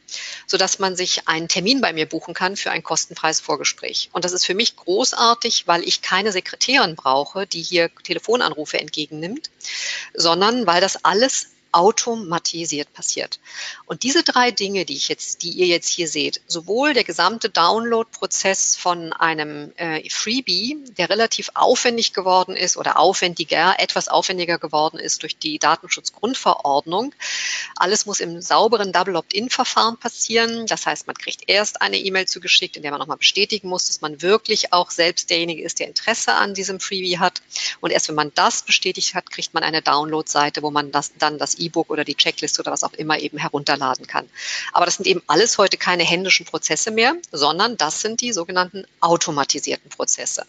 so 0.47 0.57
dass 0.57 0.79
man 0.79 0.95
sich 0.95 1.27
einen 1.27 1.47
Termin 1.47 1.81
bei 1.81 1.93
mir 1.93 2.07
buchen 2.07 2.33
kann 2.33 2.55
für 2.55 2.71
ein 2.71 2.83
kostenfreies 2.83 3.39
Vorgespräch. 3.39 4.09
Und 4.13 4.25
das 4.25 4.33
ist 4.33 4.45
für 4.45 4.55
mich 4.55 4.75
großartig, 4.75 5.67
weil 5.67 5.83
ich 5.83 6.01
keine 6.01 6.31
Sekretärin 6.31 6.95
brauche, 6.95 7.47
die 7.47 7.61
hier 7.61 7.89
Telefonanrufe 8.03 8.79
entgegennimmt, 8.79 9.49
sondern 10.13 10.67
weil 10.67 10.81
das 10.81 11.03
alles 11.03 11.49
automatisiert 11.71 12.91
passiert. 12.93 13.39
Und 13.85 14.03
diese 14.03 14.23
drei 14.23 14.51
Dinge, 14.51 14.85
die 14.85 14.95
ich 14.95 15.07
jetzt, 15.07 15.43
die 15.43 15.51
ihr 15.51 15.67
jetzt 15.67 15.89
hier 15.89 16.07
seht, 16.07 16.41
sowohl 16.47 16.93
der 16.93 17.03
gesamte 17.03 17.49
Download-Prozess 17.49 18.75
von 18.75 19.13
einem 19.13 19.71
äh, 19.77 20.09
Freebie, 20.09 20.77
der 20.97 21.09
relativ 21.09 21.51
aufwendig 21.53 22.13
geworden 22.13 22.55
ist 22.55 22.77
oder 22.77 22.97
aufwendiger, 22.97 23.75
etwas 23.79 24.07
aufwendiger 24.07 24.57
geworden 24.57 24.99
ist 24.99 25.23
durch 25.23 25.37
die 25.37 25.59
Datenschutzgrundverordnung. 25.59 27.13
Alles 27.75 28.05
muss 28.05 28.19
im 28.19 28.41
sauberen 28.41 28.91
Double 28.91 29.15
Opt-in-Verfahren 29.15 29.97
passieren. 29.97 30.65
Das 30.67 30.85
heißt, 30.85 31.07
man 31.07 31.15
kriegt 31.15 31.43
erst 31.47 31.81
eine 31.81 31.97
E-Mail 31.97 32.27
zugeschickt, 32.27 32.77
in 32.77 32.83
der 32.83 32.91
man 32.91 32.99
nochmal 32.99 33.17
bestätigen 33.17 33.69
muss, 33.69 33.87
dass 33.87 34.01
man 34.01 34.21
wirklich 34.21 34.73
auch 34.73 34.91
selbst 34.91 35.29
derjenige 35.29 35.63
ist, 35.63 35.79
der 35.79 35.87
Interesse 35.87 36.33
an 36.33 36.53
diesem 36.53 36.79
Freebie 36.79 37.19
hat. 37.19 37.41
Und 37.79 37.91
erst 37.91 38.07
wenn 38.07 38.15
man 38.15 38.31
das 38.35 38.63
bestätigt 38.63 39.13
hat, 39.13 39.29
kriegt 39.29 39.53
man 39.53 39.63
eine 39.63 39.81
Download-Seite, 39.81 40.61
wo 40.61 40.71
man 40.71 40.91
das, 40.91 41.13
dann 41.17 41.37
das 41.37 41.58
E-Book 41.59 41.89
oder 41.89 42.03
die 42.03 42.15
Checkliste 42.15 42.61
oder 42.61 42.71
was 42.71 42.83
auch 42.83 42.93
immer 42.93 43.19
eben 43.19 43.37
herunterladen 43.37 44.07
kann. 44.07 44.29
Aber 44.73 44.85
das 44.85 44.95
sind 44.95 45.05
eben 45.05 45.21
alles 45.27 45.57
heute 45.57 45.77
keine 45.77 46.03
händischen 46.03 46.45
Prozesse 46.45 46.91
mehr, 46.91 47.15
sondern 47.31 47.77
das 47.77 48.01
sind 48.01 48.21
die 48.21 48.33
sogenannten 48.33 48.85
automatisierten 49.01 49.89
Prozesse. 49.89 50.45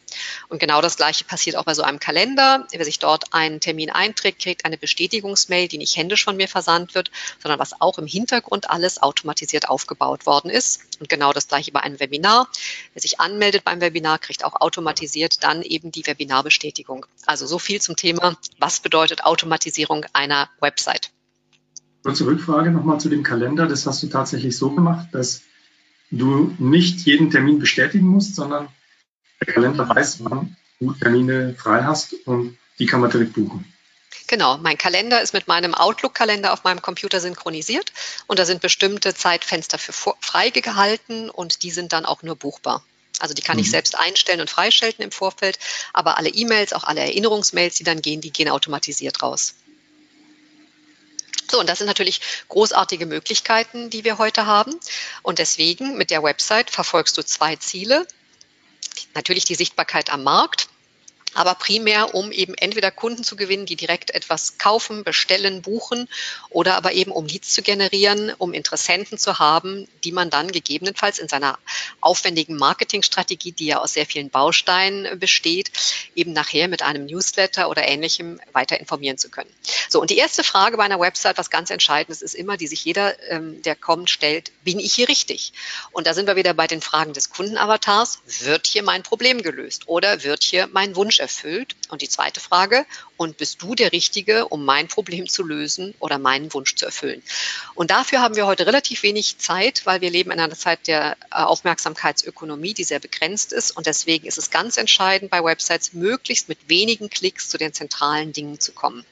Und 0.48 0.58
genau 0.58 0.80
das 0.80 0.96
Gleiche 0.96 1.24
passiert 1.24 1.56
auch 1.56 1.64
bei 1.64 1.74
so 1.74 1.82
einem 1.82 1.98
Kalender. 1.98 2.66
Wer 2.70 2.84
sich 2.84 2.98
dort 2.98 3.32
einen 3.32 3.60
Termin 3.60 3.90
einträgt, 3.90 4.42
kriegt 4.42 4.64
eine 4.64 4.78
Bestätigungsmail, 4.78 5.68
die 5.68 5.78
nicht 5.78 5.96
händisch 5.96 6.24
von 6.24 6.36
mir 6.36 6.48
versandt 6.48 6.94
wird, 6.94 7.10
sondern 7.42 7.58
was 7.58 7.80
auch 7.80 7.98
im 7.98 8.06
Hintergrund 8.06 8.70
alles 8.70 9.02
automatisiert 9.02 9.68
aufgebaut 9.68 10.26
worden 10.26 10.50
ist. 10.50 10.80
Und 11.00 11.08
genau 11.08 11.32
das 11.32 11.48
Gleiche 11.48 11.72
bei 11.72 11.80
einem 11.80 11.98
Webinar. 11.98 12.48
Wer 12.92 13.00
sich 13.00 13.20
anmeldet 13.20 13.64
beim 13.64 13.80
Webinar, 13.80 14.18
kriegt 14.18 14.44
auch 14.44 14.60
automatisiert 14.60 15.42
dann 15.42 15.62
eben 15.62 15.90
die 15.90 16.06
Webinarbestätigung. 16.06 17.06
Also 17.24 17.46
so 17.46 17.58
viel 17.58 17.80
zum 17.80 17.96
Thema, 17.96 18.36
was 18.58 18.80
bedeutet 18.80 19.24
Automatisierung 19.24 20.04
einer 20.12 20.50
Website. 20.60 21.10
Kurze 22.02 22.26
Rückfrage 22.26 22.70
nochmal 22.70 23.00
zu 23.00 23.08
dem 23.08 23.22
Kalender. 23.22 23.66
Das 23.66 23.86
hast 23.86 24.02
du 24.02 24.08
tatsächlich 24.08 24.56
so 24.56 24.70
gemacht, 24.70 25.08
dass 25.12 25.42
du 26.10 26.54
nicht 26.58 27.00
jeden 27.00 27.30
Termin 27.30 27.58
bestätigen 27.58 28.06
musst, 28.06 28.36
sondern 28.36 28.68
der 29.40 29.54
Kalender 29.54 29.88
weiß, 29.88 30.24
wann 30.24 30.56
du 30.80 30.92
Termine 30.92 31.54
frei 31.56 31.82
hast 31.82 32.14
und 32.26 32.58
die 32.78 32.86
kann 32.86 33.00
man 33.00 33.10
direkt 33.10 33.32
buchen. 33.32 33.64
Genau, 34.30 34.58
mein 34.58 34.78
Kalender 34.78 35.20
ist 35.20 35.34
mit 35.34 35.48
meinem 35.48 35.74
Outlook-Kalender 35.74 36.52
auf 36.52 36.62
meinem 36.62 36.80
Computer 36.80 37.18
synchronisiert 37.18 37.92
und 38.28 38.38
da 38.38 38.44
sind 38.44 38.60
bestimmte 38.60 39.12
Zeitfenster 39.12 39.76
für 39.76 39.92
freigehalten 39.92 41.30
und 41.30 41.64
die 41.64 41.72
sind 41.72 41.92
dann 41.92 42.06
auch 42.06 42.22
nur 42.22 42.36
buchbar. 42.36 42.84
Also 43.18 43.34
die 43.34 43.42
kann 43.42 43.56
mhm. 43.56 43.64
ich 43.64 43.70
selbst 43.72 43.98
einstellen 43.98 44.40
und 44.40 44.48
freischalten 44.48 45.02
im 45.02 45.10
Vorfeld, 45.10 45.58
aber 45.92 46.16
alle 46.16 46.28
E-Mails, 46.28 46.72
auch 46.74 46.84
alle 46.84 47.00
Erinnerungsmails, 47.00 47.74
die 47.74 47.82
dann 47.82 48.02
gehen, 48.02 48.20
die 48.20 48.30
gehen 48.30 48.48
automatisiert 48.48 49.20
raus. 49.20 49.56
So, 51.50 51.58
und 51.58 51.68
das 51.68 51.78
sind 51.78 51.88
natürlich 51.88 52.20
großartige 52.46 53.06
Möglichkeiten, 53.06 53.90
die 53.90 54.04
wir 54.04 54.18
heute 54.18 54.46
haben. 54.46 54.78
Und 55.24 55.40
deswegen 55.40 55.98
mit 55.98 56.12
der 56.12 56.22
Website 56.22 56.70
verfolgst 56.70 57.18
du 57.18 57.24
zwei 57.24 57.56
Ziele. 57.56 58.06
Natürlich 59.12 59.44
die 59.44 59.56
Sichtbarkeit 59.56 60.08
am 60.10 60.22
Markt, 60.22 60.68
aber 61.34 61.54
primär, 61.54 62.14
um 62.14 62.32
eben 62.32 62.54
entweder 62.54 62.90
Kunden 62.90 63.24
zu 63.24 63.36
gewinnen, 63.36 63.66
die 63.66 63.76
direkt 63.76 64.10
etwas 64.10 64.58
kaufen, 64.58 65.04
bestellen, 65.04 65.62
buchen 65.62 66.08
oder 66.48 66.76
aber 66.76 66.92
eben 66.92 67.12
um 67.12 67.26
Leads 67.26 67.54
zu 67.54 67.62
generieren, 67.62 68.32
um 68.38 68.52
Interessenten 68.52 69.18
zu 69.18 69.38
haben, 69.38 69.86
die 70.04 70.12
man 70.12 70.30
dann 70.30 70.50
gegebenenfalls 70.50 71.18
in 71.18 71.28
seiner 71.28 71.58
aufwendigen 72.00 72.56
Marketingstrategie, 72.56 73.52
die 73.52 73.66
ja 73.66 73.80
aus 73.80 73.94
sehr 73.94 74.06
vielen 74.06 74.30
Bausteinen 74.30 75.18
besteht, 75.18 75.70
eben 76.14 76.32
nachher 76.32 76.68
mit 76.68 76.82
einem 76.82 77.06
Newsletter 77.06 77.68
oder 77.68 77.86
ähnlichem 77.86 78.40
weiter 78.52 78.80
informieren 78.80 79.18
zu 79.18 79.30
können. 79.30 79.50
So, 79.88 80.00
und 80.00 80.10
die 80.10 80.18
erste 80.18 80.42
Frage 80.42 80.76
bei 80.76 80.84
einer 80.84 81.00
Website, 81.00 81.38
was 81.38 81.50
ganz 81.50 81.70
entscheidend 81.70 82.10
ist, 82.10 82.22
ist 82.22 82.34
immer, 82.34 82.56
die 82.56 82.66
sich 82.66 82.84
jeder, 82.84 83.16
ähm, 83.30 83.62
der 83.62 83.76
kommt, 83.76 84.10
stellt, 84.10 84.52
bin 84.64 84.80
ich 84.80 84.94
hier 84.94 85.08
richtig? 85.08 85.52
Und 85.92 86.06
da 86.06 86.14
sind 86.14 86.26
wir 86.26 86.36
wieder 86.36 86.54
bei 86.54 86.66
den 86.66 86.80
Fragen 86.80 87.12
des 87.12 87.30
Kundenavatars. 87.30 88.20
Wird 88.40 88.66
hier 88.66 88.82
mein 88.82 89.02
Problem 89.02 89.42
gelöst 89.42 89.86
oder 89.86 90.24
wird 90.24 90.42
hier 90.42 90.68
mein 90.72 90.96
Wunsch 90.96 91.19
erfüllt? 91.20 91.76
Und 91.88 92.02
die 92.02 92.08
zweite 92.08 92.40
Frage, 92.40 92.86
und 93.16 93.36
bist 93.36 93.62
du 93.62 93.74
der 93.74 93.92
Richtige, 93.92 94.48
um 94.48 94.64
mein 94.64 94.88
Problem 94.88 95.28
zu 95.28 95.44
lösen 95.44 95.94
oder 96.00 96.18
meinen 96.18 96.52
Wunsch 96.54 96.74
zu 96.74 96.86
erfüllen? 96.86 97.22
Und 97.74 97.90
dafür 97.90 98.20
haben 98.20 98.34
wir 98.34 98.46
heute 98.46 98.66
relativ 98.66 99.02
wenig 99.02 99.38
Zeit, 99.38 99.86
weil 99.86 100.00
wir 100.00 100.10
leben 100.10 100.30
in 100.30 100.40
einer 100.40 100.56
Zeit 100.56 100.86
der 100.86 101.16
äh, 101.30 101.42
Aufmerksamkeitsökonomie, 101.42 102.74
die 102.74 102.84
sehr 102.84 103.00
begrenzt 103.00 103.52
ist. 103.52 103.76
Und 103.76 103.86
deswegen 103.86 104.26
ist 104.26 104.38
es 104.38 104.50
ganz 104.50 104.76
entscheidend, 104.76 105.30
bei 105.30 105.44
Websites 105.44 105.92
möglichst 105.92 106.48
mit 106.48 106.68
wenigen 106.68 107.10
Klicks 107.10 107.48
zu 107.48 107.58
den 107.58 107.72
zentralen 107.72 108.32
Dingen 108.32 108.58
zu 108.58 108.72
kommen. 108.72 109.04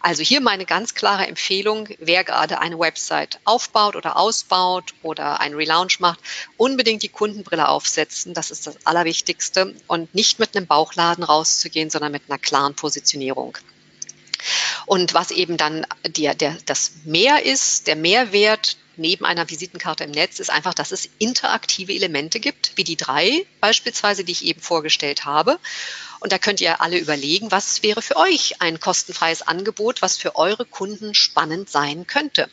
Also 0.00 0.22
hier 0.22 0.40
meine 0.40 0.66
ganz 0.66 0.94
klare 0.94 1.26
Empfehlung, 1.26 1.88
wer 1.98 2.24
gerade 2.24 2.60
eine 2.60 2.78
Website 2.78 3.40
aufbaut 3.44 3.96
oder 3.96 4.16
ausbaut 4.16 4.94
oder 5.02 5.40
einen 5.40 5.54
Relaunch 5.54 6.00
macht, 6.00 6.20
unbedingt 6.56 7.02
die 7.02 7.08
Kundenbrille 7.08 7.68
aufsetzen. 7.68 8.34
Das 8.34 8.50
ist 8.50 8.66
das 8.66 8.86
Allerwichtigste 8.86 9.74
und 9.86 10.14
nicht 10.14 10.38
mit 10.38 10.56
einem 10.56 10.66
Bauchladen 10.66 11.24
rauszugehen, 11.24 11.90
sondern 11.90 12.12
mit 12.12 12.22
einer 12.28 12.38
klaren 12.38 12.74
Positionierung. 12.74 13.58
Und 14.86 15.14
was 15.14 15.30
eben 15.30 15.56
dann 15.56 15.86
der, 16.06 16.34
der, 16.34 16.56
das 16.66 16.92
Mehr 17.04 17.44
ist, 17.44 17.86
der 17.86 17.96
Mehrwert 17.96 18.76
neben 18.96 19.24
einer 19.24 19.48
Visitenkarte 19.50 20.04
im 20.04 20.10
Netz, 20.10 20.40
ist 20.40 20.50
einfach, 20.50 20.74
dass 20.74 20.92
es 20.92 21.08
interaktive 21.18 21.92
Elemente 21.92 22.40
gibt, 22.40 22.72
wie 22.76 22.84
die 22.84 22.96
drei 22.96 23.44
beispielsweise, 23.60 24.24
die 24.24 24.32
ich 24.32 24.44
eben 24.44 24.60
vorgestellt 24.60 25.24
habe. 25.24 25.58
Und 26.20 26.32
da 26.32 26.38
könnt 26.38 26.60
ihr 26.60 26.80
alle 26.80 26.98
überlegen, 26.98 27.50
was 27.50 27.82
wäre 27.82 28.02
für 28.02 28.16
euch 28.16 28.60
ein 28.60 28.80
kostenfreies 28.80 29.42
Angebot, 29.42 30.02
was 30.02 30.16
für 30.16 30.36
eure 30.36 30.64
Kunden 30.64 31.14
spannend 31.14 31.70
sein 31.70 32.06
könnte. 32.06 32.48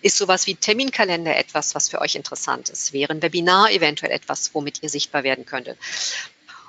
Ist 0.00 0.18
sowas 0.18 0.46
wie 0.46 0.54
Terminkalender 0.54 1.36
etwas, 1.36 1.74
was 1.74 1.88
für 1.88 2.00
euch 2.00 2.14
interessant 2.14 2.68
ist? 2.68 2.92
Wäre 2.92 3.12
ein 3.12 3.22
Webinar 3.22 3.70
eventuell 3.70 4.12
etwas, 4.12 4.54
womit 4.54 4.82
ihr 4.82 4.88
sichtbar 4.88 5.22
werden 5.22 5.46
könntet? 5.46 5.78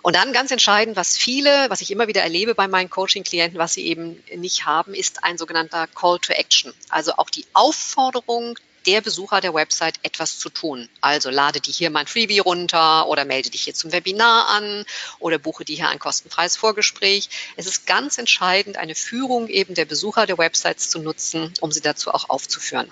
Und 0.02 0.18
dann 0.18 0.34
ganz 0.34 0.52
entscheidend, 0.52 0.98
was 0.98 1.18
viele, 1.18 1.70
was 1.70 1.80
ich 1.80 1.90
immer 1.90 2.08
wieder 2.08 2.22
erlebe 2.22 2.56
bei 2.56 2.68
meinen 2.68 2.90
Coaching-Klienten, 2.90 3.58
was 3.58 3.74
sie 3.74 3.86
eben 3.88 4.22
nicht 4.36 4.66
haben, 4.66 4.94
ist 4.94 5.24
ein 5.24 5.38
sogenannter 5.38 5.88
Call 5.88 6.20
to 6.20 6.34
Action. 6.34 6.74
Also 6.90 7.14
auch 7.14 7.30
die 7.30 7.46
Aufforderung 7.54 8.60
der 8.86 9.02
Besucher 9.02 9.42
der 9.42 9.54
Website 9.54 9.96
etwas 10.04 10.40
zu 10.40 10.50
tun. 10.50 10.90
Also 11.02 11.30
lade 11.30 11.62
dir 11.62 11.72
hier 11.72 11.90
mein 11.90 12.08
Freebie 12.08 12.40
runter 12.40 13.08
oder 13.08 13.26
melde 13.26 13.50
dich 13.50 13.64
hier 13.64 13.74
zum 13.74 13.92
Webinar 13.92 14.50
an 14.50 14.86
oder 15.20 15.38
buche 15.40 15.66
dir 15.66 15.76
hier 15.76 15.90
ein 15.90 16.00
kostenfreies 16.00 16.58
Vorgespräch. 16.58 17.30
Es 17.56 17.66
ist 17.66 17.86
ganz 17.86 18.18
entscheidend, 18.18 18.78
eine 18.78 18.96
Führung 18.96 19.48
eben 19.48 19.74
der 19.74 19.86
Besucher 19.86 20.26
der 20.26 20.38
Websites 20.38 20.90
zu 20.90 21.00
nutzen, 21.00 21.54
um 21.62 21.72
sie 21.72 21.82
dazu 21.82 22.12
auch 22.12 22.30
aufzuführen. 22.30 22.92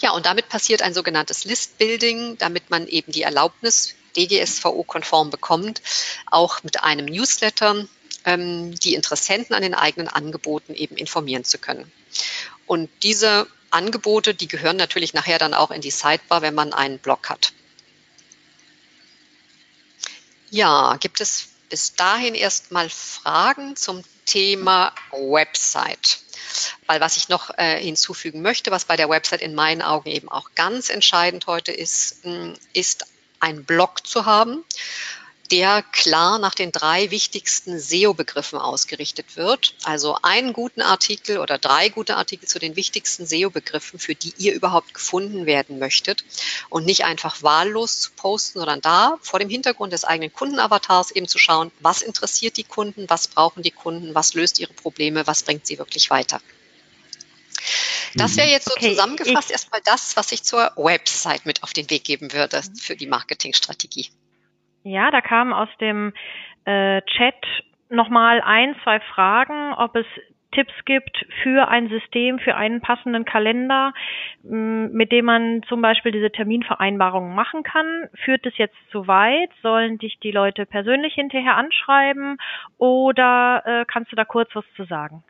Ja, 0.00 0.10
und 0.12 0.26
damit 0.26 0.48
passiert 0.48 0.82
ein 0.82 0.94
sogenanntes 0.94 1.44
List-Building, 1.44 2.38
damit 2.38 2.70
man 2.70 2.86
eben 2.88 3.12
die 3.12 3.22
Erlaubnis 3.22 3.94
DGSVO-konform 4.16 5.30
bekommt, 5.30 5.82
auch 6.26 6.62
mit 6.62 6.82
einem 6.82 7.06
Newsletter 7.06 7.86
ähm, 8.24 8.74
die 8.74 8.94
Interessenten 8.94 9.54
an 9.54 9.62
den 9.62 9.74
eigenen 9.74 10.08
Angeboten 10.08 10.74
eben 10.74 10.96
informieren 10.96 11.44
zu 11.44 11.58
können. 11.58 11.90
Und 12.66 12.90
diese 13.02 13.46
Angebote, 13.70 14.34
die 14.34 14.48
gehören 14.48 14.76
natürlich 14.76 15.14
nachher 15.14 15.38
dann 15.38 15.54
auch 15.54 15.70
in 15.70 15.80
die 15.80 15.90
Sidebar, 15.90 16.42
wenn 16.42 16.54
man 16.54 16.72
einen 16.72 16.98
Blog 16.98 17.28
hat. 17.28 17.52
Ja, 20.50 20.96
gibt 20.96 21.20
es 21.20 21.48
bis 21.68 21.94
dahin 21.94 22.34
erstmal 22.34 22.90
Fragen 22.90 23.76
zum 23.76 24.02
Thema 24.26 24.92
Website? 25.12 26.18
Weil 26.86 27.00
was 27.00 27.16
ich 27.16 27.28
noch 27.28 27.50
äh, 27.56 27.80
hinzufügen 27.80 28.42
möchte, 28.42 28.72
was 28.72 28.84
bei 28.84 28.96
der 28.96 29.08
Website 29.08 29.42
in 29.42 29.54
meinen 29.54 29.82
Augen 29.82 30.10
eben 30.10 30.28
auch 30.28 30.50
ganz 30.56 30.90
entscheidend 30.90 31.46
heute 31.46 31.70
ist, 31.70 32.24
hm, 32.24 32.56
ist 32.72 33.06
ein 33.38 33.64
Blog 33.64 34.06
zu 34.06 34.26
haben 34.26 34.64
der 35.50 35.82
klar 35.82 36.38
nach 36.38 36.54
den 36.54 36.70
drei 36.70 37.10
wichtigsten 37.10 37.78
SEO-Begriffen 37.78 38.58
ausgerichtet 38.58 39.36
wird. 39.36 39.74
Also 39.84 40.16
einen 40.22 40.52
guten 40.52 40.80
Artikel 40.82 41.38
oder 41.38 41.58
drei 41.58 41.88
gute 41.88 42.16
Artikel 42.16 42.48
zu 42.48 42.58
den 42.58 42.76
wichtigsten 42.76 43.26
SEO-Begriffen, 43.26 43.98
für 43.98 44.14
die 44.14 44.32
ihr 44.38 44.54
überhaupt 44.54 44.94
gefunden 44.94 45.46
werden 45.46 45.78
möchtet. 45.78 46.24
Und 46.68 46.86
nicht 46.86 47.04
einfach 47.04 47.42
wahllos 47.42 48.00
zu 48.00 48.10
posten, 48.12 48.60
sondern 48.60 48.80
da 48.80 49.18
vor 49.22 49.40
dem 49.40 49.48
Hintergrund 49.48 49.92
des 49.92 50.04
eigenen 50.04 50.32
Kundenavatars 50.32 51.10
eben 51.10 51.26
zu 51.26 51.38
schauen, 51.38 51.72
was 51.80 52.02
interessiert 52.02 52.56
die 52.56 52.64
Kunden, 52.64 53.08
was 53.08 53.28
brauchen 53.28 53.62
die 53.62 53.72
Kunden, 53.72 54.14
was 54.14 54.34
löst 54.34 54.60
ihre 54.60 54.72
Probleme, 54.72 55.26
was 55.26 55.42
bringt 55.42 55.66
sie 55.66 55.78
wirklich 55.78 56.10
weiter. 56.10 56.40
Das 58.14 58.36
wäre 58.36 58.48
jetzt 58.48 58.66
so 58.66 58.72
okay, 58.72 58.90
zusammengefasst 58.90 59.50
erstmal 59.50 59.80
das, 59.84 60.16
was 60.16 60.32
ich 60.32 60.42
zur 60.42 60.72
Website 60.76 61.46
mit 61.46 61.62
auf 61.62 61.72
den 61.72 61.88
Weg 61.90 62.04
geben 62.04 62.32
würde 62.32 62.62
für 62.80 62.96
die 62.96 63.06
Marketingstrategie. 63.06 64.10
Ja, 64.82 65.10
da 65.10 65.20
kamen 65.20 65.52
aus 65.52 65.68
dem 65.80 66.12
äh, 66.64 67.02
Chat 67.02 67.34
nochmal 67.88 68.40
ein, 68.40 68.74
zwei 68.82 69.00
Fragen, 69.00 69.74
ob 69.74 69.96
es 69.96 70.06
Tipps 70.52 70.72
gibt 70.84 71.24
für 71.42 71.68
ein 71.68 71.88
System, 71.88 72.38
für 72.40 72.56
einen 72.56 72.80
passenden 72.80 73.24
Kalender, 73.24 73.92
mit 74.42 75.12
dem 75.12 75.24
man 75.24 75.62
zum 75.68 75.80
Beispiel 75.80 76.10
diese 76.10 76.30
Terminvereinbarungen 76.30 77.34
machen 77.34 77.62
kann. 77.62 78.08
Führt 78.24 78.44
es 78.46 78.56
jetzt 78.58 78.76
zu 78.90 79.06
weit? 79.06 79.50
Sollen 79.62 79.98
dich 79.98 80.18
die 80.18 80.32
Leute 80.32 80.66
persönlich 80.66 81.14
hinterher 81.14 81.56
anschreiben 81.56 82.38
oder 82.78 83.62
äh, 83.64 83.84
kannst 83.86 84.10
du 84.10 84.16
da 84.16 84.24
kurz 84.24 84.50
was 84.54 84.64
zu 84.74 84.84
sagen? 84.84 85.22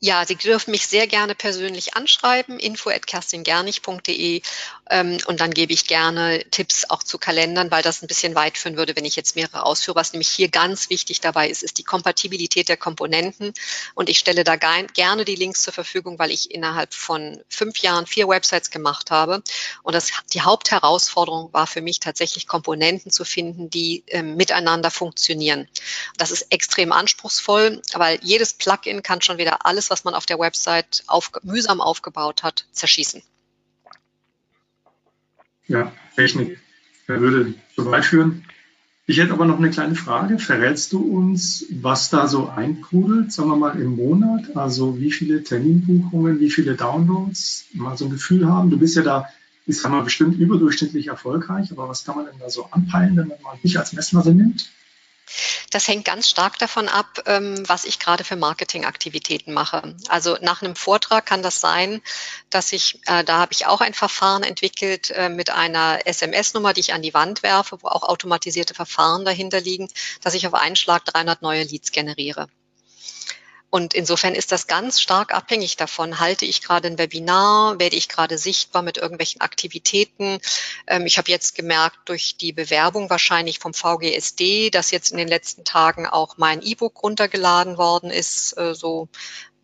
Ja, 0.00 0.24
Sie 0.24 0.36
dürfen 0.36 0.70
mich 0.70 0.86
sehr 0.86 1.08
gerne 1.08 1.34
persönlich 1.34 1.96
anschreiben, 1.96 2.60
info 2.60 2.88
at 2.88 3.08
kerstingernig.de 3.08 4.42
ähm, 4.90 5.18
und 5.26 5.40
dann 5.40 5.50
gebe 5.50 5.72
ich 5.72 5.88
gerne 5.88 6.44
Tipps 6.52 6.88
auch 6.88 7.02
zu 7.02 7.18
Kalendern, 7.18 7.72
weil 7.72 7.82
das 7.82 8.00
ein 8.00 8.06
bisschen 8.06 8.36
weit 8.36 8.58
führen 8.58 8.76
würde, 8.76 8.94
wenn 8.94 9.04
ich 9.04 9.16
jetzt 9.16 9.34
mehrere 9.34 9.64
ausführe. 9.64 9.96
Was 9.96 10.12
nämlich 10.12 10.28
hier 10.28 10.50
ganz 10.50 10.88
wichtig 10.88 11.20
dabei 11.20 11.50
ist, 11.50 11.64
ist 11.64 11.78
die 11.78 11.82
Kompatibilität 11.82 12.68
der 12.68 12.76
Komponenten 12.76 13.52
und 13.94 14.08
ich 14.08 14.18
stelle 14.18 14.44
da 14.44 14.54
gerne 14.54 15.24
die 15.24 15.34
Links 15.34 15.62
zur 15.62 15.72
Verfügung, 15.72 16.16
weil 16.20 16.30
ich 16.30 16.52
innerhalb 16.52 16.94
von 16.94 17.42
fünf 17.48 17.78
Jahren 17.78 18.06
vier 18.06 18.28
Websites 18.28 18.70
gemacht 18.70 19.10
habe 19.10 19.42
und 19.82 19.94
das, 19.96 20.12
die 20.32 20.42
Hauptherausforderung 20.42 21.52
war 21.52 21.66
für 21.66 21.82
mich 21.82 21.98
tatsächlich 21.98 22.46
Komponenten 22.46 23.10
zu 23.10 23.24
finden, 23.24 23.68
die 23.68 24.04
äh, 24.06 24.22
miteinander 24.22 24.92
funktionieren. 24.92 25.68
Das 26.18 26.30
ist 26.30 26.52
extrem 26.52 26.92
anspruchsvoll, 26.92 27.82
weil 27.94 28.20
jedes 28.22 28.54
Plugin 28.54 29.02
kann 29.02 29.22
schon 29.22 29.38
wieder 29.38 29.66
alles 29.66 29.87
was 29.90 30.04
man 30.04 30.14
auf 30.14 30.26
der 30.26 30.38
Website 30.38 31.02
auf, 31.06 31.30
mühsam 31.42 31.80
aufgebaut 31.80 32.42
hat, 32.42 32.66
zerschießen. 32.72 33.22
Ja, 35.66 35.92
Technik 36.16 36.58
würde 37.06 37.54
so 37.76 37.90
weit 37.90 38.04
führen. 38.04 38.44
Ich 39.06 39.18
hätte 39.18 39.32
aber 39.32 39.46
noch 39.46 39.56
eine 39.56 39.70
kleine 39.70 39.94
Frage. 39.94 40.38
Verrätst 40.38 40.92
du 40.92 40.98
uns, 41.00 41.64
was 41.70 42.10
da 42.10 42.28
so 42.28 42.48
einprudelt, 42.48 43.32
sagen 43.32 43.48
wir 43.48 43.56
mal 43.56 43.80
im 43.80 43.96
Monat? 43.96 44.54
Also 44.54 45.00
wie 45.00 45.10
viele 45.10 45.42
Terminbuchungen, 45.42 46.40
wie 46.40 46.50
viele 46.50 46.74
Downloads, 46.74 47.66
mal 47.72 47.96
so 47.96 48.04
ein 48.04 48.10
Gefühl 48.10 48.46
haben? 48.46 48.68
Du 48.68 48.78
bist 48.78 48.96
ja 48.96 49.02
da, 49.02 49.26
ich 49.66 49.78
sag 49.78 49.90
mal, 49.92 50.02
bestimmt 50.02 50.38
überdurchschnittlich 50.38 51.06
erfolgreich, 51.06 51.72
aber 51.72 51.88
was 51.88 52.04
kann 52.04 52.16
man 52.16 52.26
denn 52.26 52.38
da 52.38 52.50
so 52.50 52.66
anpeilen, 52.70 53.16
wenn 53.16 53.28
man 53.28 53.40
mal 53.42 53.56
dich 53.64 53.78
als 53.78 53.94
Messlasse 53.94 54.34
nimmt? 54.34 54.70
Das 55.70 55.86
hängt 55.88 56.04
ganz 56.04 56.28
stark 56.28 56.58
davon 56.58 56.88
ab, 56.88 57.22
ähm, 57.26 57.68
was 57.68 57.84
ich 57.84 57.98
gerade 57.98 58.24
für 58.24 58.36
Marketingaktivitäten 58.36 59.52
mache. 59.52 59.94
Also 60.08 60.36
nach 60.40 60.62
einem 60.62 60.76
Vortrag 60.76 61.26
kann 61.26 61.42
das 61.42 61.60
sein, 61.60 62.02
dass 62.50 62.72
ich, 62.72 63.00
äh, 63.06 63.24
da 63.24 63.38
habe 63.38 63.52
ich 63.52 63.66
auch 63.66 63.80
ein 63.80 63.94
Verfahren 63.94 64.42
entwickelt 64.42 65.10
äh, 65.10 65.28
mit 65.28 65.50
einer 65.50 66.06
SMS-Nummer, 66.06 66.72
die 66.72 66.80
ich 66.80 66.94
an 66.94 67.02
die 67.02 67.14
Wand 67.14 67.42
werfe, 67.42 67.78
wo 67.82 67.88
auch 67.88 68.02
automatisierte 68.02 68.74
Verfahren 68.74 69.24
dahinter 69.24 69.60
liegen, 69.60 69.88
dass 70.22 70.34
ich 70.34 70.46
auf 70.46 70.54
einen 70.54 70.76
Schlag 70.76 71.04
300 71.04 71.42
neue 71.42 71.64
Leads 71.64 71.92
generiere. 71.92 72.48
Und 73.70 73.92
insofern 73.92 74.34
ist 74.34 74.50
das 74.50 74.66
ganz 74.66 75.00
stark 75.00 75.34
abhängig 75.34 75.76
davon, 75.76 76.20
halte 76.20 76.46
ich 76.46 76.62
gerade 76.62 76.88
ein 76.88 76.96
Webinar, 76.96 77.78
werde 77.78 77.96
ich 77.96 78.08
gerade 78.08 78.38
sichtbar 78.38 78.82
mit 78.82 78.96
irgendwelchen 78.96 79.42
Aktivitäten. 79.42 80.38
Ähm, 80.86 81.04
ich 81.04 81.18
habe 81.18 81.30
jetzt 81.30 81.54
gemerkt 81.54 81.98
durch 82.06 82.36
die 82.36 82.52
Bewerbung 82.52 83.10
wahrscheinlich 83.10 83.58
vom 83.58 83.74
VGSD, 83.74 84.70
dass 84.70 84.90
jetzt 84.90 85.10
in 85.10 85.18
den 85.18 85.28
letzten 85.28 85.64
Tagen 85.64 86.06
auch 86.06 86.38
mein 86.38 86.62
E-Book 86.62 87.02
runtergeladen 87.02 87.76
worden 87.76 88.10
ist, 88.10 88.56
äh, 88.56 88.74
so 88.74 89.08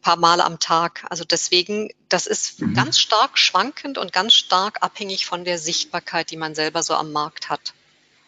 paar 0.04 0.16
Male 0.16 0.44
am 0.44 0.60
Tag. 0.60 1.04
Also 1.08 1.24
deswegen, 1.24 1.88
das 2.10 2.26
ist 2.26 2.60
mhm. 2.60 2.74
ganz 2.74 2.98
stark 2.98 3.38
schwankend 3.38 3.96
und 3.96 4.12
ganz 4.12 4.34
stark 4.34 4.82
abhängig 4.82 5.26
von 5.26 5.44
der 5.44 5.58
Sichtbarkeit, 5.58 6.30
die 6.30 6.36
man 6.36 6.54
selber 6.54 6.82
so 6.82 6.94
am 6.94 7.10
Markt 7.10 7.48
hat. 7.48 7.72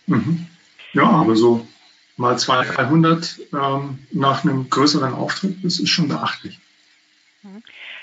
Mhm. 0.07 0.49
Ja, 0.95 1.05
aber 1.05 1.37
so 1.37 1.67
mal 2.17 2.39
200, 2.39 2.77
300 2.77 3.41
ähm, 3.53 3.99
nach 4.13 4.45
einem 4.45 4.69
größeren 4.71 5.15
Auftritt, 5.15 5.65
das 5.65 5.79
ist 5.79 5.91
schon 5.91 6.09
beachtlich. 6.09 6.59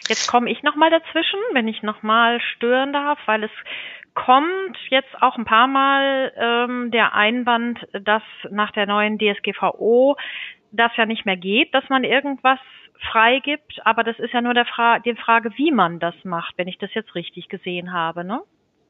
Jetzt 0.08 0.28
komme 0.28 0.52
ich 0.52 0.64
nochmal 0.64 0.90
dazwischen, 0.90 1.40
wenn 1.54 1.68
ich 1.68 1.82
nochmal 1.82 2.40
stören 2.42 2.94
darf, 2.94 3.20
weil 3.26 3.44
es 3.44 3.52
kommt 4.14 4.78
jetzt 4.90 5.22
auch 5.22 5.38
ein 5.38 5.46
paar 5.46 5.68
Mal 5.68 6.32
ähm, 6.38 6.92
der 6.92 7.14
Einwand, 7.14 7.80
dass 7.94 8.24
nach 8.52 8.72
der 8.72 8.86
neuen 8.86 9.18
DSGVO 9.18 10.18
das 10.72 10.92
ja 10.98 11.06
nicht 11.06 11.26
mehr 11.26 11.38
geht, 11.38 11.74
dass 11.74 11.88
man 11.90 12.04
irgendwas 12.04 12.60
freigibt, 13.12 13.86
aber 13.86 14.04
das 14.04 14.18
ist 14.20 14.34
ja 14.34 14.42
nur 14.42 14.54
der 14.54 14.66
Fra 14.66 15.00
die 15.00 15.16
Frage, 15.16 15.52
wie 15.58 15.72
man 15.72 16.00
das 16.00 16.16
macht, 16.24 16.58
wenn 16.58 16.68
ich 16.68 16.78
das 16.78 16.94
jetzt 16.94 17.16
richtig 17.16 17.50
gesehen 17.50 17.92
habe, 17.92 18.24
ne? 18.24 18.42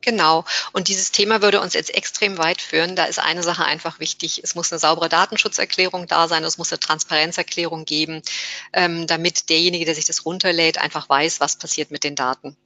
Genau. 0.03 0.43
Und 0.73 0.89
dieses 0.89 1.11
Thema 1.11 1.41
würde 1.41 1.61
uns 1.61 1.73
jetzt 1.73 1.93
extrem 1.95 2.37
weit 2.37 2.61
führen. 2.61 2.95
Da 2.95 3.05
ist 3.05 3.19
eine 3.19 3.41
Sache 3.41 3.63
einfach 3.63 3.99
wichtig. 3.99 4.41
Es 4.43 4.53
muss 4.53 4.71
eine 4.71 4.79
saubere 4.79 5.07
Datenschutzerklärung 5.07 6.07
da 6.07 6.27
sein. 6.27 6.43
Es 6.43 6.57
muss 6.57 6.71
eine 6.71 6.79
Transparenzerklärung 6.79 7.85
geben, 7.85 8.21
ähm, 8.73 9.07
damit 9.07 9.49
derjenige, 9.49 9.85
der 9.85 9.95
sich 9.95 10.05
das 10.05 10.25
runterlädt, 10.25 10.77
einfach 10.77 11.07
weiß, 11.07 11.39
was 11.39 11.55
passiert 11.55 11.89
mit 11.89 12.03
den 12.03 12.15
Daten. 12.15 12.57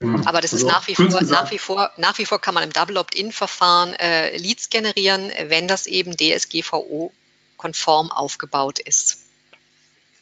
Genau. 0.00 0.28
Aber 0.28 0.40
das 0.40 0.52
also 0.52 0.66
ist 0.66 0.72
nach 0.72 0.88
wie, 0.88 0.94
vor, 0.96 1.22
nach 1.22 1.50
wie 1.52 1.58
vor, 1.58 1.90
nach 1.96 2.18
wie 2.18 2.26
vor 2.26 2.40
kann 2.40 2.52
man 2.52 2.64
im 2.64 2.72
Double 2.72 2.98
Opt-in-Verfahren 2.98 3.94
äh, 3.94 4.36
Leads 4.36 4.68
generieren, 4.68 5.30
wenn 5.44 5.68
das 5.68 5.86
eben 5.86 6.16
DSGVO-konform 6.16 8.10
aufgebaut 8.10 8.80
ist 8.80 9.25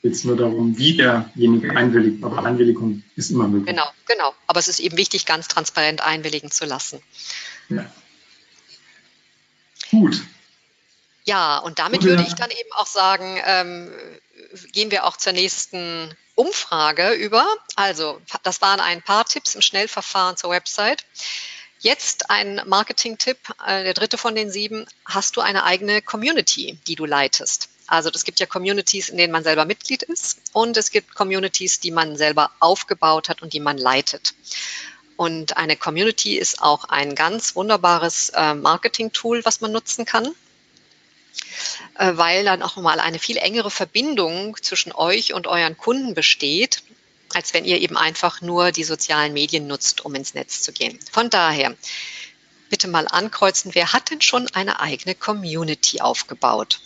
jetzt 0.05 0.25
nur 0.25 0.37
darum, 0.37 0.77
wie 0.77 0.97
derjenige 0.97 1.75
einwilligt. 1.75 2.23
Aber 2.23 2.45
Einwilligung 2.45 3.03
ist 3.17 3.31
immer 3.31 3.49
möglich. 3.49 3.75
Genau, 3.75 3.91
genau. 4.07 4.35
Aber 4.47 4.61
es 4.61 4.69
ist 4.69 4.79
eben 4.79 4.97
wichtig, 4.97 5.25
ganz 5.27 5.49
transparent 5.49 6.03
einwilligen 6.03 6.51
zu 6.51 6.67
lassen. 6.67 7.03
Ja. 7.71 7.91
Gut. 9.91 10.23
Ja, 11.25 11.59
und 11.59 11.79
damit 11.79 12.01
Gut, 12.01 12.11
würde 12.11 12.23
ich 12.23 12.35
dann 12.35 12.51
eben 12.51 12.71
auch 12.77 12.87
sagen, 12.87 13.41
ähm, 13.47 13.91
gehen 14.73 14.91
wir 14.91 15.05
auch 15.05 15.17
zur 15.17 15.33
nächsten 15.33 16.15
Umfrage 16.35 17.13
über. 17.13 17.47
Also, 17.77 18.21
das 18.43 18.61
waren 18.61 18.81
ein 18.81 19.01
paar 19.01 19.25
Tipps 19.25 19.55
im 19.55 19.63
Schnellverfahren 19.63 20.37
zur 20.37 20.51
Website. 20.51 21.07
Jetzt 21.79 22.31
ein 22.31 22.61
Marketing-Tipp, 22.67 23.39
äh, 23.67 23.85
der 23.85 23.95
dritte 23.95 24.19
von 24.19 24.35
den 24.35 24.51
sieben. 24.51 24.87
Hast 25.07 25.37
du 25.37 25.41
eine 25.41 25.65
eigene 25.65 26.03
Community, 26.03 26.79
die 26.87 26.95
du 26.95 27.07
leitest? 27.07 27.71
Also 27.87 28.11
es 28.15 28.25
gibt 28.25 28.41
ja 28.41 28.47
Communities, 28.47 29.09
in 29.09 29.19
denen 29.19 29.33
man 29.33 29.45
selber 29.45 29.65
Mitglied 29.65 30.03
ist 30.03 30.41
und 30.53 30.77
es 30.77 30.91
gibt 30.91 31.15
Communities, 31.15 31.81
die 31.81 31.91
man 31.91 32.17
selber 32.17 32.51
aufgebaut 32.61 33.29
hat 33.29 33.43
und 33.43 33.53
die 33.53 33.61
man 33.61 33.77
leitet. 33.77 34.35
Und 35.17 35.57
eine 35.57 35.77
Community 35.77 36.37
ist 36.37 36.61
auch 36.61 36.85
ein 36.85 37.15
ganz 37.15 37.55
wunderbares 37.55 38.31
äh, 38.31 38.55
Marketing-Tool, 38.55 39.45
was 39.45 39.61
man 39.61 39.71
nutzen 39.71 40.05
kann, 40.05 40.27
äh, 41.99 42.13
weil 42.15 42.45
dann 42.45 42.63
auch 42.63 42.77
mal 42.77 42.99
eine 42.99 43.19
viel 43.19 43.37
engere 43.37 43.71
Verbindung 43.71 44.57
zwischen 44.61 44.93
euch 44.93 45.33
und 45.33 45.47
euren 45.47 45.77
Kunden 45.77 46.15
besteht, 46.15 46.83
als 47.33 47.55
wenn 47.55 47.65
ihr 47.65 47.81
eben 47.81 47.97
einfach 47.97 48.41
nur 48.41 48.73
die 48.73 48.85
sozialen 48.85 49.33
Medien 49.33 49.67
nutzt, 49.67 50.05
um 50.05 50.15
ins 50.15 50.35
Netz 50.35 50.63
zu 50.63 50.73
gehen. 50.73 50.99
Von 51.13 51.31
daher, 51.31 51.77
bitte 52.71 52.89
mal 52.89 53.07
ankreuzen, 53.07 53.75
wer 53.75 53.93
hat 53.93 54.11
denn 54.11 54.21
schon 54.21 54.49
eine 54.49 54.81
eigene 54.81 55.15
Community 55.15 56.01
aufgebaut? 56.01 56.81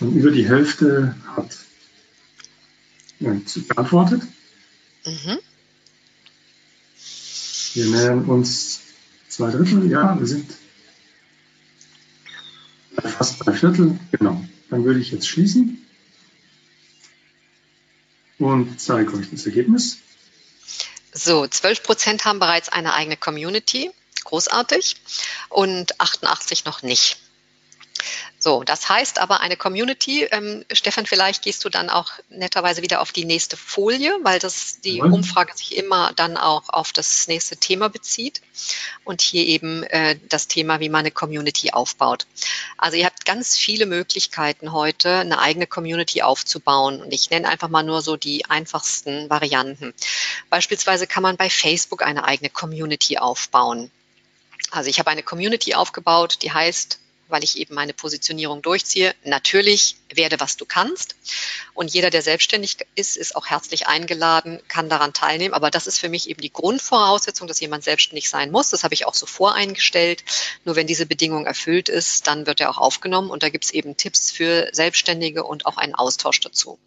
Schon 0.00 0.16
über 0.16 0.30
die 0.30 0.48
Hälfte 0.48 1.14
hat 1.36 1.58
ja, 3.18 3.36
beantwortet. 3.68 4.22
Mhm. 5.04 5.38
Wir 7.74 7.84
nähern 7.84 8.24
uns 8.24 8.80
zwei 9.28 9.50
Drittel, 9.50 9.90
ja, 9.90 10.18
wir 10.18 10.26
sind 10.26 10.50
fast 12.96 13.44
drei 13.44 13.52
Viertel, 13.52 14.00
genau. 14.10 14.42
Dann 14.70 14.86
würde 14.86 15.00
ich 15.00 15.10
jetzt 15.10 15.28
schließen 15.28 15.86
und 18.38 18.80
zeige 18.80 19.12
euch 19.12 19.28
das 19.30 19.44
Ergebnis. 19.44 19.98
So, 21.12 21.46
12 21.46 21.82
Prozent 21.82 22.24
haben 22.24 22.38
bereits 22.38 22.70
eine 22.70 22.94
eigene 22.94 23.18
Community, 23.18 23.90
großartig, 24.24 24.96
und 25.50 26.00
88 26.00 26.64
noch 26.64 26.80
nicht. 26.82 27.18
So, 28.38 28.64
das 28.64 28.88
heißt 28.88 29.18
aber 29.18 29.40
eine 29.40 29.56
Community. 29.56 30.24
Ähm, 30.30 30.64
Stefan, 30.72 31.04
vielleicht 31.04 31.42
gehst 31.42 31.62
du 31.64 31.68
dann 31.68 31.90
auch 31.90 32.10
netterweise 32.30 32.80
wieder 32.80 33.02
auf 33.02 33.12
die 33.12 33.26
nächste 33.26 33.58
Folie, 33.58 34.16
weil 34.22 34.38
das 34.38 34.80
die 34.80 35.02
mhm. 35.02 35.12
Umfrage 35.12 35.54
sich 35.54 35.76
immer 35.76 36.12
dann 36.16 36.38
auch 36.38 36.70
auf 36.70 36.92
das 36.92 37.28
nächste 37.28 37.58
Thema 37.58 37.90
bezieht 37.90 38.40
und 39.04 39.20
hier 39.20 39.44
eben 39.46 39.82
äh, 39.84 40.18
das 40.30 40.48
Thema, 40.48 40.80
wie 40.80 40.88
man 40.88 41.00
eine 41.00 41.10
Community 41.10 41.72
aufbaut. 41.72 42.26
Also 42.78 42.96
ihr 42.96 43.04
habt 43.04 43.26
ganz 43.26 43.58
viele 43.58 43.84
Möglichkeiten 43.84 44.72
heute, 44.72 45.18
eine 45.18 45.38
eigene 45.38 45.66
Community 45.66 46.22
aufzubauen 46.22 47.02
und 47.02 47.12
ich 47.12 47.28
nenne 47.28 47.46
einfach 47.46 47.68
mal 47.68 47.82
nur 47.82 48.00
so 48.00 48.16
die 48.16 48.46
einfachsten 48.46 49.28
Varianten. 49.28 49.92
Beispielsweise 50.48 51.06
kann 51.06 51.22
man 51.22 51.36
bei 51.36 51.50
Facebook 51.50 52.02
eine 52.02 52.24
eigene 52.24 52.48
Community 52.48 53.18
aufbauen. 53.18 53.90
Also 54.70 54.88
ich 54.88 54.98
habe 54.98 55.10
eine 55.10 55.22
Community 55.22 55.74
aufgebaut, 55.74 56.38
die 56.42 56.52
heißt 56.52 56.99
weil 57.30 57.44
ich 57.44 57.58
eben 57.58 57.74
meine 57.74 57.92
Positionierung 57.92 58.62
durchziehe. 58.62 59.14
Natürlich 59.24 59.96
werde, 60.12 60.40
was 60.40 60.56
du 60.56 60.64
kannst. 60.64 61.16
Und 61.74 61.92
jeder, 61.92 62.10
der 62.10 62.22
selbstständig 62.22 62.78
ist, 62.94 63.16
ist 63.16 63.36
auch 63.36 63.46
herzlich 63.46 63.86
eingeladen, 63.86 64.60
kann 64.68 64.88
daran 64.88 65.12
teilnehmen. 65.12 65.54
Aber 65.54 65.70
das 65.70 65.86
ist 65.86 65.98
für 65.98 66.08
mich 66.08 66.28
eben 66.28 66.40
die 66.40 66.52
Grundvoraussetzung, 66.52 67.48
dass 67.48 67.60
jemand 67.60 67.84
selbstständig 67.84 68.28
sein 68.28 68.50
muss. 68.50 68.70
Das 68.70 68.84
habe 68.84 68.94
ich 68.94 69.06
auch 69.06 69.14
so 69.14 69.26
voreingestellt. 69.26 70.24
Nur 70.64 70.76
wenn 70.76 70.86
diese 70.86 71.06
Bedingung 71.06 71.46
erfüllt 71.46 71.88
ist, 71.88 72.26
dann 72.26 72.46
wird 72.46 72.60
er 72.60 72.70
auch 72.70 72.78
aufgenommen. 72.78 73.30
Und 73.30 73.42
da 73.42 73.48
gibt 73.48 73.64
es 73.64 73.70
eben 73.70 73.96
Tipps 73.96 74.30
für 74.30 74.68
Selbstständige 74.72 75.44
und 75.44 75.66
auch 75.66 75.76
einen 75.76 75.94
Austausch 75.94 76.40
dazu. 76.40 76.78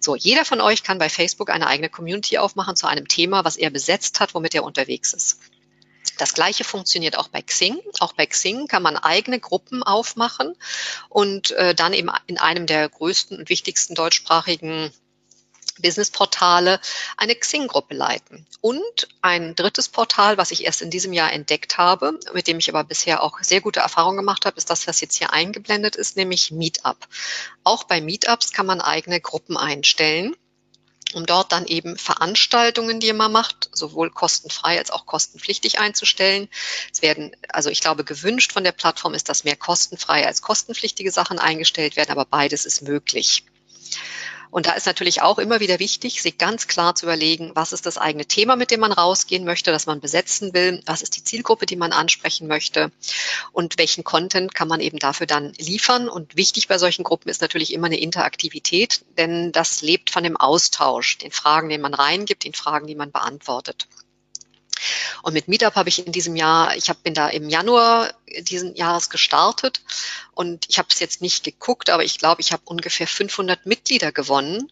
So, 0.00 0.16
jeder 0.16 0.44
von 0.44 0.60
euch 0.60 0.82
kann 0.82 0.98
bei 0.98 1.08
Facebook 1.08 1.50
eine 1.50 1.66
eigene 1.66 1.88
Community 1.88 2.38
aufmachen 2.38 2.76
zu 2.76 2.86
einem 2.86 3.08
Thema, 3.08 3.44
was 3.44 3.56
er 3.56 3.70
besetzt 3.70 4.20
hat, 4.20 4.34
womit 4.34 4.54
er 4.54 4.64
unterwegs 4.64 5.12
ist. 5.12 5.38
Das 6.16 6.34
gleiche 6.34 6.64
funktioniert 6.64 7.18
auch 7.18 7.28
bei 7.28 7.42
Xing. 7.42 7.78
Auch 8.00 8.12
bei 8.12 8.26
Xing 8.26 8.66
kann 8.66 8.82
man 8.82 8.96
eigene 8.96 9.40
Gruppen 9.40 9.82
aufmachen 9.82 10.54
und 11.08 11.50
äh, 11.52 11.74
dann 11.74 11.92
eben 11.92 12.10
in 12.26 12.38
einem 12.38 12.66
der 12.66 12.88
größten 12.88 13.38
und 13.38 13.48
wichtigsten 13.48 13.94
deutschsprachigen 13.94 14.92
Businessportale 15.80 16.80
eine 17.16 17.34
Xing-Gruppe 17.34 17.94
leiten. 17.94 18.46
Und 18.60 19.08
ein 19.22 19.54
drittes 19.54 19.88
Portal, 19.88 20.36
was 20.36 20.50
ich 20.50 20.64
erst 20.64 20.82
in 20.82 20.90
diesem 20.90 21.12
Jahr 21.12 21.32
entdeckt 21.32 21.78
habe, 21.78 22.18
mit 22.32 22.46
dem 22.46 22.58
ich 22.58 22.68
aber 22.68 22.84
bisher 22.84 23.22
auch 23.22 23.38
sehr 23.40 23.60
gute 23.60 23.80
Erfahrungen 23.80 24.16
gemacht 24.16 24.44
habe, 24.44 24.56
ist 24.56 24.70
das, 24.70 24.86
was 24.86 25.00
jetzt 25.00 25.16
hier 25.16 25.32
eingeblendet 25.32 25.96
ist, 25.96 26.16
nämlich 26.16 26.50
Meetup. 26.50 27.06
Auch 27.64 27.84
bei 27.84 28.00
Meetups 28.00 28.52
kann 28.52 28.66
man 28.66 28.80
eigene 28.80 29.20
Gruppen 29.20 29.56
einstellen 29.56 30.34
um 31.14 31.26
dort 31.26 31.52
dann 31.52 31.66
eben 31.66 31.96
Veranstaltungen, 31.96 33.00
die 33.00 33.12
man 33.12 33.32
macht, 33.32 33.70
sowohl 33.72 34.10
kostenfrei 34.10 34.78
als 34.78 34.90
auch 34.90 35.06
kostenpflichtig 35.06 35.78
einzustellen. 35.78 36.48
Es 36.92 37.02
werden, 37.02 37.34
also 37.48 37.70
ich 37.70 37.80
glaube, 37.80 38.04
gewünscht 38.04 38.52
von 38.52 38.64
der 38.64 38.72
Plattform 38.72 39.14
ist, 39.14 39.28
dass 39.28 39.44
mehr 39.44 39.56
kostenfreie 39.56 40.26
als 40.26 40.42
kostenpflichtige 40.42 41.10
Sachen 41.10 41.38
eingestellt 41.38 41.96
werden, 41.96 42.10
aber 42.10 42.24
beides 42.24 42.64
ist 42.66 42.82
möglich. 42.82 43.44
Und 44.50 44.66
da 44.66 44.72
ist 44.72 44.86
natürlich 44.86 45.22
auch 45.22 45.38
immer 45.38 45.60
wieder 45.60 45.78
wichtig, 45.78 46.22
sich 46.22 46.38
ganz 46.38 46.66
klar 46.66 46.94
zu 46.94 47.06
überlegen, 47.06 47.52
was 47.54 47.72
ist 47.72 47.86
das 47.86 47.98
eigene 47.98 48.26
Thema, 48.26 48.56
mit 48.56 48.70
dem 48.70 48.80
man 48.80 48.92
rausgehen 48.92 49.44
möchte, 49.44 49.70
das 49.70 49.86
man 49.86 50.00
besetzen 50.00 50.54
will, 50.54 50.82
was 50.86 51.02
ist 51.02 51.16
die 51.16 51.24
Zielgruppe, 51.24 51.66
die 51.66 51.76
man 51.76 51.92
ansprechen 51.92 52.48
möchte 52.48 52.90
und 53.52 53.78
welchen 53.78 54.04
Content 54.04 54.54
kann 54.54 54.68
man 54.68 54.80
eben 54.80 54.98
dafür 54.98 55.26
dann 55.26 55.52
liefern. 55.54 56.08
Und 56.08 56.36
wichtig 56.36 56.68
bei 56.68 56.78
solchen 56.78 57.04
Gruppen 57.04 57.28
ist 57.28 57.42
natürlich 57.42 57.72
immer 57.72 57.86
eine 57.86 58.00
Interaktivität, 58.00 59.04
denn 59.16 59.52
das 59.52 59.82
lebt 59.82 60.10
von 60.10 60.24
dem 60.24 60.36
Austausch, 60.36 61.18
den 61.18 61.30
Fragen, 61.30 61.68
den 61.68 61.80
man 61.80 61.94
reingibt, 61.94 62.44
den 62.44 62.54
Fragen, 62.54 62.86
die 62.86 62.94
man 62.94 63.10
beantwortet. 63.10 63.86
Und 65.22 65.34
mit 65.34 65.48
Meetup 65.48 65.74
habe 65.74 65.88
ich 65.88 66.04
in 66.04 66.12
diesem 66.12 66.36
Jahr, 66.36 66.76
ich 66.76 66.88
hab, 66.88 67.02
bin 67.02 67.14
da 67.14 67.28
im 67.28 67.48
Januar 67.48 68.12
diesen 68.40 68.74
Jahres 68.74 69.10
gestartet 69.10 69.82
und 70.34 70.66
ich 70.68 70.78
habe 70.78 70.88
es 70.90 71.00
jetzt 71.00 71.20
nicht 71.20 71.44
geguckt, 71.44 71.90
aber 71.90 72.04
ich 72.04 72.18
glaube, 72.18 72.40
ich 72.40 72.52
habe 72.52 72.62
ungefähr 72.66 73.06
500 73.06 73.66
Mitglieder 73.66 74.12
gewonnen, 74.12 74.70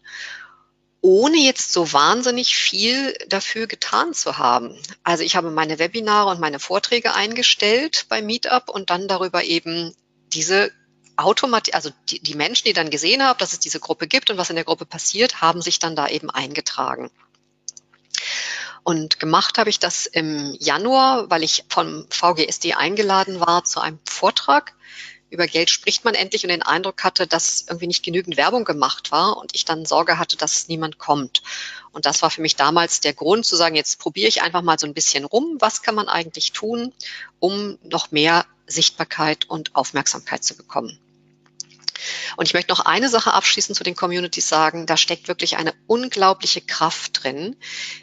ohne 1.01 1.37
jetzt 1.37 1.73
so 1.73 1.93
wahnsinnig 1.93 2.57
viel 2.57 3.13
dafür 3.27 3.67
getan 3.67 4.13
zu 4.13 4.37
haben. 4.37 4.77
Also 5.03 5.23
ich 5.23 5.35
habe 5.35 5.51
meine 5.51 5.79
Webinare 5.79 6.29
und 6.29 6.39
meine 6.39 6.59
Vorträge 6.59 7.13
eingestellt 7.13 8.05
bei 8.09 8.21
Meetup 8.21 8.69
und 8.69 8.89
dann 8.89 9.07
darüber 9.07 9.43
eben 9.43 9.95
diese 10.33 10.71
automatisch, 11.17 11.73
also 11.73 11.89
die, 12.09 12.19
die 12.19 12.35
Menschen, 12.35 12.65
die 12.65 12.73
dann 12.73 12.89
gesehen 12.89 13.23
haben, 13.23 13.39
dass 13.39 13.53
es 13.53 13.59
diese 13.59 13.79
Gruppe 13.79 14.07
gibt 14.07 14.29
und 14.29 14.37
was 14.37 14.49
in 14.49 14.55
der 14.55 14.65
Gruppe 14.65 14.85
passiert, 14.85 15.41
haben 15.41 15.61
sich 15.61 15.79
dann 15.79 15.95
da 15.95 16.07
eben 16.07 16.29
eingetragen. 16.29 17.09
Und 18.87 19.19
gemacht 19.19 19.57
habe 19.57 19.69
ich 19.69 19.79
das 19.79 20.05
im 20.05 20.55
Januar, 20.61 21.29
weil 21.29 21.43
ich 21.43 21.65
vom 21.67 22.07
VGSD 22.09 22.75
eingeladen 22.75 23.41
war 23.41 23.65
zu 23.65 23.81
einem 23.81 23.99
Vortrag 24.09 24.75
über 25.29 25.45
Geld 25.45 25.69
spricht 25.69 26.05
man 26.05 26.13
endlich 26.13 26.43
und 26.45 26.51
den 26.51 26.61
Eindruck 26.61 27.03
hatte, 27.03 27.27
dass 27.27 27.65
irgendwie 27.67 27.87
nicht 27.87 28.01
genügend 28.01 28.37
Werbung 28.37 28.63
gemacht 28.63 29.11
war 29.11 29.35
und 29.35 29.53
ich 29.53 29.65
dann 29.65 29.85
Sorge 29.85 30.17
hatte, 30.19 30.37
dass 30.37 30.69
niemand 30.69 30.99
kommt. 30.99 31.43
Und 31.91 32.05
das 32.05 32.21
war 32.21 32.29
für 32.29 32.39
mich 32.39 32.55
damals 32.55 33.01
der 33.01 33.13
Grund 33.13 33.45
zu 33.45 33.57
sagen, 33.57 33.75
jetzt 33.75 33.99
probiere 33.99 34.29
ich 34.29 34.41
einfach 34.41 34.61
mal 34.61 34.79
so 34.79 34.87
ein 34.87 34.93
bisschen 34.93 35.25
rum, 35.25 35.57
was 35.59 35.81
kann 35.81 35.95
man 35.95 36.07
eigentlich 36.07 36.53
tun, 36.53 36.93
um 37.39 37.77
noch 37.83 38.11
mehr 38.11 38.45
Sichtbarkeit 38.67 39.49
und 39.49 39.75
Aufmerksamkeit 39.75 40.45
zu 40.45 40.55
bekommen. 40.55 40.97
Und 42.35 42.47
ich 42.47 42.53
möchte 42.53 42.71
noch 42.71 42.85
eine 42.85 43.09
Sache 43.09 43.33
abschließend 43.33 43.77
zu 43.77 43.83
den 43.83 43.95
Communities 43.95 44.47
sagen. 44.47 44.85
Da 44.85 44.97
steckt 44.97 45.27
wirklich 45.27 45.57
eine 45.57 45.73
unglaubliche 45.87 46.61
Kraft 46.61 47.23
drin. 47.23 47.55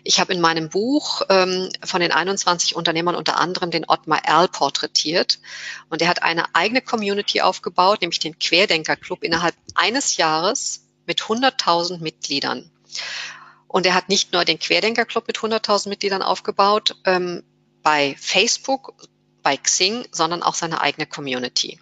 Ich 0.02 0.20
habe 0.20 0.32
in 0.32 0.40
meinem 0.40 0.68
Buch 0.68 1.22
ähm, 1.28 1.68
von 1.84 2.00
den 2.00 2.12
21 2.12 2.76
Unternehmern 2.76 3.14
unter 3.14 3.38
anderem 3.38 3.70
den 3.70 3.84
Ottmar 3.88 4.24
Erl 4.24 4.48
porträtiert. 4.48 5.38
Und 5.88 6.02
er 6.02 6.08
hat 6.08 6.22
eine 6.22 6.54
eigene 6.54 6.82
Community 6.82 7.40
aufgebaut, 7.40 8.00
nämlich 8.00 8.18
den 8.18 8.38
Querdenker 8.38 8.96
Club 8.96 9.22
innerhalb 9.22 9.54
eines 9.74 10.16
Jahres 10.16 10.86
mit 11.06 11.22
100.000 11.22 11.98
Mitgliedern. 11.98 12.70
Und 13.68 13.86
er 13.86 13.94
hat 13.94 14.08
nicht 14.08 14.32
nur 14.32 14.44
den 14.44 14.58
Querdenker 14.58 15.04
Club 15.04 15.26
mit 15.26 15.38
100.000 15.38 15.88
Mitgliedern 15.88 16.22
aufgebaut, 16.22 16.96
ähm, 17.04 17.42
bei 17.82 18.16
Facebook 18.18 18.94
bei 19.44 19.56
Xing, 19.56 20.04
sondern 20.10 20.42
auch 20.42 20.54
seine 20.54 20.80
eigene 20.80 21.06
Community. 21.06 21.78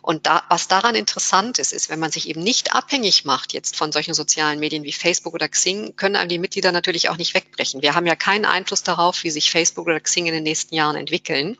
Und 0.00 0.26
da, 0.26 0.42
was 0.48 0.68
daran 0.68 0.94
interessant 0.94 1.58
ist, 1.58 1.72
ist, 1.72 1.90
wenn 1.90 1.98
man 1.98 2.10
sich 2.10 2.28
eben 2.28 2.42
nicht 2.42 2.72
abhängig 2.72 3.26
macht 3.26 3.52
jetzt 3.52 3.76
von 3.76 3.92
solchen 3.92 4.14
sozialen 4.14 4.60
Medien 4.60 4.84
wie 4.84 4.92
Facebook 4.92 5.34
oder 5.34 5.48
Xing, 5.48 5.96
können 5.96 6.16
einem 6.16 6.30
die 6.30 6.38
Mitglieder 6.38 6.72
natürlich 6.72 7.10
auch 7.10 7.18
nicht 7.18 7.34
wegbrechen. 7.34 7.82
Wir 7.82 7.94
haben 7.94 8.06
ja 8.06 8.16
keinen 8.16 8.46
Einfluss 8.46 8.82
darauf, 8.82 9.22
wie 9.24 9.30
sich 9.30 9.50
Facebook 9.50 9.86
oder 9.86 10.00
Xing 10.00 10.26
in 10.26 10.32
den 10.32 10.44
nächsten 10.44 10.74
Jahren 10.74 10.96
entwickeln. 10.96 11.58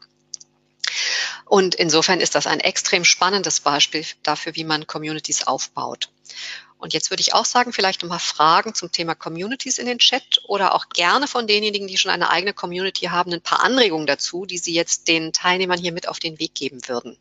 Und 1.45 1.75
insofern 1.75 2.21
ist 2.21 2.37
das 2.37 2.47
ein 2.47 2.61
extrem 2.61 3.05
spannendes 3.05 3.61
Beispiel 3.61 4.07
dafür, 4.23 4.55
wie 4.55 4.65
man 4.65 4.87
Communities 4.87 5.47
aufbaut. 5.47 6.09
Und 6.81 6.95
jetzt 6.95 7.11
würde 7.11 7.21
ich 7.21 7.35
auch 7.35 7.45
sagen, 7.45 7.73
vielleicht 7.73 8.03
nochmal 8.03 8.19
Fragen 8.19 8.75
zum 8.75 8.91
Thema 8.91 9.15
Communities 9.15 9.79
in 9.79 9.87
den 9.87 9.99
Chat 9.99 10.41
oder 10.45 10.75
auch 10.75 10.89
gerne 10.89 11.27
von 11.27 11.47
denjenigen, 11.47 11.87
die 11.87 11.99
schon 11.99 12.11
eine 12.11 12.31
eigene 12.31 12.55
Community 12.55 13.07
haben, 13.07 13.33
ein 13.33 13.43
paar 13.43 13.63
Anregungen 13.63 14.07
dazu, 14.07 14.47
die 14.47 14.57
Sie 14.57 14.75
jetzt 14.75 15.07
den 15.07 15.33
Teilnehmern 15.33 15.79
hier 15.79 15.93
mit 15.93 16.09
auf 16.09 16.19
den 16.19 16.39
Weg 16.39 16.55
geben 16.55 16.81
würden. 16.89 17.19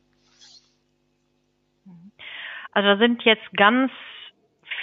Also 2.71 2.87
da 2.87 2.97
sind 2.97 3.23
jetzt 3.23 3.51
ganz 3.57 3.91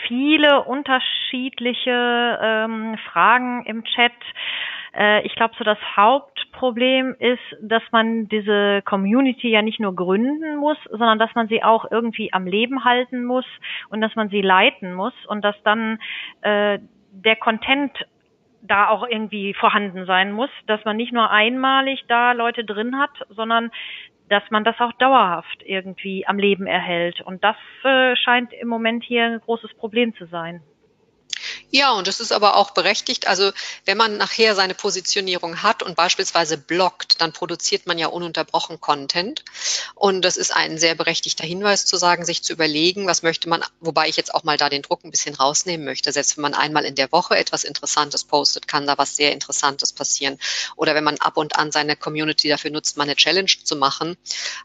viele 0.06 0.64
unterschiedliche 0.64 2.38
ähm, 2.42 2.98
Fragen 3.10 3.64
im 3.64 3.84
Chat. 3.84 4.12
Äh, 4.96 5.26
ich 5.26 5.34
glaube, 5.34 5.54
so 5.58 5.64
das 5.64 5.78
Hauptproblem 5.96 7.14
ist, 7.18 7.42
dass 7.60 7.82
man 7.92 8.28
diese 8.28 8.82
Community 8.82 9.48
ja 9.50 9.62
nicht 9.62 9.80
nur 9.80 9.94
gründen 9.94 10.56
muss, 10.56 10.78
sondern 10.90 11.18
dass 11.18 11.34
man 11.34 11.48
sie 11.48 11.62
auch 11.62 11.90
irgendwie 11.90 12.32
am 12.32 12.46
Leben 12.46 12.84
halten 12.84 13.24
muss 13.24 13.46
und 13.90 14.00
dass 14.00 14.14
man 14.16 14.28
sie 14.30 14.42
leiten 14.42 14.94
muss 14.94 15.14
und 15.26 15.44
dass 15.44 15.56
dann 15.64 15.98
äh, 16.40 16.78
der 17.12 17.36
Content 17.36 17.92
da 18.62 18.88
auch 18.88 19.06
irgendwie 19.06 19.54
vorhanden 19.54 20.06
sein 20.06 20.32
muss, 20.32 20.50
dass 20.66 20.84
man 20.84 20.96
nicht 20.96 21.12
nur 21.12 21.30
einmalig 21.30 22.04
da 22.08 22.32
Leute 22.32 22.64
drin 22.64 22.98
hat, 22.98 23.10
sondern 23.28 23.70
dass 24.28 24.42
man 24.50 24.64
das 24.64 24.74
auch 24.80 24.92
dauerhaft 24.94 25.62
irgendwie 25.64 26.26
am 26.26 26.38
Leben 26.38 26.66
erhält. 26.66 27.20
Und 27.20 27.44
das 27.44 27.56
äh, 27.84 28.16
scheint 28.16 28.52
im 28.52 28.66
Moment 28.66 29.04
hier 29.04 29.24
ein 29.24 29.40
großes 29.40 29.74
Problem 29.74 30.14
zu 30.16 30.26
sein. 30.26 30.62
Ja, 31.70 31.92
und 31.92 32.06
das 32.06 32.20
ist 32.20 32.32
aber 32.32 32.56
auch 32.56 32.70
berechtigt. 32.70 33.26
Also 33.26 33.50
wenn 33.84 33.98
man 33.98 34.16
nachher 34.16 34.54
seine 34.54 34.74
Positionierung 34.74 35.62
hat 35.62 35.82
und 35.82 35.96
beispielsweise 35.96 36.58
blockt, 36.58 37.20
dann 37.20 37.32
produziert 37.32 37.86
man 37.86 37.98
ja 37.98 38.06
ununterbrochen 38.06 38.80
Content. 38.80 39.44
Und 39.94 40.22
das 40.22 40.36
ist 40.36 40.54
ein 40.54 40.78
sehr 40.78 40.94
berechtigter 40.94 41.44
Hinweis 41.44 41.84
zu 41.84 41.96
sagen, 41.96 42.24
sich 42.24 42.44
zu 42.44 42.52
überlegen, 42.52 43.06
was 43.06 43.22
möchte 43.22 43.48
man, 43.48 43.64
wobei 43.80 44.08
ich 44.08 44.16
jetzt 44.16 44.32
auch 44.32 44.44
mal 44.44 44.56
da 44.56 44.68
den 44.68 44.82
Druck 44.82 45.04
ein 45.04 45.10
bisschen 45.10 45.34
rausnehmen 45.34 45.84
möchte. 45.84 46.12
Selbst 46.12 46.36
wenn 46.36 46.42
man 46.42 46.54
einmal 46.54 46.84
in 46.84 46.94
der 46.94 47.10
Woche 47.10 47.36
etwas 47.36 47.64
Interessantes 47.64 48.22
postet, 48.24 48.68
kann 48.68 48.86
da 48.86 48.96
was 48.96 49.16
sehr 49.16 49.32
Interessantes 49.32 49.92
passieren. 49.92 50.38
Oder 50.76 50.94
wenn 50.94 51.04
man 51.04 51.18
ab 51.18 51.36
und 51.36 51.56
an 51.56 51.72
seine 51.72 51.96
Community 51.96 52.48
dafür 52.48 52.70
nutzt, 52.70 52.96
mal 52.96 53.04
eine 53.04 53.16
Challenge 53.16 53.50
zu 53.64 53.74
machen. 53.74 54.16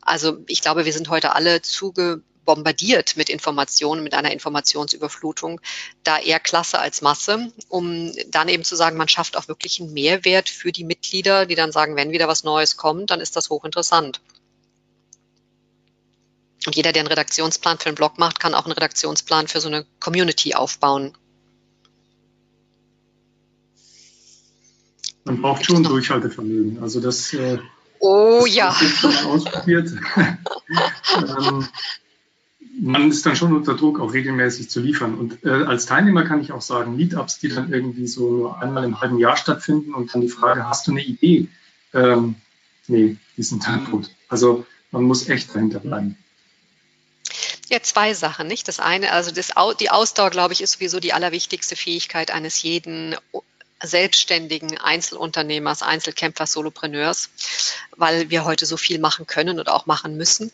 Also 0.01 0.37
ich 0.47 0.61
glaube, 0.61 0.85
wir 0.85 0.93
sind 0.93 1.09
heute 1.09 1.33
alle 1.33 1.63
zuge 1.63 2.21
bombardiert 2.45 3.17
mit 3.17 3.30
Informationen, 3.30 4.04
mit 4.04 4.13
einer 4.13 4.32
Informationsüberflutung, 4.32 5.62
da 6.04 6.19
eher 6.19 6.39
Klasse 6.39 6.80
als 6.80 7.01
Masse, 7.01 7.51
um 7.69 8.12
dann 8.27 8.49
eben 8.49 8.63
zu 8.63 8.75
sagen, 8.75 8.97
man 8.97 9.08
schafft 9.08 9.38
auch 9.38 9.47
wirklich 9.47 9.80
einen 9.80 9.93
Mehrwert 9.93 10.49
für 10.49 10.71
die 10.71 10.84
Mitglieder, 10.84 11.45
die 11.45 11.56
dann 11.56 11.71
sagen, 11.71 11.95
wenn 11.95 12.12
wieder 12.12 12.27
was 12.27 12.43
Neues 12.43 12.77
kommt, 12.77 13.12
dann 13.12 13.21
ist 13.21 13.36
das 13.36 13.49
hochinteressant. 13.49 14.21
Und 16.65 16.75
jeder, 16.75 16.91
der 16.91 17.01
einen 17.01 17.08
Redaktionsplan 17.08 17.80
für 17.80 17.88
einen 17.88 17.95
Blog 17.95 18.19
macht, 18.19 18.39
kann 18.39 18.54
auch 18.54 18.65
einen 18.65 18.73
Redaktionsplan 18.73 19.47
für 19.47 19.60
so 19.60 19.67
eine 19.67 19.86
Community 19.99 20.54
aufbauen. 20.54 21.17
Man 25.23 25.41
braucht 25.41 25.65
schon 25.65 25.84
Durchhaltevermögen. 25.84 26.82
Also 26.82 26.99
das. 26.99 27.34
Äh, 27.34 27.60
oh 27.99 28.43
das 28.45 28.56
ja. 28.56 28.75
Ausprobiert. 29.25 29.89
ähm, 31.15 31.67
man 32.79 33.10
ist 33.10 33.25
dann 33.25 33.36
schon 33.36 33.53
unter 33.53 33.75
Druck, 33.75 33.99
auch 33.99 34.13
regelmäßig 34.13 34.69
zu 34.69 34.79
liefern. 34.79 35.15
Und 35.15 35.43
äh, 35.43 35.49
als 35.49 35.86
Teilnehmer 35.86 36.23
kann 36.23 36.41
ich 36.41 36.51
auch 36.51 36.62
sagen, 36.62 36.95
Meetups, 36.95 37.39
die 37.39 37.49
dann 37.49 37.73
irgendwie 37.73 38.07
so 38.07 38.31
nur 38.31 38.62
einmal 38.62 38.84
im 38.84 39.01
halben 39.01 39.19
Jahr 39.19 39.38
stattfinden 39.38 39.93
und 39.93 40.13
dann 40.13 40.21
die 40.21 40.29
Frage, 40.29 40.67
hast 40.67 40.88
du 40.88 40.91
eine 40.91 41.03
Idee? 41.03 41.47
Ähm, 41.93 42.36
nee, 42.88 43.17
die 43.38 43.43
sind 43.43 43.67
dann 43.67 43.86
tot. 43.89 44.10
Also 44.29 44.65
man 44.91 45.03
muss 45.03 45.27
echt 45.27 45.53
dahinter 45.53 45.79
bleiben. 45.79 46.17
Ja, 47.69 47.81
zwei 47.81 48.13
Sachen, 48.13 48.47
nicht? 48.47 48.67
Das 48.67 48.79
eine, 48.79 49.12
also 49.12 49.31
das, 49.31 49.51
die 49.79 49.89
Ausdauer, 49.89 50.29
glaube 50.29 50.53
ich, 50.53 50.62
ist 50.62 50.73
sowieso 50.73 50.99
die 50.99 51.13
allerwichtigste 51.13 51.75
Fähigkeit 51.75 52.31
eines 52.31 52.62
jeden 52.63 53.15
selbstständigen 53.81 54.77
Einzelunternehmers, 54.77 55.81
Einzelkämpfers, 55.81 56.51
Solopreneurs, 56.51 57.29
weil 57.95 58.29
wir 58.29 58.45
heute 58.45 58.65
so 58.65 58.77
viel 58.77 58.99
machen 58.99 59.25
können 59.25 59.60
und 59.60 59.69
auch 59.69 59.86
machen 59.86 60.17
müssen. 60.17 60.51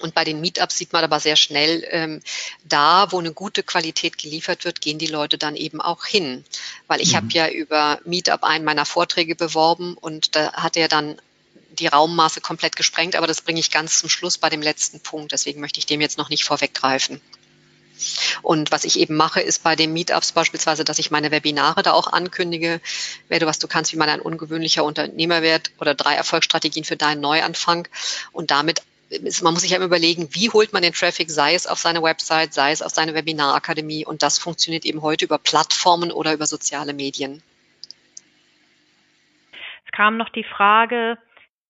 Und 0.00 0.14
bei 0.14 0.24
den 0.24 0.40
Meetups 0.40 0.76
sieht 0.76 0.92
man 0.92 1.04
aber 1.04 1.20
sehr 1.20 1.36
schnell, 1.36 1.86
ähm, 1.90 2.20
da, 2.64 3.10
wo 3.12 3.18
eine 3.18 3.32
gute 3.32 3.62
Qualität 3.62 4.18
geliefert 4.18 4.64
wird, 4.64 4.80
gehen 4.80 4.98
die 4.98 5.06
Leute 5.06 5.38
dann 5.38 5.56
eben 5.56 5.80
auch 5.80 6.04
hin. 6.04 6.44
Weil 6.86 7.00
ich 7.00 7.12
mhm. 7.12 7.16
habe 7.16 7.26
ja 7.30 7.48
über 7.48 8.00
Meetup 8.04 8.44
einen 8.44 8.64
meiner 8.64 8.86
Vorträge 8.86 9.34
beworben 9.34 9.94
und 9.94 10.36
da 10.36 10.52
hat 10.52 10.76
er 10.76 10.88
dann 10.88 11.16
die 11.78 11.86
Raummaße 11.86 12.40
komplett 12.40 12.76
gesprengt, 12.76 13.16
aber 13.16 13.26
das 13.26 13.42
bringe 13.42 13.60
ich 13.60 13.70
ganz 13.70 13.98
zum 13.98 14.08
Schluss 14.08 14.38
bei 14.38 14.48
dem 14.48 14.62
letzten 14.62 15.00
Punkt. 15.00 15.32
Deswegen 15.32 15.60
möchte 15.60 15.78
ich 15.78 15.86
dem 15.86 16.00
jetzt 16.00 16.18
noch 16.18 16.30
nicht 16.30 16.44
vorweggreifen. 16.44 17.20
Und 18.42 18.70
was 18.72 18.84
ich 18.84 18.98
eben 18.98 19.16
mache, 19.16 19.40
ist 19.40 19.62
bei 19.62 19.74
den 19.74 19.92
Meetups 19.92 20.32
beispielsweise, 20.32 20.84
dass 20.84 20.98
ich 20.98 21.10
meine 21.10 21.30
Webinare 21.30 21.82
da 21.82 21.92
auch 21.92 22.08
ankündige. 22.08 22.80
Werde 23.28 23.46
was 23.46 23.58
du 23.58 23.68
kannst, 23.68 23.92
wie 23.92 23.96
man 23.96 24.08
ein 24.08 24.20
ungewöhnlicher 24.20 24.84
Unternehmer 24.84 25.42
wird 25.42 25.70
oder 25.78 25.94
drei 25.94 26.14
Erfolgsstrategien 26.14 26.84
für 26.84 26.96
deinen 26.96 27.20
Neuanfang 27.20 27.88
und 28.32 28.50
damit 28.50 28.82
man 29.42 29.54
muss 29.54 29.62
sich 29.62 29.70
ja 29.70 29.82
überlegen, 29.82 30.28
wie 30.32 30.50
holt 30.50 30.72
man 30.72 30.82
den 30.82 30.92
Traffic, 30.92 31.30
sei 31.30 31.54
es 31.54 31.66
auf 31.66 31.78
seine 31.78 32.02
Website, 32.02 32.52
sei 32.52 32.72
es 32.72 32.82
auf 32.82 32.92
seine 32.92 33.14
Webinarakademie. 33.14 34.04
Und 34.04 34.22
das 34.22 34.38
funktioniert 34.38 34.84
eben 34.84 35.02
heute 35.02 35.24
über 35.24 35.38
Plattformen 35.38 36.10
oder 36.10 36.32
über 36.32 36.46
soziale 36.46 36.92
Medien. 36.92 37.42
Es 39.84 39.92
kam 39.92 40.16
noch 40.16 40.28
die 40.30 40.44
Frage, 40.44 41.18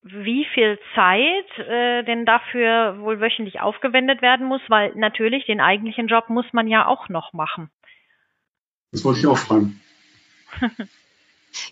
wie 0.02 0.46
viel 0.54 0.78
Zeit 0.94 1.58
äh, 1.58 2.04
denn 2.04 2.24
dafür 2.24 2.98
wohl 3.00 3.20
wöchentlich 3.20 3.60
aufgewendet 3.60 4.22
werden 4.22 4.46
muss, 4.46 4.60
weil 4.68 4.94
natürlich 4.94 5.46
den 5.46 5.60
eigentlichen 5.60 6.06
Job 6.08 6.28
muss 6.28 6.46
man 6.52 6.68
ja 6.68 6.86
auch 6.86 7.08
noch 7.08 7.32
machen. 7.32 7.70
Das 8.92 9.04
wollte 9.04 9.20
ich 9.20 9.26
auch 9.26 9.38
fragen. 9.38 9.80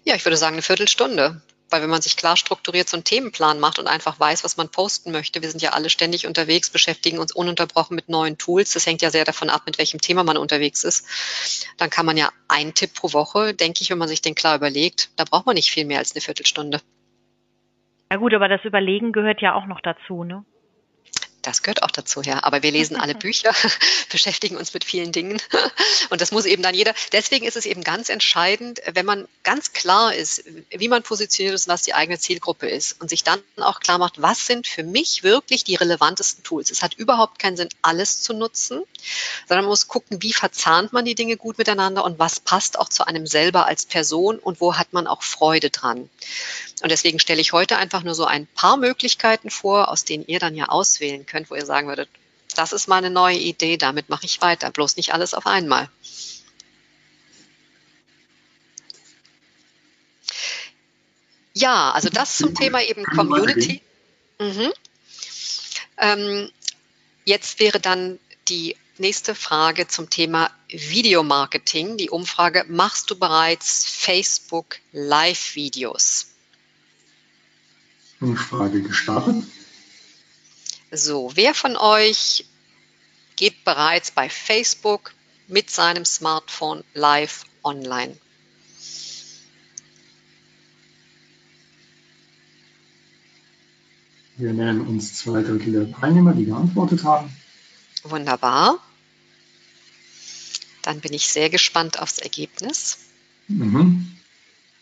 ja, 0.04 0.14
ich 0.14 0.24
würde 0.24 0.36
sagen 0.36 0.54
eine 0.54 0.62
Viertelstunde. 0.62 1.40
Weil 1.70 1.82
wenn 1.82 1.90
man 1.90 2.02
sich 2.02 2.16
klar 2.16 2.36
strukturiert 2.36 2.88
so 2.88 2.96
einen 2.96 3.04
Themenplan 3.04 3.58
macht 3.58 3.78
und 3.78 3.86
einfach 3.86 4.20
weiß, 4.20 4.44
was 4.44 4.56
man 4.56 4.68
posten 4.68 5.10
möchte, 5.12 5.42
wir 5.42 5.50
sind 5.50 5.62
ja 5.62 5.70
alle 5.70 5.90
ständig 5.90 6.26
unterwegs, 6.26 6.70
beschäftigen 6.70 7.18
uns 7.18 7.32
ununterbrochen 7.32 7.94
mit 7.96 8.08
neuen 8.08 8.38
Tools. 8.38 8.72
Das 8.72 8.86
hängt 8.86 9.02
ja 9.02 9.10
sehr 9.10 9.24
davon 9.24 9.50
ab, 9.50 9.62
mit 9.66 9.78
welchem 9.78 10.00
Thema 10.00 10.24
man 10.24 10.36
unterwegs 10.36 10.84
ist. 10.84 11.06
Dann 11.78 11.90
kann 11.90 12.06
man 12.06 12.16
ja 12.16 12.30
einen 12.48 12.74
Tipp 12.74 12.94
pro 12.94 13.12
Woche, 13.12 13.54
denke 13.54 13.82
ich, 13.82 13.90
wenn 13.90 13.98
man 13.98 14.08
sich 14.08 14.22
den 14.22 14.34
klar 14.34 14.56
überlegt, 14.56 15.10
da 15.16 15.24
braucht 15.24 15.46
man 15.46 15.54
nicht 15.54 15.70
viel 15.70 15.84
mehr 15.84 15.98
als 15.98 16.12
eine 16.12 16.20
Viertelstunde. 16.20 16.80
Ja 18.10 18.18
gut, 18.18 18.34
aber 18.34 18.48
das 18.48 18.64
Überlegen 18.64 19.12
gehört 19.12 19.40
ja 19.40 19.54
auch 19.54 19.66
noch 19.66 19.80
dazu, 19.80 20.24
ne? 20.24 20.44
Das 21.44 21.62
gehört 21.62 21.82
auch 21.82 21.90
dazu, 21.90 22.22
ja. 22.22 22.42
Aber 22.42 22.62
wir 22.62 22.72
lesen 22.72 22.96
alle 22.96 23.14
Bücher, 23.24 23.54
beschäftigen 24.10 24.56
uns 24.56 24.72
mit 24.72 24.82
vielen 24.82 25.12
Dingen. 25.12 25.40
Und 26.10 26.20
das 26.20 26.32
muss 26.32 26.46
eben 26.46 26.62
dann 26.62 26.74
jeder. 26.74 26.94
Deswegen 27.12 27.44
ist 27.44 27.56
es 27.56 27.66
eben 27.66 27.84
ganz 27.84 28.08
entscheidend, 28.08 28.80
wenn 28.92 29.04
man 29.04 29.28
ganz 29.42 29.72
klar 29.72 30.14
ist, 30.14 30.44
wie 30.70 30.88
man 30.88 31.02
positioniert 31.02 31.54
ist 31.54 31.66
und 31.66 31.72
was 31.72 31.82
die 31.82 31.94
eigene 31.94 32.18
Zielgruppe 32.18 32.68
ist. 32.68 33.00
Und 33.00 33.10
sich 33.10 33.24
dann 33.24 33.40
auch 33.58 33.80
klar 33.80 33.98
macht, 33.98 34.22
was 34.22 34.46
sind 34.46 34.66
für 34.66 34.82
mich 34.82 35.22
wirklich 35.22 35.64
die 35.64 35.74
relevantesten 35.74 36.42
Tools. 36.44 36.70
Es 36.70 36.82
hat 36.82 36.94
überhaupt 36.94 37.38
keinen 37.38 37.58
Sinn, 37.58 37.68
alles 37.82 38.22
zu 38.22 38.32
nutzen, 38.32 38.82
sondern 39.46 39.64
man 39.64 39.70
muss 39.70 39.86
gucken, 39.86 40.22
wie 40.22 40.32
verzahnt 40.32 40.94
man 40.94 41.04
die 41.04 41.14
Dinge 41.14 41.36
gut 41.36 41.58
miteinander 41.58 42.04
und 42.04 42.18
was 42.18 42.40
passt 42.40 42.78
auch 42.78 42.88
zu 42.88 43.06
einem 43.06 43.26
selber 43.26 43.66
als 43.66 43.84
Person 43.84 44.38
und 44.38 44.60
wo 44.62 44.76
hat 44.76 44.94
man 44.94 45.06
auch 45.06 45.22
Freude 45.22 45.68
dran. 45.68 46.08
Und 46.82 46.90
deswegen 46.90 47.18
stelle 47.18 47.40
ich 47.40 47.52
heute 47.52 47.76
einfach 47.76 48.02
nur 48.02 48.14
so 48.14 48.24
ein 48.24 48.46
paar 48.46 48.76
Möglichkeiten 48.76 49.50
vor, 49.50 49.88
aus 49.88 50.04
denen 50.04 50.26
ihr 50.26 50.38
dann 50.38 50.54
ja 50.54 50.66
auswählen 50.66 51.24
könnt, 51.24 51.33
wo 51.50 51.54
ihr 51.54 51.66
sagen 51.66 51.88
würdet, 51.88 52.08
das 52.54 52.72
ist 52.72 52.88
mal 52.88 52.96
eine 52.96 53.10
neue 53.10 53.38
Idee, 53.38 53.76
damit 53.76 54.08
mache 54.08 54.26
ich 54.26 54.40
weiter, 54.40 54.70
bloß 54.70 54.96
nicht 54.96 55.12
alles 55.12 55.34
auf 55.34 55.46
einmal. 55.46 55.88
Ja, 61.52 61.92
also 61.92 62.08
das 62.08 62.36
zum 62.36 62.54
Thema 62.54 62.82
eben 62.82 63.04
Community. 63.04 63.80
Mhm. 64.40 64.72
Ähm, 65.98 66.50
jetzt 67.24 67.60
wäre 67.60 67.78
dann 67.78 68.18
die 68.48 68.76
nächste 68.98 69.34
Frage 69.34 69.86
zum 69.86 70.10
Thema 70.10 70.50
Videomarketing. 70.68 71.96
Die 71.96 72.10
Umfrage, 72.10 72.64
machst 72.68 73.10
du 73.10 73.18
bereits 73.18 73.86
Facebook 73.86 74.78
Live-Videos? 74.92 76.26
Umfrage 78.20 78.82
gestartet. 78.82 79.44
So, 80.96 81.32
wer 81.34 81.54
von 81.54 81.76
euch 81.76 82.46
geht 83.34 83.64
bereits 83.64 84.12
bei 84.12 84.28
Facebook 84.28 85.12
mit 85.48 85.68
seinem 85.68 86.04
Smartphone 86.04 86.84
live 86.94 87.44
online? 87.64 88.16
Wir 94.36 94.52
nennen 94.52 94.86
uns 94.86 95.14
zwei 95.14 95.42
Drittel 95.42 95.72
der 95.72 95.92
Teilnehmer, 95.92 96.32
die 96.32 96.44
geantwortet 96.44 97.02
haben. 97.02 97.34
Wunderbar. 98.04 98.78
Dann 100.82 101.00
bin 101.00 101.12
ich 101.12 101.26
sehr 101.26 101.50
gespannt 101.50 101.98
aufs 101.98 102.18
Ergebnis. 102.18 102.98
Mhm. 103.48 104.16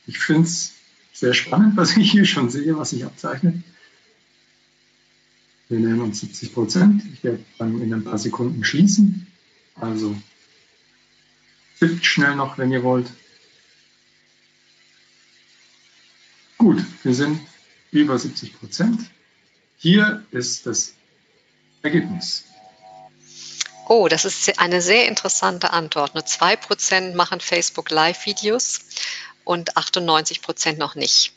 Ich 0.07 0.19
finde 0.19 0.43
es 0.43 0.73
sehr 1.15 1.33
spannend, 1.33 1.77
was 1.79 1.97
ich 1.97 2.11
hier 2.11 2.27
schon 2.27 2.51
sehe, 2.51 2.77
was 2.77 2.91
sich 2.91 3.05
abzeichnet. 3.05 3.63
Wir 5.73 5.81
nennen 5.81 6.03
uns 6.03 6.21
70 6.21 6.53
Prozent. 6.53 7.03
Ich 7.15 7.25
werde 7.25 7.43
dann 7.57 7.81
in 7.81 7.95
ein 7.95 8.05
paar 8.05 8.19
Sekunden 8.19 8.63
schließen. 8.63 9.27
Also 9.75 10.15
tippt 11.79 12.05
schnell 12.05 12.37
noch, 12.37 12.59
wenn 12.59 12.71
ihr 12.71 12.83
wollt. 12.83 13.11
Gut, 16.59 16.85
wir 17.03 17.15
sind 17.15 17.41
über 17.91 18.19
70 18.19 18.59
Prozent. 18.59 19.01
Hier 19.79 20.23
ist 20.31 20.67
das 20.67 20.93
Ergebnis. 21.81 22.45
Oh, 23.89 24.09
das 24.09 24.27
ist 24.27 24.59
eine 24.59 24.83
sehr 24.83 25.09
interessante 25.09 25.71
Antwort. 25.71 26.15
Nur 26.15 26.25
2% 26.25 27.15
machen 27.15 27.41
Facebook 27.41 27.89
Live-Videos 27.89 28.81
und 29.45 29.77
98 29.77 30.43
Prozent 30.43 30.79
noch 30.79 30.95
nicht. 30.95 31.33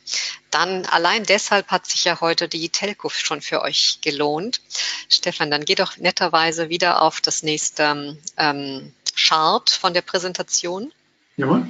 Dann 0.51 0.85
allein 0.85 1.23
deshalb 1.23 1.69
hat 1.69 1.85
sich 1.85 2.05
ja 2.05 2.21
heute 2.21 2.47
die 2.47 2.69
Telco 2.69 3.09
schon 3.09 3.41
für 3.41 3.61
euch 3.61 3.99
gelohnt. 4.01 4.61
Stefan, 5.09 5.51
dann 5.51 5.65
geh 5.65 5.75
doch 5.75 5.97
netterweise 5.97 6.69
wieder 6.69 7.01
auf 7.01 7.21
das 7.21 7.43
nächste 7.43 8.17
ähm, 8.37 8.93
Chart 9.15 9.69
von 9.69 9.93
der 9.93 10.01
Präsentation. 10.01 10.91
Jawohl. 11.37 11.67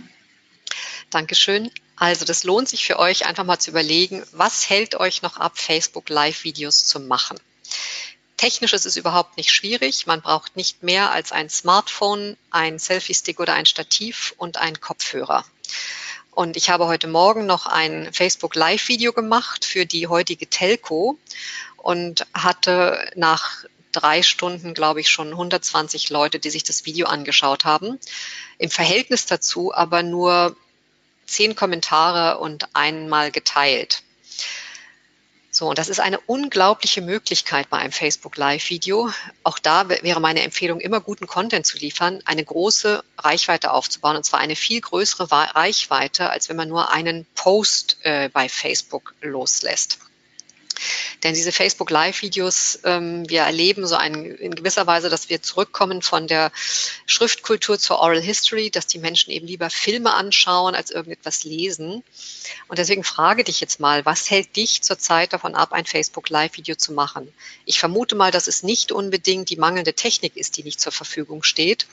Dankeschön. 1.09 1.71
Also 1.95 2.25
das 2.25 2.43
lohnt 2.43 2.67
sich 2.67 2.85
für 2.85 2.99
euch 2.99 3.25
einfach 3.25 3.45
mal 3.45 3.59
zu 3.59 3.71
überlegen, 3.71 4.23
was 4.33 4.69
hält 4.69 4.95
euch 4.95 5.21
noch 5.21 5.37
ab, 5.37 5.57
Facebook 5.57 6.09
Live-Videos 6.09 6.83
zu 6.85 6.99
machen. 6.99 7.39
Technisch 8.37 8.73
ist 8.73 8.85
es 8.85 8.97
überhaupt 8.97 9.37
nicht 9.37 9.51
schwierig. 9.51 10.07
Man 10.07 10.21
braucht 10.21 10.57
nicht 10.57 10.83
mehr 10.83 11.11
als 11.11 11.31
ein 11.31 11.49
Smartphone, 11.49 12.35
ein 12.51 12.79
Selfie-Stick 12.79 13.39
oder 13.39 13.53
ein 13.53 13.65
Stativ 13.65 14.33
und 14.37 14.57
einen 14.57 14.81
Kopfhörer. 14.81 15.45
Und 16.35 16.57
ich 16.57 16.69
habe 16.69 16.87
heute 16.87 17.07
Morgen 17.07 17.45
noch 17.45 17.65
ein 17.65 18.11
Facebook 18.11 18.55
Live-Video 18.55 19.13
gemacht 19.13 19.63
für 19.63 19.85
die 19.85 20.07
heutige 20.07 20.47
Telco 20.47 21.17
und 21.77 22.27
hatte 22.33 23.09
nach 23.15 23.63
drei 23.93 24.21
Stunden, 24.21 24.73
glaube 24.73 24.99
ich, 24.99 25.07
schon 25.07 25.29
120 25.29 26.09
Leute, 26.09 26.39
die 26.39 26.49
sich 26.49 26.65
das 26.65 26.85
Video 26.85 27.07
angeschaut 27.07 27.63
haben. 27.63 27.97
Im 28.57 28.69
Verhältnis 28.69 29.25
dazu 29.25 29.73
aber 29.73 30.03
nur 30.03 30.57
zehn 31.25 31.55
Kommentare 31.55 32.37
und 32.39 32.67
einmal 32.73 33.31
geteilt. 33.31 34.03
So, 35.55 35.69
und 35.69 35.77
das 35.77 35.87
ist 35.87 36.01
eine 36.01 36.19
unglaubliche 36.19 37.01
Möglichkeit 37.01 37.69
bei 37.69 37.77
einem 37.77 37.93
Facebook 37.93 38.35
Live-Video. 38.35 39.09
Auch 39.43 39.57
da 39.57 39.87
wäre 39.87 40.19
meine 40.19 40.41
Empfehlung, 40.41 40.81
immer 40.81 40.99
guten 40.99 41.27
Content 41.27 41.65
zu 41.65 41.77
liefern, 41.77 42.21
eine 42.25 42.43
große 42.43 43.01
Reichweite 43.17 43.71
aufzubauen, 43.71 44.17
und 44.17 44.25
zwar 44.25 44.41
eine 44.41 44.57
viel 44.57 44.81
größere 44.81 45.31
Reichweite, 45.31 46.29
als 46.29 46.49
wenn 46.49 46.57
man 46.57 46.67
nur 46.67 46.91
einen 46.91 47.25
Post 47.35 47.99
äh, 48.01 48.27
bei 48.27 48.49
Facebook 48.49 49.15
loslässt. 49.21 49.99
Denn 51.23 51.33
diese 51.33 51.51
Facebook 51.51 51.89
Live-Videos, 51.89 52.79
ähm, 52.83 53.27
wir 53.29 53.41
erleben 53.41 53.87
so 53.87 53.95
ein, 53.95 54.25
in 54.35 54.55
gewisser 54.55 54.85
Weise, 54.87 55.09
dass 55.09 55.29
wir 55.29 55.41
zurückkommen 55.41 56.01
von 56.01 56.27
der 56.27 56.51
Schriftkultur 57.05 57.79
zur 57.79 57.99
Oral 57.99 58.21
History, 58.21 58.69
dass 58.69 58.87
die 58.87 58.99
Menschen 58.99 59.31
eben 59.31 59.47
lieber 59.47 59.69
Filme 59.69 60.13
anschauen, 60.13 60.75
als 60.75 60.91
irgendetwas 60.91 61.43
lesen. 61.43 62.03
Und 62.67 62.79
deswegen 62.79 63.03
frage 63.03 63.43
dich 63.43 63.59
jetzt 63.59 63.79
mal, 63.79 64.05
was 64.05 64.29
hält 64.29 64.55
dich 64.55 64.81
zurzeit 64.81 65.33
davon 65.33 65.55
ab, 65.55 65.73
ein 65.73 65.85
Facebook 65.85 66.29
Live-Video 66.29 66.75
zu 66.75 66.93
machen? 66.93 67.31
Ich 67.65 67.79
vermute 67.79 68.15
mal, 68.15 68.31
dass 68.31 68.47
es 68.47 68.63
nicht 68.63 68.91
unbedingt 68.91 69.49
die 69.49 69.57
mangelnde 69.57 69.93
Technik 69.93 70.35
ist, 70.35 70.57
die 70.57 70.63
nicht 70.63 70.81
zur 70.81 70.91
Verfügung 70.91 71.43
steht, 71.43 71.87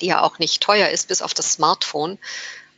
die 0.00 0.06
ja 0.06 0.22
auch 0.22 0.38
nicht 0.38 0.62
teuer 0.62 0.88
ist, 0.88 1.08
bis 1.08 1.22
auf 1.22 1.34
das 1.34 1.52
Smartphone, 1.52 2.18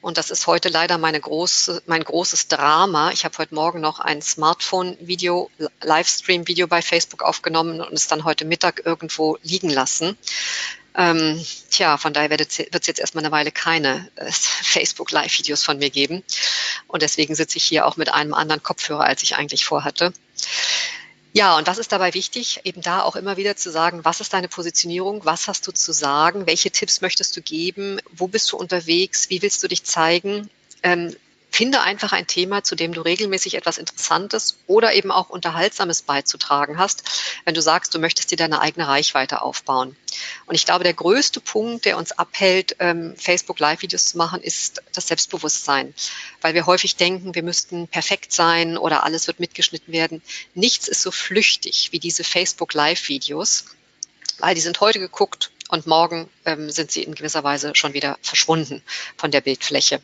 und 0.07 0.19
das 0.19 0.31
ist 0.31 0.47
heute 0.47 0.69
leider 0.69 0.99
meine 0.99 1.19
große, 1.19 1.83
mein 1.87 2.05
großes 2.05 2.47
Drama. 2.47 3.11
Ich 3.11 3.25
habe 3.25 3.37
heute 3.39 3.57
Morgen 3.57 3.81
noch 3.81 3.99
ein 3.99 4.23
Smartphone-Video, 4.23 5.51
Livestream-Video 5.83 6.69
bei 6.69 6.81
Facebook 6.81 7.25
aufgenommen 7.25 7.81
und 7.81 7.93
es 7.93 8.07
dann 8.07 8.23
heute 8.23 8.45
Mittag 8.45 8.83
irgendwo 8.87 9.37
liegen 9.43 9.69
lassen. 9.69 10.17
Ähm, 10.95 11.45
tja, 11.73 11.97
von 11.99 12.13
daher 12.13 12.31
wird 12.31 12.41
es 12.41 12.87
jetzt 12.87 13.01
erstmal 13.01 13.25
eine 13.25 13.33
Weile 13.33 13.51
keine 13.51 14.09
äh, 14.15 14.31
Facebook-Live-Videos 14.31 15.65
von 15.65 15.79
mir 15.79 15.91
geben. 15.91 16.23
Und 16.87 17.03
deswegen 17.03 17.35
sitze 17.35 17.57
ich 17.57 17.65
hier 17.65 17.85
auch 17.85 17.97
mit 17.97 18.15
einem 18.15 18.33
anderen 18.33 18.63
Kopfhörer, 18.63 19.03
als 19.03 19.25
ich 19.25 19.35
eigentlich 19.35 19.65
vorhatte. 19.65 20.13
Ja, 21.37 21.59
und 21.59 21.67
was 21.67 21.77
ist 21.77 21.93
dabei 21.93 22.15
wichtig? 22.15 22.63
Eben 22.65 22.81
da 22.81 23.03
auch 23.03 23.15
immer 23.15 23.37
wieder 23.37 23.57
zu 23.57 23.71
sagen, 23.71 24.07
was 24.07 24.23
ist 24.23 24.33
deine 24.33 24.49
Positionierung? 24.49 25.27
Was 25.27 25.49
hast 25.49 25.67
du 25.67 25.71
zu 25.71 25.93
sagen? 25.93 26.47
Welche 26.47 26.71
Tipps 26.71 27.03
möchtest 27.03 27.37
du 27.37 27.43
geben? 27.43 27.99
Wo 28.11 28.27
bist 28.27 28.51
du 28.51 28.57
unterwegs? 28.57 29.29
Wie 29.29 29.43
willst 29.43 29.63
du 29.63 29.69
dich 29.69 29.85
zeigen? 29.85 30.49
Ähm, 30.83 31.15
Finde 31.51 31.81
einfach 31.81 32.13
ein 32.13 32.27
Thema, 32.27 32.65
zu 32.65 32.75
dem 32.75 32.93
du 32.93 33.01
regelmäßig 33.01 33.55
etwas 33.55 33.79
Interessantes 33.79 34.59
oder 34.67 34.93
eben 34.93 35.11
auch 35.11 35.31
Unterhaltsames 35.31 36.03
beizutragen 36.03 36.79
hast, 36.79 37.05
wenn 37.45 37.55
du 37.55 37.63
sagst, 37.63 37.95
du 37.95 37.99
möchtest 37.99 38.31
dir 38.31 38.37
deine 38.37 38.61
eigene 38.61 38.87
Reichweite 38.87 39.41
aufbauen. 39.41 39.97
Und 40.45 40.55
ich 40.55 40.67
glaube, 40.67 40.85
der 40.85 40.93
größte 40.93 41.41
Punkt, 41.41 41.85
der 41.87 41.97
uns 41.97 42.13
abhält, 42.13 42.77
ähm, 42.79 43.15
Facebook 43.17 43.59
Live-Videos 43.59 44.07
zu 44.07 44.19
machen, 44.19 44.43
ist 44.43 44.83
das 44.93 45.09
Selbstbewusstsein. 45.09 45.95
Weil 46.43 46.55
wir 46.55 46.67
häufig 46.67 46.97
denken, 46.97 47.35
wir 47.35 47.43
müssten 47.43 47.89
perfekt 47.89 48.33
sein 48.33 48.77
oder 48.77 49.05
alles 49.05 49.27
wird 49.27 49.41
mitgeschnitten 49.41 49.95
werden. 49.95 50.23
Nichts 50.55 50.89
ist 50.89 51.01
so 51.01 51.11
flüchtig 51.11 51.91
wie 51.93 51.99
diese 51.99 52.25
Facebook 52.25 52.75
Live-Videos, 52.75 53.65
weil 54.39 54.55
die 54.55 54.61
sind 54.61 54.81
heute 54.81 54.99
geguckt 54.99 55.51
und 55.69 55.87
morgen 55.87 56.29
ähm, 56.45 56.71
sind 56.71 56.91
sie 56.91 57.03
in 57.03 57.15
gewisser 57.15 57.45
Weise 57.45 57.73
schon 57.75 57.95
wieder 57.95 58.19
verschwunden 58.21 58.83
von 59.17 59.31
der 59.31 59.41
Bildfläche. 59.41 60.01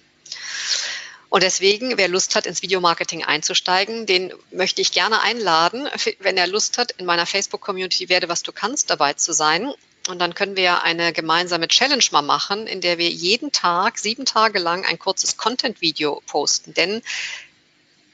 Und 1.32 1.42
deswegen, 1.42 1.96
wer 1.96 2.08
Lust 2.08 2.34
hat, 2.34 2.44
ins 2.44 2.60
Videomarketing 2.60 3.24
einzusteigen, 3.24 4.04
den 4.04 4.34
möchte 4.50 4.82
ich 4.82 4.92
gerne 4.92 5.22
einladen, 5.22 5.88
wenn 6.18 6.36
er 6.36 6.46
Lust 6.46 6.76
hat, 6.76 6.90
in 6.98 7.06
meiner 7.06 7.24
Facebook-Community 7.24 8.10
werde, 8.10 8.28
was 8.28 8.42
du 8.42 8.52
kannst, 8.52 8.90
dabei 8.90 9.14
zu 9.14 9.32
sein. 9.32 9.72
Und 10.08 10.18
dann 10.18 10.34
können 10.34 10.56
wir 10.56 10.82
eine 10.82 11.14
gemeinsame 11.14 11.68
Challenge 11.68 12.04
mal 12.10 12.20
machen, 12.20 12.66
in 12.66 12.82
der 12.82 12.98
wir 12.98 13.08
jeden 13.08 13.50
Tag, 13.50 13.98
sieben 13.98 14.26
Tage 14.26 14.58
lang 14.58 14.84
ein 14.84 14.98
kurzes 14.98 15.38
Content-Video 15.38 16.22
posten. 16.26 16.74
Denn 16.74 17.00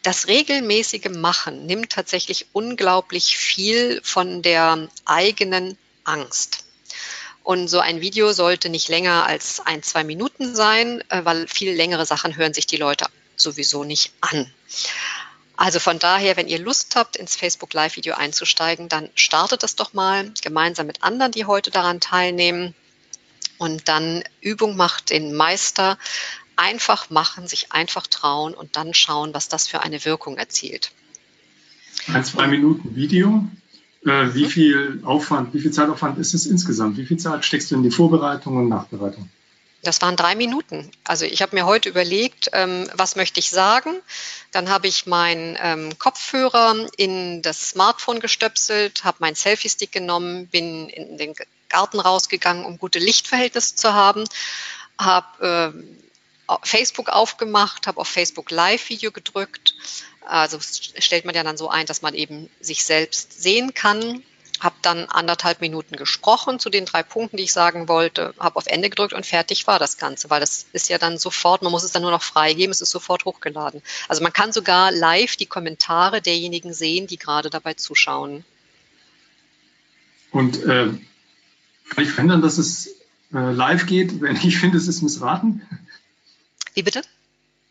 das 0.04 0.28
regelmäßige 0.28 1.08
Machen 1.10 1.66
nimmt 1.66 1.90
tatsächlich 1.90 2.46
unglaublich 2.52 3.36
viel 3.36 4.00
von 4.04 4.42
der 4.42 4.88
eigenen 5.06 5.76
Angst. 6.04 6.67
Und 7.49 7.68
so 7.68 7.80
ein 7.80 8.03
Video 8.03 8.34
sollte 8.34 8.68
nicht 8.68 8.90
länger 8.90 9.24
als 9.24 9.61
ein, 9.61 9.82
zwei 9.82 10.05
Minuten 10.05 10.55
sein, 10.55 11.03
äh, 11.09 11.24
weil 11.24 11.49
viel 11.49 11.72
längere 11.72 12.05
Sachen 12.05 12.36
hören 12.36 12.53
sich 12.53 12.66
die 12.66 12.76
Leute 12.76 13.07
sowieso 13.36 13.84
nicht 13.84 14.12
an. 14.20 14.53
Also 15.57 15.80
von 15.80 15.99
daher, 15.99 16.36
wenn 16.36 16.46
ihr 16.46 16.59
Lust 16.59 16.94
habt, 16.94 17.16
ins 17.16 17.36
Facebook 17.36 17.72
Live-Video 17.72 18.16
einzusteigen, 18.16 18.90
dann 18.90 19.09
startet 19.14 19.62
das 19.62 19.76
doch 19.76 19.94
mal 19.94 20.30
gemeinsam 20.42 20.86
mit 20.86 21.03
anderen, 21.03 21.32
die 21.32 21.46
heute 21.46 21.70
daran 21.70 22.01
teilnehmen. 22.01 22.74
Und 23.57 23.88
dann 23.88 24.24
Übung 24.42 24.76
macht 24.76 25.09
den 25.09 25.32
Meister. 25.32 25.96
Einfach 26.57 27.09
machen, 27.09 27.49
sich 27.49 27.72
einfach 27.72 28.07
trauen 28.09 28.53
und 28.53 28.76
dann 28.76 28.92
schauen, 28.92 29.32
was 29.32 29.49
das 29.49 29.66
für 29.66 29.80
eine 29.80 30.05
Wirkung 30.05 30.36
erzielt. 30.36 30.90
Ein 32.09 32.26
zwei 32.26 32.46
Minuten 32.46 32.94
Video 32.94 33.42
äh, 34.05 34.34
wie 34.34 34.46
viel 34.46 35.01
Aufwand, 35.05 35.55
wie 35.55 35.61
viel 35.61 35.70
Zeitaufwand 35.70 36.18
ist 36.18 36.34
es 36.34 36.46
insgesamt? 36.46 36.96
Wie 36.96 37.07
viel 37.07 37.16
Zeit 37.16 37.44
steckst 37.44 37.70
du 37.70 37.76
in 37.76 37.82
die 37.82 37.90
Vorbereitung 37.90 38.57
und 38.57 38.68
Nachbereitung? 38.68 39.28
Das 39.82 40.03
waren 40.03 40.16
drei 40.16 40.34
Minuten. 40.34 40.90
Also 41.05 41.24
ich 41.24 41.40
habe 41.40 41.55
mir 41.55 41.64
heute 41.64 41.88
überlegt, 41.88 42.51
ähm, 42.53 42.90
was 42.94 43.14
möchte 43.14 43.38
ich 43.38 43.51
sagen. 43.51 43.90
Dann 44.51 44.68
habe 44.70 44.88
ich 44.88 45.07
meinen 45.07 45.57
ähm, 45.61 45.99
Kopfhörer 45.99 46.88
in 46.96 47.42
das 47.42 47.70
Smartphone 47.70 48.18
gestöpselt, 48.18 49.05
habe 49.05 49.18
meinen 49.20 49.36
Selfie-Stick 49.36 49.92
genommen, 49.92 50.49
bin 50.49 50.88
in 50.88 51.16
den 51.16 51.34
Garten 51.68 52.01
rausgegangen, 52.01 52.64
um 52.64 52.78
gute 52.78 52.99
Lichtverhältnisse 52.99 53.76
zu 53.76 53.94
haben, 53.94 54.24
habe 54.99 55.72
äh, 56.49 56.57
Facebook 56.62 57.09
aufgemacht, 57.11 57.86
habe 57.86 58.01
auf 58.01 58.09
Facebook 58.09 58.51
Live-Video 58.51 59.12
gedrückt. 59.12 59.74
Also 60.28 60.58
stellt 60.60 61.24
man 61.24 61.34
ja 61.34 61.42
dann 61.42 61.56
so 61.56 61.68
ein, 61.68 61.86
dass 61.86 62.02
man 62.02 62.14
eben 62.14 62.50
sich 62.60 62.84
selbst 62.84 63.42
sehen 63.42 63.74
kann 63.74 64.22
habe 64.60 64.76
dann 64.82 65.06
anderthalb 65.06 65.60
Minuten 65.60 65.96
gesprochen 65.96 66.58
zu 66.58 66.70
den 66.70 66.84
drei 66.84 67.02
Punkten, 67.02 67.36
die 67.36 67.44
ich 67.44 67.52
sagen 67.52 67.88
wollte, 67.88 68.34
habe 68.38 68.56
auf 68.56 68.66
Ende 68.66 68.90
gedrückt 68.90 69.12
und 69.12 69.24
fertig 69.24 69.66
war 69.66 69.78
das 69.78 69.98
Ganze, 69.98 70.30
weil 70.30 70.40
das 70.40 70.66
ist 70.72 70.88
ja 70.88 70.98
dann 70.98 71.18
sofort, 71.18 71.62
man 71.62 71.72
muss 71.72 71.84
es 71.84 71.92
dann 71.92 72.02
nur 72.02 72.10
noch 72.10 72.22
freigeben, 72.22 72.72
es 72.72 72.80
ist 72.80 72.90
sofort 72.90 73.24
hochgeladen. 73.24 73.82
Also 74.08 74.22
man 74.22 74.32
kann 74.32 74.52
sogar 74.52 74.90
live 74.90 75.36
die 75.36 75.46
Kommentare 75.46 76.20
derjenigen 76.20 76.72
sehen, 76.72 77.06
die 77.06 77.18
gerade 77.18 77.50
dabei 77.50 77.74
zuschauen. 77.74 78.44
Und 80.30 80.62
äh, 80.64 80.88
kann 81.88 82.04
ich 82.04 82.10
verhindern, 82.10 82.42
dass 82.42 82.58
es 82.58 82.88
äh, 83.32 83.52
live 83.52 83.86
geht, 83.86 84.20
wenn 84.20 84.36
ich 84.36 84.58
finde, 84.58 84.78
es 84.78 84.88
ist 84.88 85.02
missraten? 85.02 85.62
Wie 86.74 86.82
bitte? 86.82 87.02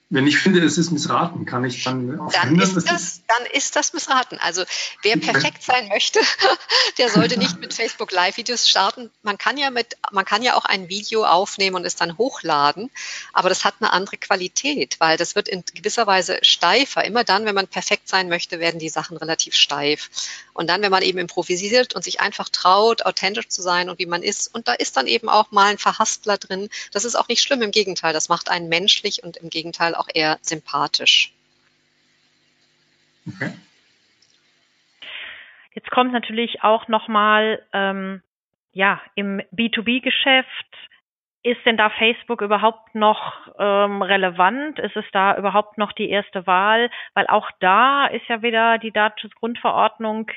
Wenn 0.10 0.26
ich 0.26 0.38
finde, 0.38 0.64
es 0.64 0.78
ist 0.78 0.92
missraten, 0.92 1.46
kann 1.46 1.66
ich 1.66 1.84
dann 1.84 2.18
auch 2.18 2.32
dann 2.32 2.58
ist 2.58 2.76
das, 2.76 3.22
Dann 3.28 3.46
ist 3.52 3.76
das 3.76 3.92
missraten. 3.92 4.38
Also 4.40 4.64
wer 5.04 5.18
perfekt 5.18 5.64
sein 5.64 5.90
möchte, 5.90 6.22
der 6.98 7.10
sollte 7.10 7.38
nicht 7.38 7.60
mit 7.60 7.74
Facebook 7.74 8.14
Live-Videos 8.14 8.70
starten. 8.70 9.12
Man 9.22 9.38
kann 9.38 9.58
ja 9.58 9.70
mit, 9.70 9.98
man 10.14 10.24
kann 10.24 10.44
ja 10.44 10.56
auch 10.56 10.64
ein 10.64 10.88
Video 10.88 11.26
aufnehmen 11.26 11.76
und 11.76 11.86
es 11.86 11.98
dann 11.98 12.18
hochladen, 12.18 12.90
aber 13.34 13.50
das 13.50 13.66
hat 13.66 13.76
eine 13.80 13.92
andere 13.92 14.16
Qualität, 14.16 14.96
weil 15.00 15.18
das 15.18 15.36
wird 15.36 15.50
in 15.50 15.66
gewisser 15.74 16.08
Weise 16.08 16.40
steifer. 16.42 17.04
Immer 17.04 17.26
dann, 17.26 17.44
wenn 17.44 17.56
man 17.56 17.68
perfekt 17.68 18.08
sein 18.08 18.30
möchte, 18.30 18.62
werden 18.62 18.80
die 18.80 18.90
Sachen 18.90 19.18
relativ 19.18 19.56
steif. 19.56 20.10
Und 20.54 20.68
dann, 20.68 20.82
wenn 20.82 20.92
man 20.92 21.04
eben 21.04 21.20
improvisiert 21.20 21.96
und 21.96 22.04
sich 22.04 22.22
einfach 22.22 22.48
traut, 22.48 23.06
authentisch 23.06 23.50
zu 23.50 23.62
sein 23.62 23.90
und 23.90 24.00
wie 24.00 24.06
man 24.06 24.24
ist, 24.24 24.56
und 24.56 24.70
da 24.70 24.74
ist 24.74 24.96
dann 24.96 25.06
eben 25.06 25.28
auch 25.28 25.52
mal 25.52 25.66
ein 25.66 25.78
Verhaspler 25.78 26.38
drin, 26.38 26.70
das 26.94 27.04
ist 27.04 27.16
auch 27.16 27.28
nicht 27.28 27.42
schlimm, 27.42 27.62
im 27.62 27.72
Gegenteil, 27.72 28.14
das 28.14 28.30
macht 28.30 28.50
einen 28.50 28.70
menschlich 28.70 29.22
und 29.22 29.36
im 29.36 29.50
Gegenteil 29.50 29.97
auch 29.98 30.08
eher 30.14 30.38
sympathisch. 30.42 31.34
Okay. 33.28 33.52
Jetzt 35.74 35.92
kommt 35.92 36.12
natürlich 36.12 36.64
auch 36.64 36.88
nochmal, 36.88 37.62
ähm, 37.74 38.22
ja, 38.74 39.02
im 39.16 39.42
B2B-Geschäft, 39.54 40.48
ist 41.44 41.66
denn 41.66 41.78
da 41.78 41.90
Facebook 41.92 42.42
überhaupt 42.42 42.96
noch 42.96 43.48
ähm, 43.58 44.02
relevant? 44.02 44.80
Ist 44.80 44.96
es 44.96 45.06
da 45.14 45.38
überhaupt 45.38 45.78
noch 45.78 45.94
die 45.94 46.10
erste 46.10 46.46
Wahl? 46.48 46.90
Weil 47.14 47.28
auch 47.28 47.50
da 47.60 48.08
ist 48.08 48.28
ja 48.28 48.42
wieder 48.42 48.80
die 48.80 48.92
Datenschutzgrundverordnung 48.92 50.32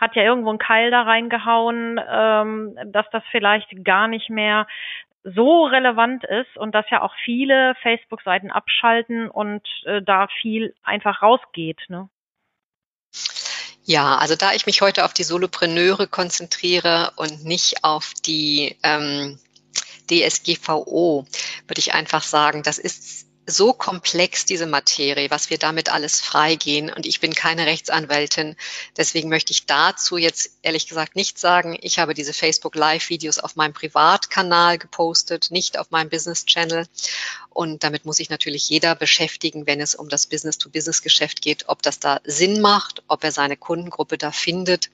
hat 0.00 0.16
ja 0.16 0.22
irgendwo 0.22 0.50
einen 0.50 0.58
Keil 0.58 0.90
da 0.90 1.02
reingehauen, 1.02 2.00
ähm, 2.10 2.78
dass 2.86 3.08
das 3.10 3.22
vielleicht 3.30 3.84
gar 3.84 4.08
nicht 4.08 4.28
mehr 4.28 4.66
so 5.24 5.64
relevant 5.64 6.24
ist 6.24 6.56
und 6.56 6.74
dass 6.74 6.84
ja 6.90 7.02
auch 7.02 7.14
viele 7.24 7.74
Facebook-Seiten 7.82 8.50
abschalten 8.50 9.28
und 9.28 9.62
äh, 9.86 10.02
da 10.02 10.28
viel 10.42 10.74
einfach 10.82 11.22
rausgeht. 11.22 11.80
Ne? 11.88 12.08
Ja, 13.84 14.16
also 14.16 14.36
da 14.36 14.52
ich 14.52 14.66
mich 14.66 14.82
heute 14.82 15.04
auf 15.04 15.14
die 15.14 15.24
Solopreneure 15.24 16.06
konzentriere 16.06 17.12
und 17.16 17.44
nicht 17.44 17.84
auf 17.84 18.12
die 18.24 18.76
ähm, 18.82 19.38
DSGVO, 20.10 21.26
würde 21.66 21.78
ich 21.78 21.94
einfach 21.94 22.22
sagen, 22.22 22.62
das 22.62 22.78
ist 22.78 23.23
so 23.46 23.72
komplex, 23.72 24.44
diese 24.46 24.66
Materie, 24.66 25.30
was 25.30 25.50
wir 25.50 25.58
damit 25.58 25.92
alles 25.92 26.20
freigehen. 26.20 26.90
Und 26.90 27.06
ich 27.06 27.20
bin 27.20 27.34
keine 27.34 27.66
Rechtsanwältin. 27.66 28.56
Deswegen 28.96 29.28
möchte 29.28 29.52
ich 29.52 29.66
dazu 29.66 30.16
jetzt 30.16 30.50
ehrlich 30.62 30.86
gesagt 30.86 31.16
nicht 31.16 31.38
sagen. 31.38 31.76
Ich 31.80 31.98
habe 31.98 32.14
diese 32.14 32.32
Facebook 32.32 32.74
Live-Videos 32.74 33.38
auf 33.38 33.56
meinem 33.56 33.74
Privatkanal 33.74 34.78
gepostet, 34.78 35.50
nicht 35.50 35.78
auf 35.78 35.90
meinem 35.90 36.08
Business-Channel. 36.08 36.86
Und 37.50 37.84
damit 37.84 38.04
muss 38.04 38.16
sich 38.16 38.30
natürlich 38.30 38.68
jeder 38.68 38.94
beschäftigen, 38.94 39.66
wenn 39.66 39.80
es 39.80 39.94
um 39.94 40.08
das 40.08 40.26
Business-to-Business-Geschäft 40.26 41.42
geht, 41.42 41.68
ob 41.68 41.82
das 41.82 42.00
da 42.00 42.20
Sinn 42.24 42.60
macht, 42.60 43.02
ob 43.08 43.24
er 43.24 43.32
seine 43.32 43.56
Kundengruppe 43.56 44.18
da 44.18 44.32
findet. 44.32 44.90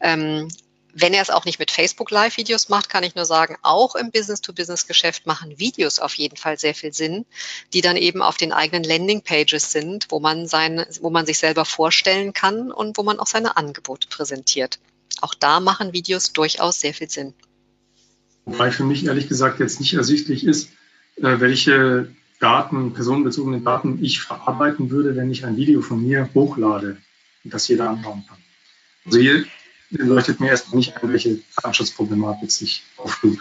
Ähm, 0.00 0.48
wenn 0.94 1.14
er 1.14 1.22
es 1.22 1.30
auch 1.30 1.44
nicht 1.44 1.58
mit 1.58 1.70
Facebook 1.70 2.10
Live-Videos 2.10 2.68
macht, 2.68 2.88
kann 2.88 3.02
ich 3.02 3.14
nur 3.14 3.24
sagen, 3.24 3.56
auch 3.62 3.94
im 3.94 4.10
Business-to-Business-Geschäft 4.10 5.26
machen 5.26 5.58
Videos 5.58 5.98
auf 5.98 6.14
jeden 6.14 6.36
Fall 6.36 6.58
sehr 6.58 6.74
viel 6.74 6.92
Sinn, 6.92 7.24
die 7.72 7.80
dann 7.80 7.96
eben 7.96 8.22
auf 8.22 8.36
den 8.36 8.52
eigenen 8.52 8.84
Landing-Pages 8.84 9.72
sind, 9.72 10.06
wo 10.10 10.20
man 10.20 10.46
seine, 10.46 10.86
wo 11.00 11.10
man 11.10 11.26
sich 11.26 11.38
selber 11.38 11.64
vorstellen 11.64 12.32
kann 12.32 12.70
und 12.70 12.98
wo 12.98 13.02
man 13.02 13.18
auch 13.18 13.26
seine 13.26 13.56
Angebote 13.56 14.08
präsentiert. 14.08 14.78
Auch 15.20 15.34
da 15.34 15.60
machen 15.60 15.92
Videos 15.92 16.32
durchaus 16.32 16.80
sehr 16.80 16.94
viel 16.94 17.08
Sinn. 17.08 17.34
Wobei 18.44 18.70
für 18.70 18.84
mich 18.84 19.06
ehrlich 19.06 19.28
gesagt 19.28 19.60
jetzt 19.60 19.80
nicht 19.80 19.94
ersichtlich 19.94 20.44
ist, 20.44 20.70
äh, 21.16 21.40
welche 21.40 22.08
Daten, 22.40 22.92
personenbezogene 22.92 23.60
Daten 23.60 24.02
ich 24.02 24.20
verarbeiten 24.20 24.90
würde, 24.90 25.16
wenn 25.16 25.30
ich 25.30 25.44
ein 25.44 25.56
Video 25.56 25.80
von 25.80 26.02
mir 26.02 26.28
hochlade 26.34 26.96
und 27.44 27.54
das 27.54 27.68
jeder 27.68 27.88
anschauen 27.88 28.24
kann. 28.28 28.38
Also 29.04 29.18
hier 29.18 29.44
leuchtet 29.92 30.40
mir 30.40 30.50
erstmal 30.50 30.78
nicht 30.78 30.96
ein, 30.96 31.12
welche 31.12 31.40
Datenschutzproblematik 31.56 32.50
sich 32.50 32.82
auftut. 32.96 33.38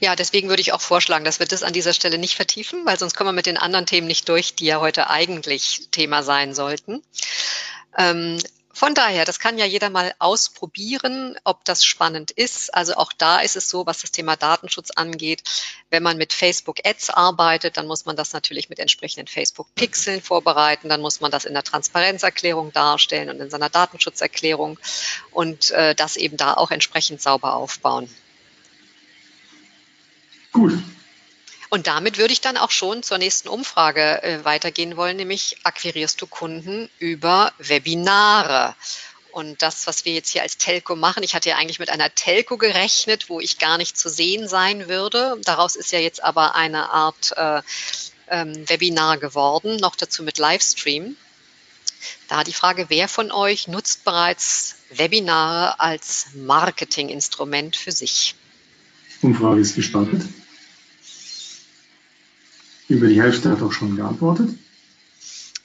Ja, 0.00 0.14
deswegen 0.16 0.48
würde 0.48 0.62
ich 0.62 0.72
auch 0.72 0.80
vorschlagen, 0.80 1.24
dass 1.24 1.40
wir 1.40 1.46
das 1.46 1.62
an 1.62 1.72
dieser 1.72 1.92
Stelle 1.92 2.18
nicht 2.18 2.36
vertiefen, 2.36 2.86
weil 2.86 2.98
sonst 2.98 3.14
kommen 3.14 3.28
wir 3.28 3.32
mit 3.32 3.46
den 3.46 3.56
anderen 3.56 3.86
Themen 3.86 4.06
nicht 4.06 4.28
durch, 4.28 4.54
die 4.54 4.66
ja 4.66 4.80
heute 4.80 5.10
eigentlich 5.10 5.88
Thema 5.90 6.22
sein 6.22 6.54
sollten. 6.54 7.02
Ähm, 7.96 8.38
von 8.78 8.94
daher, 8.94 9.24
das 9.24 9.40
kann 9.40 9.58
ja 9.58 9.64
jeder 9.64 9.90
mal 9.90 10.14
ausprobieren, 10.20 11.36
ob 11.42 11.64
das 11.64 11.82
spannend 11.82 12.30
ist. 12.30 12.72
Also 12.72 12.94
auch 12.94 13.12
da 13.12 13.40
ist 13.40 13.56
es 13.56 13.68
so, 13.68 13.86
was 13.86 14.02
das 14.02 14.12
Thema 14.12 14.36
Datenschutz 14.36 14.92
angeht. 14.92 15.42
Wenn 15.90 16.04
man 16.04 16.16
mit 16.16 16.32
Facebook 16.32 16.76
Ads 16.84 17.10
arbeitet, 17.10 17.76
dann 17.76 17.88
muss 17.88 18.06
man 18.06 18.14
das 18.14 18.32
natürlich 18.32 18.68
mit 18.68 18.78
entsprechenden 18.78 19.26
Facebook 19.26 19.66
Pixeln 19.74 20.22
vorbereiten. 20.22 20.88
Dann 20.88 21.00
muss 21.00 21.20
man 21.20 21.32
das 21.32 21.44
in 21.44 21.54
der 21.54 21.64
Transparenzerklärung 21.64 22.72
darstellen 22.72 23.30
und 23.30 23.40
in 23.40 23.50
seiner 23.50 23.68
Datenschutzerklärung 23.68 24.78
und 25.32 25.72
äh, 25.72 25.96
das 25.96 26.16
eben 26.16 26.36
da 26.36 26.54
auch 26.54 26.70
entsprechend 26.70 27.20
sauber 27.20 27.54
aufbauen. 27.54 28.08
Gut, 30.52 30.78
und 31.70 31.86
damit 31.86 32.18
würde 32.18 32.32
ich 32.32 32.40
dann 32.40 32.56
auch 32.56 32.70
schon 32.70 33.02
zur 33.02 33.18
nächsten 33.18 33.48
Umfrage 33.48 34.22
äh, 34.22 34.44
weitergehen 34.44 34.96
wollen, 34.96 35.16
nämlich 35.16 35.56
akquirierst 35.64 36.20
du 36.20 36.26
Kunden 36.26 36.88
über 36.98 37.52
Webinare? 37.58 38.74
Und 39.32 39.60
das, 39.60 39.86
was 39.86 40.04
wir 40.04 40.14
jetzt 40.14 40.30
hier 40.30 40.42
als 40.42 40.56
Telco 40.56 40.96
machen, 40.96 41.22
ich 41.22 41.34
hatte 41.34 41.50
ja 41.50 41.56
eigentlich 41.56 41.78
mit 41.78 41.90
einer 41.90 42.12
Telco 42.14 42.56
gerechnet, 42.56 43.28
wo 43.28 43.40
ich 43.40 43.58
gar 43.58 43.76
nicht 43.76 43.98
zu 43.98 44.08
sehen 44.08 44.48
sein 44.48 44.88
würde. 44.88 45.38
Daraus 45.44 45.76
ist 45.76 45.92
ja 45.92 45.98
jetzt 45.98 46.24
aber 46.24 46.54
eine 46.54 46.90
Art 46.90 47.34
äh, 47.36 47.60
ähm, 48.28 48.68
Webinar 48.68 49.18
geworden, 49.18 49.76
noch 49.76 49.96
dazu 49.96 50.22
mit 50.22 50.38
Livestream. 50.38 51.16
Da 52.28 52.44
die 52.44 52.52
Frage, 52.52 52.86
wer 52.88 53.08
von 53.08 53.30
euch 53.30 53.68
nutzt 53.68 54.04
bereits 54.04 54.76
Webinare 54.90 55.78
als 55.80 56.28
Marketinginstrument 56.34 57.76
für 57.76 57.92
sich? 57.92 58.34
Umfrage 59.20 59.60
ist 59.60 59.74
gestartet. 59.74 60.22
Über 62.88 63.06
die 63.06 63.20
Hälfte 63.20 63.50
hat 63.50 63.62
auch 63.62 63.72
schon 63.72 63.96
geantwortet. 63.96 64.50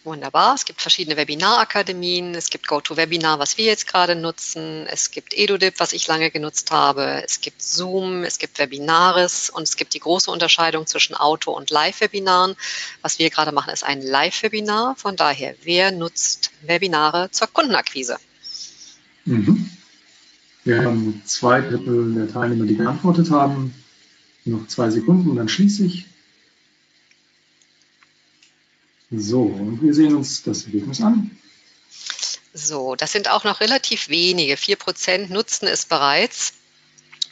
Wunderbar. 0.04 0.54
Es 0.54 0.66
gibt 0.66 0.82
verschiedene 0.82 1.16
Webinarakademien. 1.16 2.36
Es 2.36 2.50
gibt 2.50 2.68
GoToWebinar, 2.68 3.40
was 3.40 3.58
wir 3.58 3.64
jetzt 3.64 3.88
gerade 3.88 4.18
nutzen. 4.18 4.86
Es 4.88 5.12
gibt 5.12 5.34
EduDip, 5.34 5.80
was 5.80 5.94
ich 5.94 6.08
lange 6.08 6.30
genutzt 6.30 6.72
habe. 6.72 7.24
Es 7.24 7.40
gibt 7.40 7.62
Zoom, 7.62 8.26
es 8.26 8.38
gibt 8.38 8.60
Webinaris 8.60 9.50
und 9.50 9.64
es 9.64 9.78
gibt 9.78 9.94
die 9.94 10.02
große 10.02 10.30
Unterscheidung 10.30 10.88
zwischen 10.88 11.16
Auto- 11.16 11.56
und 11.56 11.70
Live-Webinaren. 11.70 12.56
Was 13.02 13.18
wir 13.18 13.30
gerade 13.30 13.54
machen, 13.54 13.72
ist 13.72 13.86
ein 13.86 14.02
Live-Webinar. 14.02 14.96
Von 14.98 15.16
daher, 15.16 15.56
wer 15.64 15.92
nutzt 15.92 16.52
Webinare 16.64 17.32
zur 17.32 17.48
Kundenakquise? 17.48 18.18
Mhm. 19.24 19.70
Wir 20.66 20.84
haben 20.84 21.22
zwei 21.26 21.62
Drittel 21.62 22.14
der 22.14 22.28
Teilnehmer, 22.28 22.66
die 22.66 22.76
geantwortet 22.76 23.32
haben. 23.32 23.74
Noch 24.44 24.68
zwei 24.68 24.90
Sekunden, 24.90 25.38
dann 25.38 25.48
schließe 25.48 25.86
ich. 25.86 26.08
So, 29.16 29.44
und 29.44 29.82
wir 29.82 29.94
sehen 29.94 30.16
uns 30.16 30.42
das 30.44 30.64
Ergebnis 30.64 31.02
an. 31.02 31.38
So, 32.54 32.96
das 32.96 33.12
sind 33.12 33.30
auch 33.30 33.44
noch 33.44 33.62
relativ 33.62 34.10
wenige. 34.10 34.56
4% 34.56 35.32
nutzen 35.32 35.68
es 35.68 35.86
bereits 35.86 36.54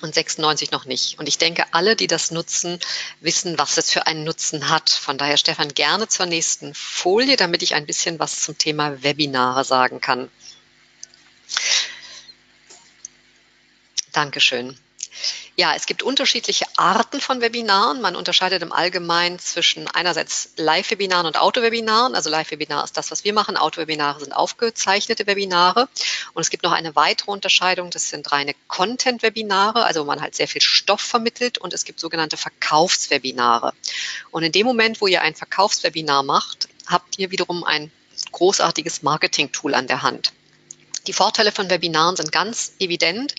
und 0.02 0.14
96 0.14 0.72
noch 0.72 0.86
nicht. 0.86 1.18
Und 1.20 1.28
ich 1.28 1.38
denke, 1.38 1.66
alle, 1.72 1.96
die 1.96 2.08
das 2.08 2.32
nutzen, 2.32 2.80
wissen, 3.20 3.58
was 3.58 3.78
es 3.78 3.92
für 3.92 4.06
einen 4.06 4.24
Nutzen 4.24 4.70
hat. 4.70 4.90
Von 4.90 5.18
daher, 5.18 5.38
Stefan, 5.38 5.74
gerne 5.74 6.08
zur 6.08 6.28
nächsten 6.28 6.74
Folie, 6.74 7.36
damit 7.36 7.64
ich 7.64 7.74
ein 7.74 7.86
bisschen 7.86 8.20
was 8.20 8.42
zum 8.42 8.58
Thema 8.58 9.02
Webinare 9.04 9.64
sagen 9.64 10.02
kann. 10.02 10.30
Dankeschön. 14.12 14.78
Ja, 15.56 15.76
es 15.76 15.86
gibt 15.86 16.02
unterschiedliche 16.02 16.66
Arten 16.78 17.20
von 17.20 17.42
Webinaren. 17.42 18.02
Man 18.02 18.16
unterscheidet 18.16 18.62
im 18.62 18.72
Allgemeinen 18.72 19.38
zwischen 19.38 19.88
einerseits 19.88 20.54
Live-Webinaren 20.56 21.28
und 21.28 21.38
Auto-Webinaren. 21.38 22.16
Also 22.16 22.30
Live-Webinar 22.30 22.84
ist 22.84 22.98
das, 22.98 23.12
was 23.12 23.24
wir 23.24 23.34
machen. 23.34 23.58
Auto-Webinare 23.58 24.20
sind 24.22 24.34
aufgezeichnete 24.34 25.28
Webinare. 25.28 25.90
Und 26.34 26.42
es 26.42 26.50
gibt 26.50 26.64
noch 26.64 26.72
eine 26.72 26.96
weitere 26.96 27.32
Unterscheidung. 27.32 27.92
Das 27.92 28.10
sind 28.10 28.32
reine 28.32 28.56
Content-Webinare, 28.68 29.84
also 29.84 30.02
wo 30.02 30.06
man 30.06 30.22
halt 30.22 30.36
sehr 30.36 30.48
viel 30.48 30.62
Stoff 30.62 31.02
vermittelt. 31.02 31.58
Und 31.58 31.74
es 31.74 31.84
gibt 31.86 32.00
sogenannte 32.00 32.38
Verkaufswebinare. 32.38 33.74
Und 34.32 34.44
in 34.44 34.52
dem 34.52 34.66
Moment, 34.66 35.02
wo 35.02 35.08
ihr 35.08 35.22
ein 35.22 35.36
Verkaufswebinar 35.36 36.24
macht, 36.24 36.70
habt 36.88 37.20
ihr 37.20 37.32
wiederum 37.32 37.64
ein 37.64 37.92
großartiges 38.32 39.04
Marketing-Tool 39.04 39.76
an 39.76 39.88
der 39.88 40.02
Hand. 40.02 40.34
Die 41.12 41.18
Vorteile 41.18 41.52
von 41.52 41.70
Webinaren 41.70 42.16
sind 42.16 42.32
ganz 42.32 42.72
evident. 42.80 43.36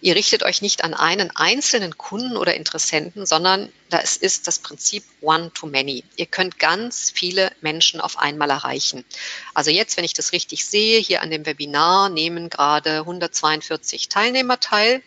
Ihr 0.00 0.14
richtet 0.14 0.44
euch 0.44 0.62
nicht 0.62 0.82
an 0.82 0.94
einen 0.94 1.30
einzelnen 1.30 1.98
Kunden 1.98 2.38
oder 2.38 2.54
Interessenten, 2.54 3.26
sondern 3.26 3.70
das 3.90 4.16
ist 4.16 4.46
das 4.46 4.60
Prinzip 4.60 5.04
One-to-Many. 5.20 6.04
Ihr 6.16 6.24
könnt 6.24 6.58
ganz 6.58 7.12
viele 7.14 7.52
Menschen 7.60 8.00
auf 8.00 8.16
einmal 8.18 8.48
erreichen. 8.48 9.04
Also 9.52 9.70
jetzt, 9.70 9.98
wenn 9.98 10.06
ich 10.06 10.14
das 10.14 10.32
richtig 10.32 10.64
sehe, 10.64 11.00
hier 11.00 11.20
an 11.20 11.30
dem 11.30 11.44
Webinar 11.44 12.08
nehmen 12.08 12.48
gerade 12.48 13.00
142 13.00 14.08
Teilnehmer 14.08 14.58
teil. 14.58 15.02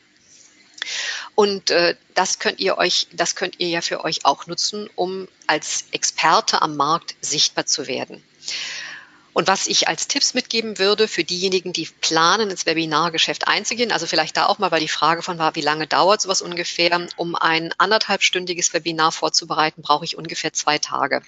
Und 1.33 1.71
äh, 1.71 1.95
das 2.13 2.37
könnt 2.37 2.59
ihr 2.59 2.77
euch, 2.77 3.07
das 3.13 3.35
könnt 3.35 3.59
ihr 3.59 3.69
ja 3.69 3.81
für 3.81 4.03
euch 4.03 4.25
auch 4.25 4.45
nutzen, 4.45 4.91
um 4.93 5.27
als 5.47 5.85
Experte 5.89 6.61
am 6.61 6.75
Markt 6.75 7.15
sichtbar 7.21 7.65
zu 7.65 7.87
werden. 7.87 8.23
Und 9.35 9.49
was 9.49 9.67
ich 9.67 9.89
als 9.89 10.07
Tipps 10.07 10.33
mitgeben 10.33 10.79
würde 10.79 11.09
für 11.09 11.25
diejenigen, 11.25 11.73
die 11.73 11.89
planen, 11.99 12.49
ins 12.49 12.65
Webinargeschäft 12.65 13.49
einzugehen, 13.49 13.91
also 13.91 14.07
vielleicht 14.07 14.37
da 14.37 14.45
auch 14.45 14.59
mal, 14.59 14.71
weil 14.71 14.79
die 14.79 14.87
Frage 14.87 15.21
von 15.21 15.37
war, 15.37 15.55
wie 15.55 15.61
lange 15.61 15.87
dauert 15.87 16.21
sowas 16.21 16.41
ungefähr, 16.41 17.05
um 17.17 17.35
ein 17.35 17.73
anderthalbstündiges 17.77 18.73
Webinar 18.73 19.11
vorzubereiten, 19.11 19.81
brauche 19.81 20.05
ich 20.05 20.17
ungefähr 20.17 20.53
zwei 20.53 20.77
Tage 20.77 21.21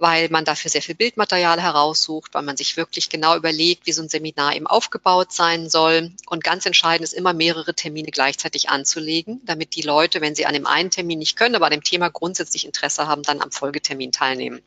weil 0.00 0.28
man 0.30 0.44
dafür 0.44 0.70
sehr 0.70 0.82
viel 0.82 0.94
Bildmaterial 0.94 1.60
heraussucht, 1.60 2.34
weil 2.34 2.42
man 2.42 2.56
sich 2.56 2.76
wirklich 2.76 3.08
genau 3.08 3.36
überlegt, 3.36 3.86
wie 3.86 3.92
so 3.92 4.02
ein 4.02 4.08
Seminar 4.08 4.54
eben 4.54 4.66
aufgebaut 4.66 5.32
sein 5.32 5.68
soll. 5.68 6.12
Und 6.26 6.44
ganz 6.44 6.66
entscheidend 6.66 7.04
ist 7.04 7.12
immer 7.12 7.32
mehrere 7.32 7.74
Termine 7.74 8.10
gleichzeitig 8.10 8.68
anzulegen, 8.68 9.40
damit 9.44 9.74
die 9.74 9.82
Leute, 9.82 10.20
wenn 10.20 10.34
sie 10.34 10.46
an 10.46 10.54
dem 10.54 10.66
einen 10.66 10.90
Termin 10.90 11.18
nicht 11.18 11.36
können, 11.36 11.54
aber 11.54 11.66
an 11.66 11.72
dem 11.72 11.84
Thema 11.84 12.08
grundsätzlich 12.08 12.64
Interesse 12.64 13.06
haben, 13.06 13.22
dann 13.22 13.40
am 13.40 13.50
Folgetermin 13.50 14.12
teilnehmen. 14.12 14.60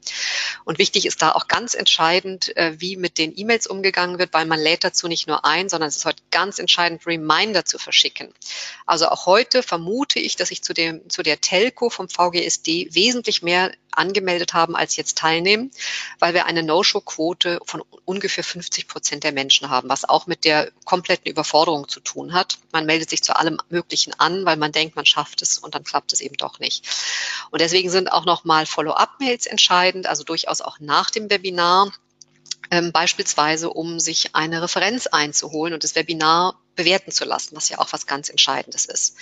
Und 0.66 0.80
wichtig 0.80 1.06
ist 1.06 1.22
da 1.22 1.32
auch 1.32 1.48
ganz 1.48 1.74
entscheidend, 1.74 2.56
äh, 2.58 2.74
wie 2.80 2.96
mit 2.96 3.18
den 3.18 3.38
E-Mails 3.38 3.68
umgegangen 3.68 4.20
wird, 4.20 4.34
weil 4.34 4.46
man 4.46 4.60
lädt 4.60 4.84
dazu 4.84 5.08
nicht 5.08 5.28
nur 5.28 5.46
ein, 5.46 5.70
sondern 5.70 5.90
es 5.90 5.98
ist 5.98 6.06
heute 6.06 6.24
ganz 6.32 6.60
entscheidend, 6.60 7.06
Reminder 7.06 7.66
zu 7.66 7.78
verschicken. 7.78 8.34
Also 8.86 9.08
auch 9.08 9.26
heute 9.26 9.64
vermute 9.64 10.20
ich, 10.20 10.36
dass 10.36 10.52
ich 10.52 10.64
zu 10.64 10.74
dem, 10.74 11.10
zu 11.10 11.24
der 11.24 11.42
Telco 11.42 11.90
vom 11.90 12.10
VGSD 12.10 12.90
wesentlich 12.92 13.42
mehr 13.42 13.72
angemeldet 13.92 14.54
haben, 14.54 14.76
als 14.76 14.96
jetzt 14.96 15.18
teilnehmen, 15.18 15.72
weil 16.20 16.34
wir 16.34 16.46
eine 16.46 16.64
No-Show-Quote 16.64 17.60
von 17.66 17.84
ungefähr 18.06 18.44
50 18.44 18.88
Prozent 18.88 19.24
der 19.24 19.32
Menschen 19.32 19.70
haben, 19.70 19.90
was 19.90 20.08
auch 20.08 20.28
mit 20.28 20.46
der 20.46 20.72
kompletten 20.86 21.30
Überforderung 21.30 21.88
zu 21.88 22.00
tun 22.00 22.34
hat. 22.34 22.58
Man 22.72 22.86
meldet 22.86 23.10
sich 23.10 23.24
zu 23.24 23.36
allem 23.36 23.58
Möglichen 23.70 24.14
an, 24.20 24.46
weil 24.46 24.58
man 24.58 24.72
denkt, 24.72 24.96
man 24.96 25.06
schafft 25.06 25.42
es 25.42 25.58
und 25.58 25.76
dann 25.76 25.84
klappt 25.84 26.14
es 26.14 26.22
eben 26.22 26.38
doch 26.38 26.60
nicht. 26.60 26.88
Und 27.52 27.62
deswegen 27.62 27.90
sind 27.90 28.12
auch 28.12 28.26
nochmal 28.26 28.66
Follow-up-Mails 28.66 29.46
entscheidend, 29.46 30.08
also 30.08 30.24
durchaus 30.24 30.62
auch 30.62 30.80
nach 30.80 31.10
dem 31.10 31.30
Webinar 31.30 31.92
ähm, 32.72 32.92
beispielsweise 32.92 33.70
um 33.70 34.00
sich 34.00 34.34
eine 34.34 34.62
Referenz 34.62 35.08
einzuholen 35.08 35.74
und 35.74 35.84
das 35.84 35.96
Webinar 35.96 36.56
bewerten 36.76 37.12
zu 37.12 37.26
lassen, 37.26 37.56
was 37.56 37.70
ja 37.70 37.80
auch 37.80 37.92
was 37.92 38.06
ganz 38.06 38.30
Entscheidendes 38.30 38.86
ist. 38.86 39.16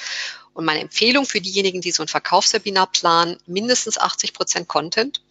Und 0.54 0.66
meine 0.66 0.82
Empfehlung 0.82 1.26
für 1.26 1.40
diejenigen, 1.40 1.80
die 1.80 1.92
so 1.92 2.04
ein 2.04 2.08
Verkaufswebinar 2.08 2.88
planen, 2.88 3.38
mindestens 3.46 3.98
80 3.98 4.34
Prozent 4.34 4.68
Content 4.68 5.22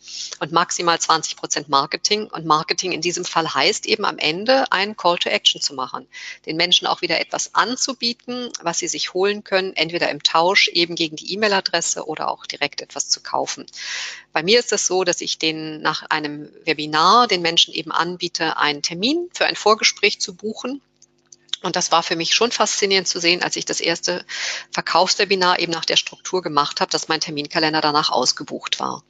und 0.41 0.53
maximal 0.53 0.99
20 0.99 1.37
Prozent 1.37 1.69
Marketing. 1.69 2.29
Und 2.29 2.47
Marketing 2.47 2.93
in 2.93 3.01
diesem 3.01 3.25
Fall 3.25 3.53
heißt 3.53 3.87
eben 3.87 4.05
am 4.05 4.19
Ende 4.19 4.71
einen 4.73 4.97
Call 4.97 5.19
to 5.19 5.29
Action 5.29 5.61
zu 5.61 5.75
machen, 5.75 6.07
den 6.47 6.57
Menschen 6.57 6.87
auch 6.87 7.03
wieder 7.03 7.21
etwas 7.21 7.55
anzubieten, 7.55 8.51
was 8.62 8.79
sie 8.79 8.89
sich 8.89 9.12
holen 9.12 9.45
können, 9.45 9.75
entweder 9.75 10.09
im 10.09 10.23
Tausch 10.23 10.69
eben 10.69 10.95
gegen 10.95 11.16
die 11.16 11.33
E-Mail-Adresse 11.35 12.07
oder 12.07 12.29
auch 12.29 12.47
direkt 12.47 12.81
etwas 12.81 13.09
zu 13.09 13.21
kaufen. 13.21 13.66
Bei 14.33 14.43
mir 14.43 14.59
ist 14.61 14.73
es 14.73 14.87
so, 14.87 15.05
dass 15.05 15.21
ich 15.21 15.39
den 15.39 15.83
nach 15.83 16.05
einem 16.09 16.51
Webinar 16.64 17.27
den 17.27 17.43
Menschen 17.43 17.75
eben 17.75 17.93
anbiete, 17.93 18.57
einen 18.57 18.83
Termin 18.83 19.29
für 19.35 19.47
ein 19.47 19.57
Vorgespräch 19.57 20.21
zu 20.21 20.35
buchen 20.35 20.81
und 21.63 21.75
das 21.75 21.91
war 21.91 22.03
für 22.03 22.15
mich 22.15 22.35
schon 22.35 22.53
faszinierend 22.53 23.09
zu 23.09 23.21
sehen, 23.21 23.43
als 23.43 23.57
ich 23.57 23.65
das 23.65 23.81
erste 23.81 24.25
Verkaufswebinar 24.71 25.59
eben 25.59 25.73
nach 25.73 25.85
der 25.85 25.97
Struktur 25.97 26.41
gemacht 26.41 26.81
habe, 26.81 26.91
dass 26.91 27.09
mein 27.09 27.21
Terminkalender 27.21 27.81
danach 27.81 28.11
ausgebucht 28.11 28.79
war. 28.79 29.03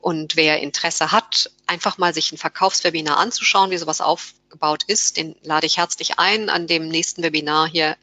Und 0.00 0.36
wer 0.36 0.60
Interesse 0.60 1.12
hat, 1.12 1.50
einfach 1.66 1.98
mal 1.98 2.14
sich 2.14 2.32
ein 2.32 2.38
Verkaufswebinar 2.38 3.18
anzuschauen, 3.18 3.70
wie 3.70 3.78
sowas 3.78 4.00
aufgebaut 4.00 4.84
ist, 4.86 5.18
den 5.18 5.36
lade 5.42 5.66
ich 5.66 5.76
herzlich 5.76 6.18
ein 6.18 6.48
an 6.48 6.66
dem 6.66 6.88
nächsten 6.88 7.22
Webinar 7.22 7.68
hier. 7.68 7.96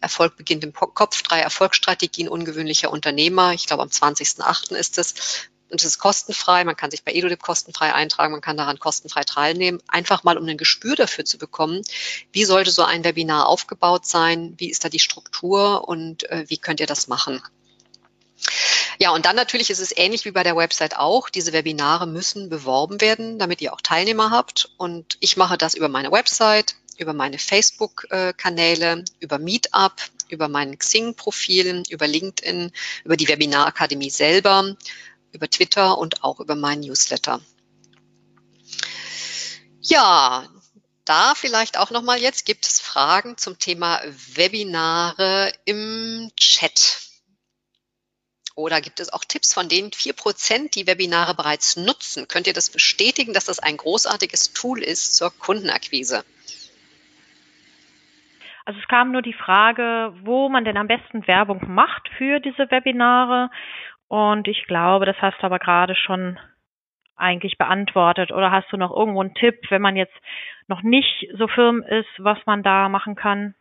Erfolg 0.00 0.36
beginnt 0.36 0.64
im 0.64 0.74
Kopf, 0.74 1.22
drei 1.22 1.40
Erfolgsstrategien 1.40 2.28
ungewöhnlicher 2.28 2.90
Unternehmer. 2.90 3.54
Ich 3.54 3.66
glaube, 3.66 3.82
am 3.84 3.88
20.08. 3.88 4.74
ist 4.74 4.98
es 4.98 5.14
und 5.70 5.80
es 5.80 5.86
ist 5.86 5.98
kostenfrei. 5.98 6.64
Man 6.64 6.76
kann 6.76 6.90
sich 6.90 7.04
bei 7.04 7.12
EduLib 7.12 7.42
kostenfrei 7.42 7.92
eintragen, 7.92 8.32
man 8.32 8.40
kann 8.40 8.56
daran 8.56 8.78
kostenfrei 8.78 9.24
teilnehmen. 9.24 9.80
Einfach 9.88 10.24
mal, 10.24 10.38
um 10.38 10.46
ein 10.46 10.58
Gespür 10.58 10.94
dafür 10.96 11.24
zu 11.24 11.38
bekommen, 11.38 11.82
wie 12.32 12.44
sollte 12.44 12.70
so 12.70 12.82
ein 12.82 13.04
Webinar 13.04 13.48
aufgebaut 13.48 14.06
sein, 14.06 14.54
wie 14.58 14.70
ist 14.70 14.84
da 14.84 14.88
die 14.88 14.98
Struktur 14.98 15.88
und 15.88 16.28
äh, 16.30 16.44
wie 16.48 16.58
könnt 16.58 16.80
ihr 16.80 16.86
das 16.86 17.08
machen. 17.08 17.42
Ja, 18.98 19.10
und 19.10 19.26
dann 19.26 19.36
natürlich 19.36 19.70
ist 19.70 19.80
es 19.80 19.96
ähnlich 19.96 20.24
wie 20.24 20.30
bei 20.30 20.42
der 20.42 20.56
Website 20.56 20.96
auch. 20.96 21.28
Diese 21.28 21.52
Webinare 21.52 22.06
müssen 22.06 22.48
beworben 22.48 23.00
werden, 23.00 23.38
damit 23.38 23.60
ihr 23.60 23.72
auch 23.72 23.80
Teilnehmer 23.80 24.30
habt. 24.30 24.70
Und 24.76 25.16
ich 25.20 25.36
mache 25.36 25.58
das 25.58 25.74
über 25.74 25.88
meine 25.88 26.12
Website, 26.12 26.76
über 26.98 27.12
meine 27.12 27.38
Facebook-Kanäle, 27.38 29.04
über 29.18 29.38
Meetup, 29.38 29.94
über 30.28 30.48
meinen 30.48 30.78
Xing-Profil, 30.78 31.82
über 31.88 32.06
LinkedIn, 32.06 32.70
über 33.04 33.16
die 33.16 33.28
Webinarakademie 33.28 34.10
selber 34.10 34.76
über 35.34 35.48
Twitter 35.48 35.98
und 35.98 36.24
auch 36.24 36.40
über 36.40 36.54
meinen 36.54 36.80
Newsletter. 36.80 37.40
Ja, 39.80 40.48
da 41.04 41.34
vielleicht 41.34 41.78
auch 41.78 41.90
nochmal 41.90 42.18
jetzt 42.18 42.46
gibt 42.46 42.66
es 42.66 42.80
Fragen 42.80 43.36
zum 43.36 43.58
Thema 43.58 44.00
Webinare 44.34 45.52
im 45.66 46.30
Chat. 46.36 47.00
Oder 48.54 48.80
gibt 48.80 49.00
es 49.00 49.12
auch 49.12 49.24
Tipps 49.24 49.52
von 49.52 49.68
den 49.68 49.92
vier 49.92 50.12
Prozent, 50.12 50.76
die 50.76 50.86
Webinare 50.86 51.34
bereits 51.34 51.76
nutzen? 51.76 52.28
Könnt 52.28 52.46
ihr 52.46 52.52
das 52.52 52.70
bestätigen, 52.70 53.34
dass 53.34 53.46
das 53.46 53.58
ein 53.58 53.76
großartiges 53.76 54.52
Tool 54.52 54.82
ist 54.82 55.16
zur 55.16 55.30
Kundenakquise? 55.36 56.24
Also 58.64 58.80
es 58.80 58.88
kam 58.88 59.12
nur 59.12 59.22
die 59.22 59.34
Frage, 59.34 60.14
wo 60.22 60.48
man 60.48 60.64
denn 60.64 60.78
am 60.78 60.86
besten 60.86 61.26
Werbung 61.26 61.60
macht 61.74 62.08
für 62.16 62.40
diese 62.40 62.70
Webinare. 62.70 63.50
Und 64.08 64.48
ich 64.48 64.64
glaube, 64.66 65.06
das 65.06 65.16
hast 65.20 65.38
du 65.40 65.44
aber 65.44 65.58
gerade 65.58 65.94
schon 65.96 66.38
eigentlich 67.16 67.58
beantwortet. 67.58 68.32
Oder 68.32 68.50
hast 68.50 68.70
du 68.70 68.76
noch 68.76 68.94
irgendwo 68.94 69.20
einen 69.20 69.34
Tipp, 69.34 69.70
wenn 69.70 69.82
man 69.82 69.96
jetzt 69.96 70.14
noch 70.66 70.82
nicht 70.82 71.28
so 71.36 71.48
firm 71.48 71.82
ist, 71.82 72.08
was 72.18 72.38
man 72.46 72.62
da 72.62 72.88
machen 72.88 73.14
kann? 73.14 73.54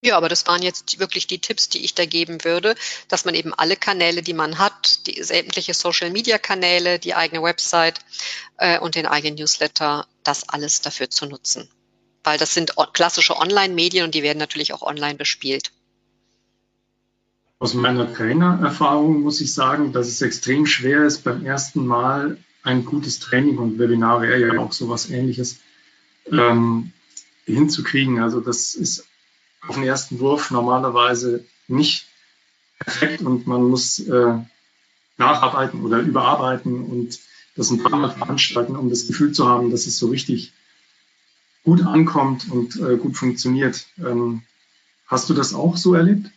Ja, 0.00 0.16
aber 0.16 0.28
das 0.28 0.46
waren 0.46 0.62
jetzt 0.62 1.00
wirklich 1.00 1.26
die 1.26 1.40
Tipps, 1.40 1.68
die 1.68 1.84
ich 1.84 1.94
da 1.94 2.06
geben 2.06 2.44
würde, 2.44 2.76
dass 3.08 3.24
man 3.24 3.34
eben 3.34 3.52
alle 3.52 3.74
Kanäle, 3.74 4.22
die 4.22 4.32
man 4.32 4.58
hat, 4.58 5.06
die 5.08 5.20
sämtliche 5.22 5.74
Social-Media-Kanäle, 5.74 7.00
die 7.00 7.14
eigene 7.14 7.42
Website 7.42 8.00
äh, 8.58 8.78
und 8.78 8.94
den 8.94 9.06
eigenen 9.06 9.34
Newsletter, 9.34 10.06
das 10.22 10.48
alles 10.48 10.82
dafür 10.82 11.10
zu 11.10 11.26
nutzen. 11.26 11.68
Weil 12.22 12.38
das 12.38 12.54
sind 12.54 12.74
klassische 12.92 13.36
Online-Medien 13.36 14.04
und 14.04 14.14
die 14.14 14.22
werden 14.22 14.38
natürlich 14.38 14.72
auch 14.72 14.82
online 14.82 15.16
bespielt. 15.16 15.72
Aus 17.60 17.74
meiner 17.74 18.12
Trainererfahrung 18.12 19.22
muss 19.22 19.40
ich 19.40 19.52
sagen, 19.52 19.92
dass 19.92 20.06
es 20.06 20.22
extrem 20.22 20.64
schwer 20.66 21.04
ist, 21.04 21.24
beim 21.24 21.44
ersten 21.44 21.86
Mal 21.86 22.38
ein 22.62 22.84
gutes 22.84 23.18
Training 23.18 23.58
und 23.58 23.78
Webinar 23.78 24.22
wäre 24.22 24.38
ja 24.38 24.60
auch 24.60 24.72
sowas 24.72 25.10
ähnliches 25.10 25.58
ähm, 26.30 26.92
hinzukriegen. 27.46 28.20
Also 28.20 28.40
das 28.40 28.74
ist 28.74 29.06
auf 29.66 29.74
den 29.74 29.84
ersten 29.84 30.20
Wurf 30.20 30.50
normalerweise 30.50 31.44
nicht 31.66 32.06
perfekt 32.78 33.22
und 33.22 33.46
man 33.46 33.64
muss 33.64 33.98
äh, 33.98 34.34
nacharbeiten 35.16 35.82
oder 35.82 35.98
überarbeiten 35.98 36.84
und 36.84 37.18
das 37.56 37.70
ein 37.70 37.82
paar 37.82 37.98
Mal 37.98 38.10
veranstalten, 38.10 38.76
um 38.76 38.88
das 38.88 39.08
Gefühl 39.08 39.32
zu 39.32 39.48
haben, 39.48 39.70
dass 39.70 39.86
es 39.86 39.98
so 39.98 40.08
richtig 40.08 40.52
gut 41.64 41.82
ankommt 41.82 42.48
und 42.50 42.76
äh, 42.76 42.96
gut 42.96 43.16
funktioniert. 43.16 43.86
Ähm, 43.98 44.42
hast 45.08 45.28
du 45.28 45.34
das 45.34 45.54
auch 45.54 45.76
so 45.76 45.94
erlebt? 45.94 46.30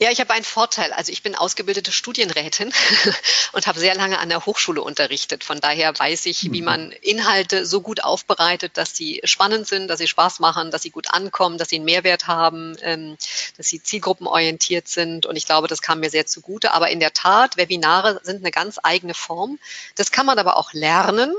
Ja, 0.00 0.12
ich 0.12 0.20
habe 0.20 0.32
einen 0.32 0.44
Vorteil. 0.44 0.92
Also 0.92 1.10
ich 1.10 1.24
bin 1.24 1.34
ausgebildete 1.34 1.90
Studienrätin 1.90 2.72
und 3.52 3.66
habe 3.66 3.80
sehr 3.80 3.96
lange 3.96 4.20
an 4.20 4.28
der 4.28 4.46
Hochschule 4.46 4.80
unterrichtet. 4.80 5.42
Von 5.42 5.60
daher 5.60 5.98
weiß 5.98 6.26
ich, 6.26 6.52
wie 6.52 6.60
mhm. 6.60 6.64
man 6.64 6.92
Inhalte 6.92 7.66
so 7.66 7.80
gut 7.80 8.04
aufbereitet, 8.04 8.76
dass 8.76 8.94
sie 8.94 9.20
spannend 9.24 9.66
sind, 9.66 9.88
dass 9.88 9.98
sie 9.98 10.06
Spaß 10.06 10.38
machen, 10.38 10.70
dass 10.70 10.82
sie 10.82 10.90
gut 10.90 11.12
ankommen, 11.12 11.58
dass 11.58 11.70
sie 11.70 11.76
einen 11.76 11.84
Mehrwert 11.84 12.28
haben, 12.28 12.76
ähm, 12.82 13.16
dass 13.56 13.66
sie 13.66 13.82
zielgruppenorientiert 13.82 14.86
sind. 14.86 15.26
Und 15.26 15.34
ich 15.34 15.46
glaube, 15.46 15.66
das 15.66 15.82
kam 15.82 15.98
mir 15.98 16.10
sehr 16.10 16.26
zugute. 16.26 16.74
Aber 16.74 16.90
in 16.90 17.00
der 17.00 17.12
Tat, 17.12 17.56
Webinare 17.56 18.20
sind 18.22 18.38
eine 18.38 18.52
ganz 18.52 18.78
eigene 18.80 19.14
Form. 19.14 19.58
Das 19.96 20.12
kann 20.12 20.26
man 20.26 20.38
aber 20.38 20.56
auch 20.56 20.72
lernen. 20.72 21.34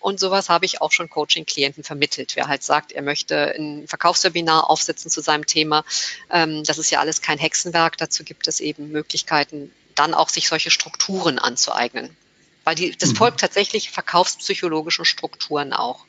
Und 0.00 0.18
sowas 0.18 0.48
habe 0.48 0.64
ich 0.64 0.80
auch 0.80 0.90
schon 0.90 1.08
Coaching-Klienten 1.08 1.84
vermittelt. 1.84 2.34
Wer 2.34 2.48
halt 2.48 2.64
sagt, 2.64 2.90
er 2.90 3.02
möchte 3.02 3.54
ein 3.56 3.86
Verkaufswebinar 3.86 4.68
aufsetzen 4.68 5.12
zu 5.12 5.20
seinem 5.20 5.46
Thema, 5.46 5.84
ähm, 6.32 6.64
das 6.64 6.78
ist 6.78 6.90
ja 6.90 6.98
alles 6.98 7.22
kein 7.22 7.38
Hexenwerk 7.38 7.99
Dazu 8.00 8.24
gibt 8.24 8.48
es 8.48 8.60
eben 8.60 8.90
Möglichkeiten, 8.90 9.70
dann 9.94 10.14
auch 10.14 10.28
sich 10.28 10.48
solche 10.48 10.70
Strukturen 10.70 11.38
anzueignen. 11.38 12.16
Weil 12.64 12.74
die, 12.74 12.96
das 12.96 13.12
mhm. 13.12 13.16
folgt 13.16 13.40
tatsächlich 13.40 13.90
verkaufspsychologischen 13.90 15.04
Strukturen 15.04 15.72
auch, 15.72 16.04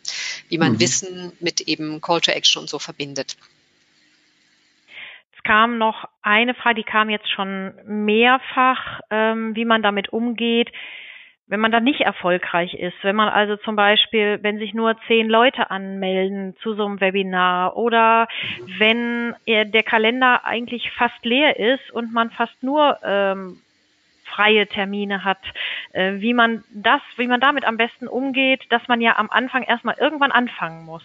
wie 0.49 0.57
man 0.57 0.73
mhm. 0.73 0.79
Wissen 0.79 1.31
mit 1.39 1.61
eben 1.61 2.01
Call 2.01 2.21
to 2.21 2.31
Action 2.31 2.61
und 2.61 2.69
so 2.69 2.79
verbindet. 2.79 3.37
Es 5.35 5.43
kam 5.43 5.77
noch 5.77 6.07
eine 6.21 6.53
Frage, 6.53 6.75
die 6.75 6.83
kam 6.83 7.09
jetzt 7.09 7.29
schon 7.29 7.73
mehrfach, 7.85 9.01
ähm, 9.09 9.55
wie 9.55 9.65
man 9.65 9.81
damit 9.81 10.09
umgeht 10.09 10.71
wenn 11.51 11.59
man 11.59 11.73
da 11.73 11.81
nicht 11.81 11.99
erfolgreich 11.99 12.73
ist, 12.75 12.95
wenn 13.01 13.17
man 13.17 13.27
also 13.27 13.57
zum 13.57 13.75
Beispiel, 13.75 14.39
wenn 14.41 14.57
sich 14.57 14.73
nur 14.73 14.95
zehn 15.07 15.27
Leute 15.27 15.69
anmelden 15.69 16.55
zu 16.63 16.75
so 16.75 16.85
einem 16.85 17.01
Webinar 17.01 17.75
oder 17.75 18.29
wenn 18.77 19.35
der 19.45 19.83
Kalender 19.83 20.45
eigentlich 20.45 20.89
fast 20.91 21.25
leer 21.25 21.59
ist 21.59 21.91
und 21.91 22.13
man 22.13 22.31
fast 22.31 22.63
nur 22.63 22.97
ähm, 23.03 23.57
freie 24.23 24.65
Termine 24.65 25.25
hat, 25.25 25.41
äh, 25.91 26.21
wie 26.21 26.33
man 26.33 26.63
das, 26.73 27.01
wie 27.17 27.27
man 27.27 27.41
damit 27.41 27.65
am 27.65 27.75
besten 27.75 28.07
umgeht, 28.07 28.61
dass 28.69 28.87
man 28.87 29.01
ja 29.01 29.17
am 29.17 29.29
Anfang 29.29 29.63
erstmal 29.63 29.97
irgendwann 29.99 30.31
anfangen 30.31 30.85
muss. 30.85 31.03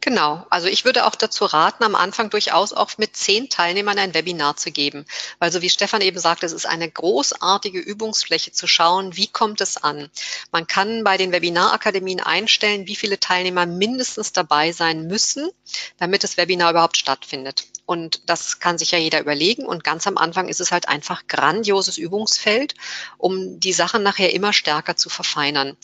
Genau. 0.00 0.46
Also 0.50 0.68
ich 0.68 0.84
würde 0.84 1.06
auch 1.06 1.16
dazu 1.16 1.44
raten, 1.44 1.82
am 1.82 1.94
Anfang 1.94 2.30
durchaus 2.30 2.72
auch 2.72 2.96
mit 2.98 3.16
zehn 3.16 3.48
Teilnehmern 3.48 3.98
ein 3.98 4.14
Webinar 4.14 4.56
zu 4.56 4.70
geben. 4.70 5.04
Weil 5.38 5.50
so 5.50 5.62
wie 5.62 5.70
Stefan 5.70 6.00
eben 6.00 6.18
sagte, 6.18 6.46
es 6.46 6.52
ist 6.52 6.66
eine 6.66 6.90
großartige 6.90 7.80
Übungsfläche 7.80 8.52
zu 8.52 8.66
schauen, 8.66 9.16
wie 9.16 9.26
kommt 9.26 9.60
es 9.60 9.76
an. 9.76 10.10
Man 10.52 10.66
kann 10.66 11.02
bei 11.02 11.16
den 11.16 11.32
Webinarakademien 11.32 12.20
einstellen, 12.20 12.86
wie 12.86 12.96
viele 12.96 13.18
Teilnehmer 13.18 13.66
mindestens 13.66 14.32
dabei 14.32 14.72
sein 14.72 15.06
müssen, 15.06 15.50
damit 15.98 16.22
das 16.22 16.36
Webinar 16.36 16.70
überhaupt 16.70 16.96
stattfindet. 16.96 17.64
Und 17.86 18.28
das 18.28 18.58
kann 18.58 18.78
sich 18.78 18.90
ja 18.90 18.98
jeder 18.98 19.20
überlegen. 19.20 19.64
Und 19.64 19.84
ganz 19.84 20.06
am 20.08 20.18
Anfang 20.18 20.48
ist 20.48 20.60
es 20.60 20.72
halt 20.72 20.88
einfach 20.88 21.28
grandioses 21.28 21.98
Übungsfeld, 21.98 22.74
um 23.16 23.60
die 23.60 23.72
Sachen 23.72 24.02
nachher 24.02 24.34
immer 24.34 24.52
stärker 24.52 24.96
zu 24.96 25.08
verfeinern. 25.08 25.76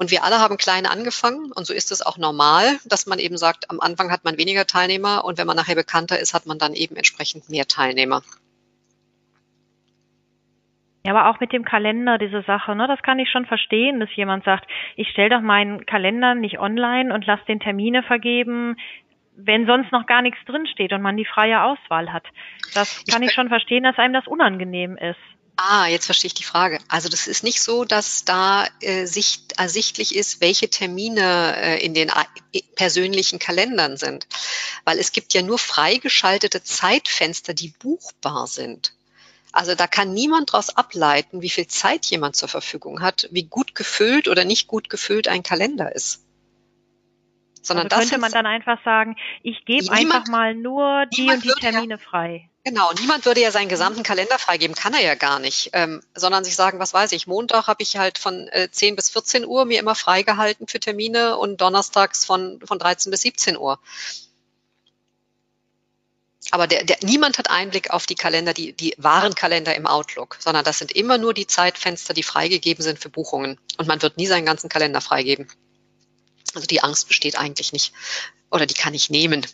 Und 0.00 0.10
wir 0.10 0.24
alle 0.24 0.38
haben 0.38 0.56
klein 0.56 0.86
angefangen 0.86 1.52
und 1.52 1.66
so 1.66 1.74
ist 1.74 1.92
es 1.92 2.00
auch 2.00 2.16
normal, 2.16 2.78
dass 2.86 3.06
man 3.06 3.18
eben 3.18 3.36
sagt, 3.36 3.68
am 3.68 3.80
Anfang 3.80 4.10
hat 4.10 4.24
man 4.24 4.38
weniger 4.38 4.66
Teilnehmer 4.66 5.26
und 5.26 5.36
wenn 5.36 5.46
man 5.46 5.56
nachher 5.56 5.74
bekannter 5.74 6.18
ist, 6.18 6.32
hat 6.32 6.46
man 6.46 6.58
dann 6.58 6.72
eben 6.72 6.96
entsprechend 6.96 7.50
mehr 7.50 7.66
Teilnehmer. 7.66 8.22
Ja, 11.04 11.14
aber 11.14 11.28
auch 11.28 11.38
mit 11.38 11.52
dem 11.52 11.66
Kalender, 11.66 12.16
diese 12.16 12.40
Sache, 12.46 12.74
ne, 12.74 12.88
das 12.88 13.02
kann 13.02 13.18
ich 13.18 13.28
schon 13.28 13.44
verstehen, 13.44 14.00
dass 14.00 14.08
jemand 14.16 14.42
sagt, 14.44 14.66
ich 14.96 15.10
stelle 15.10 15.36
doch 15.36 15.42
meinen 15.42 15.84
Kalender 15.84 16.34
nicht 16.34 16.58
online 16.58 17.12
und 17.12 17.26
lasse 17.26 17.44
den 17.44 17.60
Termine 17.60 18.02
vergeben 18.02 18.76
wenn 19.42 19.64
sonst 19.64 19.90
noch 19.90 20.06
gar 20.06 20.20
nichts 20.20 20.38
drinsteht 20.44 20.92
und 20.92 21.00
man 21.00 21.16
die 21.16 21.24
freie 21.24 21.62
Auswahl 21.62 22.12
hat. 22.12 22.26
Das 22.74 23.04
kann 23.10 23.22
ich, 23.22 23.30
ich 23.30 23.34
schon 23.34 23.48
verstehen, 23.48 23.84
dass 23.84 23.96
einem 23.96 24.12
das 24.12 24.26
unangenehm 24.26 24.98
ist. 24.98 25.16
Ah, 25.62 25.88
jetzt 25.88 26.06
verstehe 26.06 26.28
ich 26.28 26.34
die 26.34 26.42
Frage. 26.42 26.78
Also 26.88 27.10
das 27.10 27.26
ist 27.26 27.44
nicht 27.44 27.60
so, 27.60 27.84
dass 27.84 28.24
da 28.24 28.66
äh, 28.80 29.04
sicht, 29.04 29.58
ersichtlich 29.58 30.16
ist, 30.16 30.40
welche 30.40 30.70
Termine 30.70 31.54
äh, 31.54 31.84
in 31.84 31.92
den 31.92 32.08
äh, 32.08 32.62
persönlichen 32.76 33.38
Kalendern 33.38 33.98
sind. 33.98 34.26
Weil 34.86 34.98
es 34.98 35.12
gibt 35.12 35.34
ja 35.34 35.42
nur 35.42 35.58
freigeschaltete 35.58 36.62
Zeitfenster, 36.62 37.52
die 37.52 37.74
buchbar 37.78 38.46
sind. 38.46 38.94
Also 39.52 39.74
da 39.74 39.86
kann 39.86 40.14
niemand 40.14 40.54
daraus 40.54 40.70
ableiten, 40.70 41.42
wie 41.42 41.50
viel 41.50 41.66
Zeit 41.66 42.06
jemand 42.06 42.36
zur 42.36 42.48
Verfügung 42.48 43.02
hat, 43.02 43.28
wie 43.30 43.42
gut 43.42 43.74
gefüllt 43.74 44.28
oder 44.28 44.46
nicht 44.46 44.66
gut 44.66 44.88
gefüllt 44.88 45.28
ein 45.28 45.42
Kalender 45.42 45.94
ist. 45.94 46.22
Sondern 47.62 47.88
also 47.88 48.00
könnte 48.00 48.18
man 48.18 48.32
dann 48.32 48.46
einfach 48.46 48.82
sagen, 48.84 49.16
ich 49.42 49.64
gebe 49.64 49.92
einfach 49.92 50.26
mal 50.28 50.54
nur 50.54 51.06
die 51.06 51.28
und 51.28 51.44
die 51.44 51.52
Termine 51.60 51.94
ja, 51.94 51.98
frei. 51.98 52.48
Genau, 52.64 52.90
niemand 52.98 53.24
würde 53.24 53.40
ja 53.40 53.50
seinen 53.50 53.68
gesamten 53.68 54.02
Kalender 54.02 54.38
freigeben, 54.38 54.76
kann 54.76 54.92
er 54.92 55.02
ja 55.02 55.14
gar 55.14 55.38
nicht, 55.38 55.70
ähm, 55.72 56.02
sondern 56.14 56.44
sich 56.44 56.56
sagen, 56.56 56.78
was 56.78 56.92
weiß 56.92 57.12
ich, 57.12 57.26
Montag 57.26 57.66
habe 57.66 57.82
ich 57.82 57.96
halt 57.96 58.18
von 58.18 58.48
äh, 58.48 58.70
10 58.70 58.96
bis 58.96 59.10
14 59.10 59.46
Uhr 59.46 59.64
mir 59.64 59.80
immer 59.80 59.94
freigehalten 59.94 60.66
für 60.68 60.78
Termine 60.78 61.38
und 61.38 61.60
donnerstags 61.60 62.26
von, 62.26 62.60
von 62.62 62.78
13 62.78 63.10
bis 63.10 63.22
17 63.22 63.56
Uhr. 63.56 63.78
Aber 66.50 66.66
der, 66.66 66.84
der, 66.84 66.98
niemand 67.02 67.38
hat 67.38 67.48
Einblick 67.48 67.90
auf 67.90 68.06
die 68.06 68.14
Kalender, 68.14 68.52
die, 68.52 68.72
die 68.72 68.94
wahren 68.98 69.34
Kalender 69.34 69.74
im 69.74 69.86
Outlook, 69.86 70.36
sondern 70.40 70.64
das 70.64 70.78
sind 70.78 70.92
immer 70.92 71.16
nur 71.16 71.32
die 71.32 71.46
Zeitfenster, 71.46 72.12
die 72.12 72.22
freigegeben 72.22 72.82
sind 72.82 72.98
für 72.98 73.08
Buchungen. 73.08 73.58
Und 73.78 73.88
man 73.88 74.02
wird 74.02 74.16
nie 74.16 74.26
seinen 74.26 74.46
ganzen 74.46 74.68
Kalender 74.68 75.00
freigeben. 75.00 75.48
Also 76.54 76.66
die 76.66 76.82
Angst 76.82 77.08
besteht 77.08 77.36
eigentlich 77.36 77.72
nicht. 77.72 77.92
Oder 78.50 78.66
die 78.66 78.74
kann 78.74 78.94
ich 78.94 79.10
nehmen. 79.10 79.46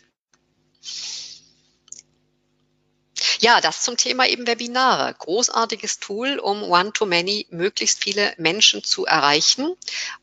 Ja, 3.39 3.61
das 3.61 3.81
zum 3.81 3.97
Thema 3.97 4.27
eben 4.27 4.47
Webinare. 4.47 5.15
Großartiges 5.17 5.99
Tool, 5.99 6.39
um 6.39 6.63
One-to-Many 6.63 7.47
möglichst 7.49 8.03
viele 8.03 8.33
Menschen 8.37 8.83
zu 8.83 9.05
erreichen 9.05 9.75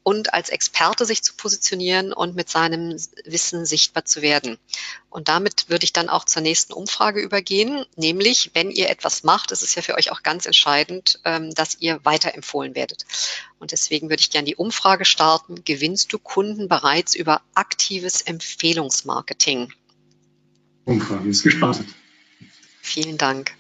und 0.03 0.33
als 0.33 0.49
Experte 0.49 1.05
sich 1.05 1.23
zu 1.23 1.35
positionieren 1.35 2.13
und 2.13 2.37
mit 2.37 2.49
seinem 2.49 2.97
Wissen 3.25 3.67
sichtbar 3.67 4.05
zu 4.05 4.23
werden. 4.23 4.59
Und 5.11 5.29
damit 5.29 5.69
würde 5.69 5.85
ich 5.85 5.93
dann 5.93 6.09
auch 6.09 6.25
zur 6.25 6.43
nächsten 6.43 6.73
Umfrage 6.73 7.21
übergehen, 7.21 7.85
nämlich 7.97 8.51
wenn 8.55 8.71
ihr 8.71 8.91
etwas 8.91 9.23
macht, 9.23 9.53
ist 9.53 9.63
es 9.63 9.75
ja 9.75 9.83
für 9.83 9.95
euch 9.95 10.11
auch 10.11 10.23
ganz 10.23 10.47
entscheidend, 10.47 11.21
ähm, 11.25 11.55
dass 11.55 11.77
ihr 11.81 12.01
weiterempfohlen 12.05 12.75
werdet. 12.75 13.07
Und 13.59 13.73
deswegen 13.73 14.09
würde 14.11 14.21
ich 14.21 14.31
gerne 14.31 14.47
die 14.47 14.57
Umfrage 14.57 15.05
starten. 15.05 15.65
Gewinnst 15.65 16.13
du 16.13 16.19
Kunden 16.19 16.69
bereits 16.69 17.15
über 17.15 17.43
aktives 17.55 18.23
Empfehlungsmarketing? 18.23 19.73
Umfrage 20.85 21.29
ist 21.29 21.43
gestartet. 21.43 21.87
Vielen 22.85 23.17
Dank. 23.17 23.55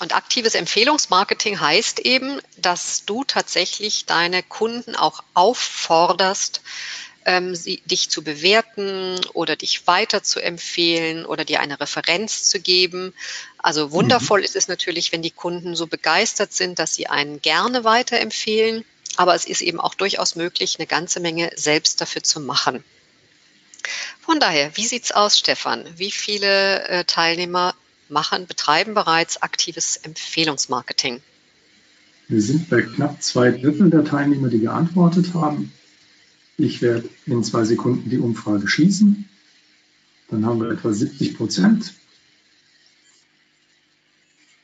Und 0.00 0.16
aktives 0.16 0.56
Empfehlungsmarketing 0.56 1.60
heißt 1.60 2.00
eben, 2.00 2.40
dass 2.56 3.04
du 3.06 3.22
tatsächlich 3.22 4.04
deine 4.04 4.42
Kunden 4.42 4.96
auch 4.96 5.22
aufforderst, 5.32 6.60
ähm, 7.24 7.54
sie, 7.54 7.80
dich 7.86 8.10
zu 8.10 8.24
bewerten 8.24 9.20
oder 9.32 9.54
dich 9.54 9.86
weiter 9.86 10.24
zu 10.24 10.40
empfehlen 10.40 11.24
oder 11.24 11.44
dir 11.44 11.60
eine 11.60 11.78
Referenz 11.78 12.48
zu 12.48 12.58
geben. 12.60 13.14
Also 13.58 13.92
wundervoll 13.92 14.40
mhm. 14.40 14.44
ist 14.46 14.56
es 14.56 14.66
natürlich, 14.66 15.12
wenn 15.12 15.22
die 15.22 15.30
Kunden 15.30 15.76
so 15.76 15.86
begeistert 15.86 16.52
sind, 16.52 16.80
dass 16.80 16.96
sie 16.96 17.06
einen 17.06 17.40
gerne 17.40 17.84
weiterempfehlen. 17.84 18.84
Aber 19.16 19.36
es 19.36 19.46
ist 19.46 19.62
eben 19.62 19.78
auch 19.78 19.94
durchaus 19.94 20.34
möglich, 20.34 20.80
eine 20.80 20.88
ganze 20.88 21.20
Menge 21.20 21.52
selbst 21.54 22.00
dafür 22.00 22.24
zu 22.24 22.40
machen. 22.40 22.84
Von 24.20 24.40
daher, 24.40 24.76
wie 24.76 24.86
sieht's 24.86 25.12
aus, 25.12 25.38
Stefan? 25.38 25.84
Wie 25.96 26.10
viele 26.10 26.88
äh, 26.88 27.04
Teilnehmer 27.04 27.74
machen, 28.08 28.46
betreiben 28.46 28.94
bereits 28.94 29.42
aktives 29.42 29.96
Empfehlungsmarketing? 29.96 31.20
Wir 32.28 32.40
sind 32.40 32.70
bei 32.70 32.82
knapp 32.82 33.22
zwei 33.22 33.50
Drittel 33.50 33.90
der 33.90 34.04
Teilnehmer, 34.04 34.48
die 34.48 34.60
geantwortet 34.60 35.34
haben. 35.34 35.72
Ich 36.56 36.80
werde 36.80 37.08
in 37.26 37.44
zwei 37.44 37.64
Sekunden 37.64 38.08
die 38.08 38.18
Umfrage 38.18 38.68
schließen. 38.68 39.28
Dann 40.30 40.46
haben 40.46 40.60
wir 40.60 40.70
etwa 40.70 40.92
70 40.92 41.36
Prozent. 41.36 41.94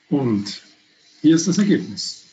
Und 0.09 0.63
hier 1.21 1.37
ist 1.37 1.49
das 1.49 1.59
Ergebnis. 1.59 2.25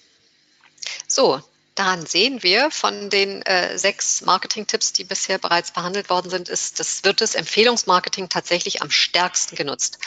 So, 1.08 1.42
daran 1.78 2.06
sehen 2.06 2.44
wir 2.44 2.72
von 2.72 3.10
den 3.10 3.42
äh, 3.44 3.78
sechs 3.78 4.22
Marketing-Tipps, 4.22 4.94
die 4.94 5.04
bisher 5.04 5.38
bereits 5.38 5.72
behandelt 5.72 6.10
worden 6.10 6.30
sind, 6.30 6.50
ist, 6.50 6.80
das 6.80 7.04
wird 7.04 7.22
das 7.22 7.36
Empfehlungsmarketing 7.36 8.30
tatsächlich 8.30 8.82
am 8.82 8.90
stärksten 8.90 9.56
genutzt. 9.56 10.00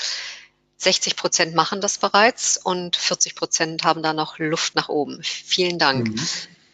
60 0.78 1.16
Prozent 1.16 1.54
machen 1.54 1.80
das 1.80 1.98
bereits 1.98 2.56
und 2.56 2.96
40 2.96 3.34
Prozent 3.34 3.84
haben 3.84 4.02
da 4.02 4.14
noch 4.14 4.38
Luft 4.38 4.74
nach 4.74 4.88
oben. 4.88 5.22
Vielen 5.22 5.78
Dank. 5.78 6.08
Mhm. 6.08 6.26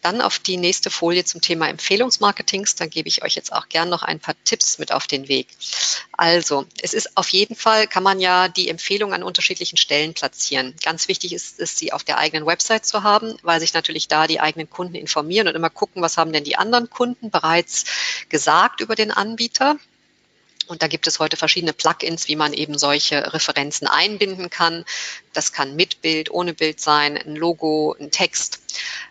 Dann 0.07 0.21
auf 0.21 0.39
die 0.39 0.57
nächste 0.57 0.89
Folie 0.89 1.25
zum 1.25 1.41
Thema 1.41 1.69
Empfehlungsmarketings. 1.69 2.77
Da 2.77 2.87
gebe 2.87 3.09
ich 3.09 3.25
euch 3.25 3.35
jetzt 3.35 3.53
auch 3.53 3.69
gern 3.69 3.89
noch 3.89 4.05
ein 4.05 4.21
paar 4.21 4.37
Tipps 4.45 4.79
mit 4.79 4.93
auf 4.93 5.09
den 5.09 5.27
Weg. 5.27 5.49
Also, 6.13 6.65
es 6.81 6.95
ist 6.95 7.17
auf 7.17 7.29
jeden 7.31 7.57
Fall, 7.57 7.89
kann 7.89 8.05
man 8.05 8.21
ja 8.21 8.47
die 8.47 8.69
Empfehlung 8.69 9.13
an 9.13 9.25
unterschiedlichen 9.25 9.77
Stellen 9.77 10.15
platzieren. 10.15 10.77
Ganz 10.81 11.09
wichtig 11.09 11.33
ist 11.33 11.59
es, 11.59 11.77
sie 11.77 11.93
auf 11.93 12.05
der 12.05 12.19
eigenen 12.19 12.47
Website 12.47 12.87
zu 12.87 13.03
haben, 13.03 13.37
weil 13.43 13.59
sich 13.59 13.75
natürlich 13.75 14.07
da 14.07 14.29
die 14.29 14.39
eigenen 14.39 14.71
Kunden 14.71 14.95
informieren 14.95 15.49
und 15.49 15.57
immer 15.57 15.71
gucken, 15.71 16.03
was 16.03 16.19
haben 16.19 16.33
denn 16.33 16.45
die 16.45 16.55
anderen 16.55 16.89
Kunden 16.89 17.33
bereits 17.33 17.85
gesagt 18.29 18.81
über 18.81 18.95
den 18.95 19.11
Anbieter 19.11 19.77
Und 20.67 20.83
da 20.83 20.89
gibt 20.89 21.07
es 21.07 21.19
heute 21.19 21.37
verschiedene 21.37 21.73
Plugins, 21.73 22.29
wie 22.29 22.37
man 22.37 22.53
eben 22.53 22.79
solche 22.79 23.33
Referenzen 23.33 23.87
einbinden 23.87 24.51
kann. 24.51 24.85
Das 25.33 25.53
kann 25.53 25.77
mit 25.77 26.01
Bild, 26.03 26.31
ohne 26.31 26.55
Bild 26.55 26.81
sein, 26.81 27.17
ein 27.17 27.37
Logo, 27.37 27.95
ein 27.99 28.11
Text. 28.11 28.61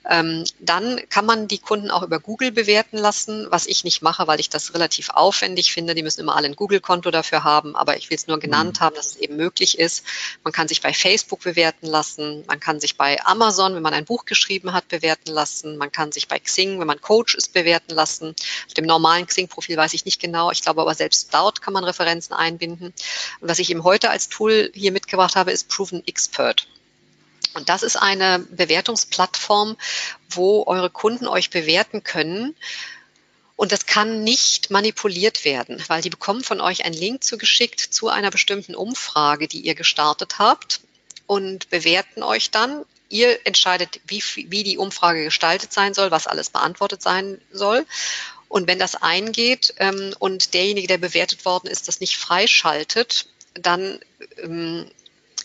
Ähm, 0.09 0.43
dann 0.59 1.01
kann 1.09 1.25
man 1.25 1.47
die 1.47 1.57
Kunden 1.57 1.89
auch 1.89 2.03
über 2.03 2.19
Google 2.19 2.51
bewerten 2.51 2.97
lassen, 2.97 3.47
was 3.49 3.65
ich 3.65 3.83
nicht 3.83 4.01
mache, 4.01 4.27
weil 4.27 4.39
ich 4.39 4.49
das 4.49 4.73
relativ 4.73 5.09
aufwendig 5.09 5.71
finde. 5.71 5.95
Die 5.95 6.03
müssen 6.03 6.21
immer 6.21 6.35
alle 6.35 6.47
ein 6.47 6.55
Google-Konto 6.55 7.11
dafür 7.11 7.43
haben, 7.43 7.75
aber 7.75 7.97
ich 7.97 8.09
will 8.09 8.17
es 8.17 8.27
nur 8.27 8.39
genannt 8.39 8.79
mhm. 8.79 8.83
haben, 8.83 8.95
dass 8.95 9.07
es 9.07 9.15
eben 9.17 9.35
möglich 9.35 9.79
ist. 9.79 10.03
Man 10.43 10.53
kann 10.53 10.67
sich 10.67 10.81
bei 10.81 10.93
Facebook 10.93 11.41
bewerten 11.41 11.87
lassen, 11.87 12.43
man 12.47 12.59
kann 12.59 12.79
sich 12.79 12.97
bei 12.97 13.23
Amazon, 13.25 13.75
wenn 13.75 13.81
man 13.81 13.93
ein 13.93 14.05
Buch 14.05 14.25
geschrieben 14.25 14.73
hat, 14.73 14.87
bewerten 14.87 15.31
lassen, 15.31 15.77
man 15.77 15.91
kann 15.91 16.11
sich 16.11 16.27
bei 16.27 16.39
Xing, 16.39 16.79
wenn 16.79 16.87
man 16.87 17.01
Coach 17.01 17.35
ist, 17.35 17.53
bewerten 17.53 17.93
lassen. 17.93 18.35
Auf 18.67 18.73
dem 18.73 18.85
normalen 18.85 19.25
Xing-Profil 19.25 19.77
weiß 19.77 19.93
ich 19.93 20.05
nicht 20.05 20.21
genau, 20.21 20.51
ich 20.51 20.61
glaube 20.61 20.81
aber 20.81 20.93
selbst 20.93 21.31
dort 21.45 21.61
kann 21.61 21.73
man 21.73 21.83
Referenzen 21.83 22.33
einbinden. 22.33 22.91
Was 23.39 23.59
ich 23.59 23.69
eben 23.69 23.83
heute 23.83 24.09
als 24.09 24.29
Tool 24.29 24.71
hier 24.73 24.91
mitgebracht 24.91 25.35
habe, 25.35 25.51
ist 25.51 25.69
Proven 25.69 26.01
Expert. 26.07 26.67
Und 27.53 27.69
das 27.69 27.83
ist 27.83 27.97
eine 27.97 28.39
Bewertungsplattform, 28.39 29.77
wo 30.29 30.63
eure 30.65 30.89
Kunden 30.89 31.27
euch 31.27 31.51
bewerten 31.51 32.03
können. 32.03 32.55
Und 33.55 33.71
das 33.71 33.85
kann 33.85 34.23
nicht 34.23 34.71
manipuliert 34.71 35.45
werden, 35.45 35.81
weil 35.87 36.01
die 36.01 36.09
bekommen 36.09 36.43
von 36.43 36.59
euch 36.59 36.83
einen 36.83 36.95
Link 36.95 37.23
zugeschickt 37.23 37.79
zu 37.79 38.09
einer 38.09 38.31
bestimmten 38.31 38.75
Umfrage, 38.75 39.47
die 39.47 39.61
ihr 39.61 39.75
gestartet 39.75 40.39
habt 40.39 40.81
und 41.27 41.69
bewerten 41.69 42.23
euch 42.23 42.49
dann. 42.49 42.83
Ihr 43.07 43.45
entscheidet, 43.45 44.01
wie, 44.07 44.21
wie 44.49 44.63
die 44.63 44.79
Umfrage 44.79 45.23
gestaltet 45.23 45.71
sein 45.71 45.93
soll, 45.93 46.09
was 46.09 46.27
alles 46.27 46.49
beantwortet 46.49 47.03
sein 47.03 47.39
soll. 47.51 47.85
Und 48.47 48.67
wenn 48.67 48.79
das 48.79 48.95
eingeht 48.95 49.73
ähm, 49.77 50.13
und 50.19 50.53
derjenige, 50.53 50.87
der 50.87 50.97
bewertet 50.97 51.45
worden 51.45 51.67
ist, 51.67 51.87
das 51.87 51.99
nicht 51.99 52.17
freischaltet, 52.17 53.27
dann 53.53 53.99
ähm, 54.37 54.89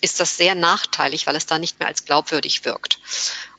ist 0.01 0.21
das 0.21 0.37
sehr 0.37 0.55
nachteilig, 0.55 1.27
weil 1.27 1.37
es 1.37 1.47
da 1.47 1.59
nicht 1.59 1.79
mehr 1.79 1.89
als 1.89 2.05
glaubwürdig 2.05 2.65
wirkt. 2.65 2.99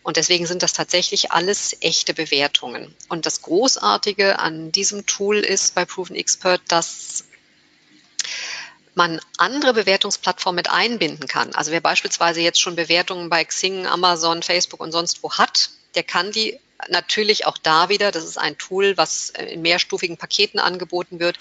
Und 0.03 0.17
deswegen 0.17 0.47
sind 0.47 0.63
das 0.63 0.73
tatsächlich 0.73 1.31
alles 1.31 1.77
echte 1.81 2.13
Bewertungen. 2.13 2.95
Und 3.07 3.25
das 3.25 3.41
Großartige 3.43 4.39
an 4.39 4.71
diesem 4.71 5.05
Tool 5.05 5.37
ist 5.37 5.75
bei 5.75 5.85
Proven 5.85 6.15
Expert, 6.15 6.61
dass 6.67 7.25
man 8.95 9.21
andere 9.37 9.73
Bewertungsplattformen 9.73 10.57
mit 10.57 10.71
einbinden 10.71 11.27
kann. 11.27 11.53
Also 11.55 11.71
wer 11.71 11.81
beispielsweise 11.81 12.41
jetzt 12.41 12.59
schon 12.59 12.75
Bewertungen 12.75 13.29
bei 13.29 13.45
Xing, 13.45 13.85
Amazon, 13.85 14.43
Facebook 14.43 14.81
und 14.81 14.91
sonst 14.91 15.23
wo 15.23 15.31
hat, 15.33 15.69
der 15.95 16.03
kann 16.03 16.31
die 16.31 16.59
natürlich 16.89 17.45
auch 17.45 17.57
da 17.57 17.89
wieder, 17.89 18.11
das 18.11 18.23
ist 18.23 18.37
ein 18.37 18.57
Tool, 18.57 18.97
was 18.97 19.29
in 19.29 19.61
mehrstufigen 19.61 20.17
Paketen 20.17 20.59
angeboten 20.59 21.19
wird. 21.19 21.37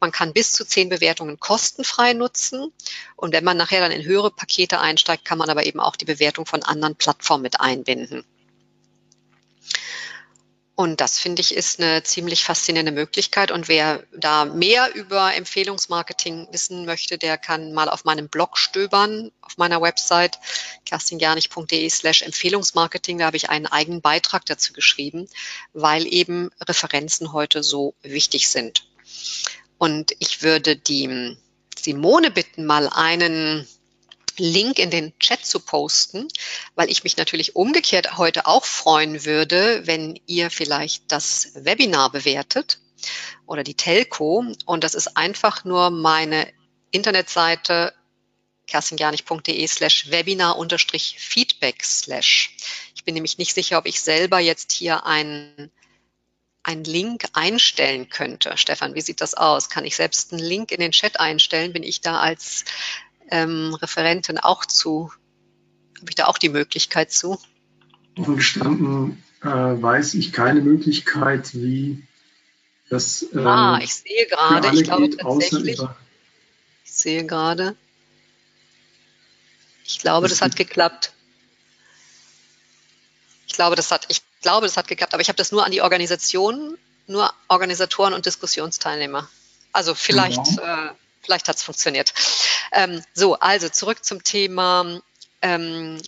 Man 0.00 0.12
kann 0.12 0.32
bis 0.32 0.52
zu 0.52 0.66
zehn 0.66 0.88
Bewertungen 0.88 1.38
kostenfrei 1.40 2.12
nutzen. 2.12 2.72
Und 3.16 3.32
wenn 3.32 3.44
man 3.44 3.56
nachher 3.56 3.80
dann 3.80 3.92
in 3.92 4.04
höhere 4.04 4.30
Pakete 4.30 4.80
einsteigt, 4.80 5.24
kann 5.24 5.38
man 5.38 5.50
aber 5.50 5.66
eben 5.66 5.80
auch 5.80 5.96
die 5.96 6.04
Bewertung 6.04 6.46
von 6.46 6.62
anderen 6.62 6.96
Plattformen 6.96 7.42
mit 7.42 7.60
einbinden. 7.60 8.24
Und 10.74 11.02
das 11.02 11.18
finde 11.18 11.42
ich 11.42 11.54
ist 11.54 11.80
eine 11.80 12.02
ziemlich 12.02 12.44
faszinierende 12.44 12.92
Möglichkeit. 12.92 13.50
Und 13.50 13.68
wer 13.68 14.02
da 14.16 14.46
mehr 14.46 14.94
über 14.94 15.34
Empfehlungsmarketing 15.34 16.48
wissen 16.50 16.86
möchte, 16.86 17.18
der 17.18 17.36
kann 17.36 17.74
mal 17.74 17.90
auf 17.90 18.04
meinem 18.04 18.28
Blog 18.28 18.56
stöbern, 18.56 19.30
auf 19.42 19.58
meiner 19.58 19.82
Website 19.82 20.38
kerstingernig.de 20.86 21.88
slash 21.90 22.22
Empfehlungsmarketing. 22.22 23.18
Da 23.18 23.26
habe 23.26 23.36
ich 23.36 23.50
einen 23.50 23.66
eigenen 23.66 24.00
Beitrag 24.00 24.46
dazu 24.46 24.72
geschrieben, 24.72 25.28
weil 25.74 26.06
eben 26.06 26.50
Referenzen 26.66 27.34
heute 27.34 27.62
so 27.62 27.94
wichtig 28.02 28.48
sind. 28.48 28.86
Und 29.76 30.14
ich 30.20 30.42
würde 30.42 30.76
die 30.76 31.36
Simone 31.78 32.30
bitten, 32.30 32.64
mal 32.64 32.88
einen 32.88 33.68
Link 34.38 34.78
in 34.78 34.90
den 34.90 35.18
Chat 35.18 35.44
zu 35.44 35.60
posten, 35.60 36.28
weil 36.74 36.90
ich 36.90 37.04
mich 37.04 37.16
natürlich 37.16 37.56
umgekehrt 37.56 38.16
heute 38.16 38.46
auch 38.46 38.64
freuen 38.64 39.24
würde, 39.24 39.86
wenn 39.86 40.20
ihr 40.26 40.50
vielleicht 40.50 41.10
das 41.10 41.52
Webinar 41.54 42.10
bewertet 42.10 42.78
oder 43.46 43.62
die 43.62 43.74
Telco. 43.74 44.44
Und 44.66 44.84
das 44.84 44.94
ist 44.94 45.16
einfach 45.16 45.64
nur 45.64 45.90
meine 45.90 46.52
Internetseite 46.90 47.92
kerstingernig.de 48.66 49.66
slash 49.66 50.10
webinar 50.10 50.56
unterstrich 50.56 51.16
feedback 51.18 51.84
slash. 51.84 52.56
Ich 52.94 53.04
bin 53.04 53.14
nämlich 53.14 53.38
nicht 53.38 53.54
sicher, 53.54 53.78
ob 53.78 53.86
ich 53.86 54.00
selber 54.00 54.38
jetzt 54.38 54.72
hier 54.72 55.04
einen 55.04 55.70
einen 56.64 56.84
Link 56.84 57.24
einstellen 57.32 58.08
könnte. 58.08 58.56
Stefan, 58.56 58.94
wie 58.94 59.00
sieht 59.00 59.20
das 59.20 59.34
aus? 59.34 59.68
Kann 59.68 59.84
ich 59.84 59.96
selbst 59.96 60.32
einen 60.32 60.42
Link 60.42 60.70
in 60.70 60.78
den 60.78 60.92
Chat 60.92 61.18
einstellen? 61.18 61.72
Bin 61.72 61.82
ich 61.82 62.00
da 62.00 62.20
als 62.20 62.64
ähm, 63.32 63.74
Referentin 63.74 64.38
auch 64.38 64.64
zu, 64.66 65.10
habe 65.96 66.10
ich 66.10 66.14
da 66.14 66.26
auch 66.26 66.38
die 66.38 66.50
Möglichkeit 66.50 67.10
zu? 67.10 67.40
Offen 68.16 68.36
gestanden 68.36 69.22
äh, 69.42 69.48
weiß 69.48 70.14
ich 70.14 70.32
keine 70.32 70.60
Möglichkeit, 70.60 71.54
wie 71.54 72.06
das. 72.88 73.24
Äh, 73.34 73.38
ah, 73.38 73.80
ich 73.82 73.94
sehe 73.94 74.26
gerade, 74.26 74.70
ich 74.72 74.84
glaube 74.84 75.08
geht, 75.08 75.20
tatsächlich. 75.20 75.80
Ich 76.84 76.92
sehe 76.92 77.26
gerade. 77.26 77.74
Ich 79.84 79.98
glaube, 79.98 80.28
das, 80.28 80.38
das 80.38 80.46
hat 80.46 80.56
geklappt. 80.56 81.12
Ich 83.46 83.54
glaube, 83.54 83.76
das 83.76 83.90
hat, 83.90 84.06
ich 84.08 84.22
glaube, 84.42 84.66
das 84.66 84.76
hat 84.76 84.88
geklappt, 84.88 85.14
aber 85.14 85.22
ich 85.22 85.28
habe 85.28 85.36
das 85.36 85.52
nur 85.52 85.64
an 85.64 85.72
die 85.72 85.82
Organisation, 85.82 86.78
nur 87.06 87.32
Organisatoren 87.48 88.14
und 88.14 88.26
Diskussionsteilnehmer. 88.26 89.28
Also 89.72 89.94
vielleicht, 89.94 90.44
genau. 90.44 90.62
äh, 90.62 90.90
vielleicht 91.22 91.48
hat 91.48 91.56
es 91.56 91.62
funktioniert. 91.62 92.12
Ähm, 92.72 93.02
so, 93.14 93.34
also 93.34 93.68
zurück 93.68 94.04
zum 94.04 94.24
Thema 94.24 95.00
ähm, 95.40 96.00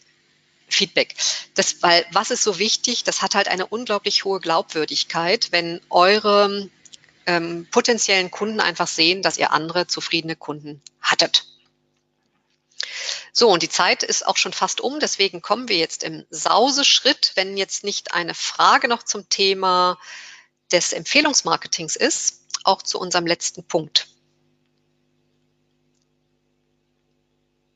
Feedback. 0.68 1.14
Das, 1.54 1.82
weil, 1.82 2.04
was 2.12 2.30
ist 2.30 2.42
so 2.42 2.58
wichtig? 2.58 3.04
Das 3.04 3.22
hat 3.22 3.34
halt 3.34 3.48
eine 3.48 3.66
unglaublich 3.66 4.24
hohe 4.24 4.40
Glaubwürdigkeit, 4.40 5.48
wenn 5.52 5.80
eure 5.90 6.68
ähm, 7.26 7.66
potenziellen 7.70 8.30
Kunden 8.30 8.60
einfach 8.60 8.88
sehen, 8.88 9.22
dass 9.22 9.38
ihr 9.38 9.52
andere 9.52 9.86
zufriedene 9.86 10.36
Kunden 10.36 10.82
hattet. 11.00 11.46
So, 13.32 13.50
und 13.50 13.62
die 13.62 13.68
Zeit 13.68 14.04
ist 14.04 14.26
auch 14.26 14.36
schon 14.36 14.52
fast 14.52 14.80
um, 14.80 15.00
deswegen 15.00 15.42
kommen 15.42 15.68
wir 15.68 15.76
jetzt 15.76 16.04
im 16.04 16.24
Sauseschritt, 16.30 17.32
wenn 17.34 17.56
jetzt 17.56 17.82
nicht 17.82 18.14
eine 18.14 18.34
Frage 18.34 18.86
noch 18.86 19.02
zum 19.02 19.28
Thema 19.28 19.98
des 20.70 20.92
Empfehlungsmarketings 20.92 21.96
ist, 21.96 22.42
auch 22.62 22.82
zu 22.82 22.98
unserem 23.00 23.26
letzten 23.26 23.64
Punkt. 23.64 24.08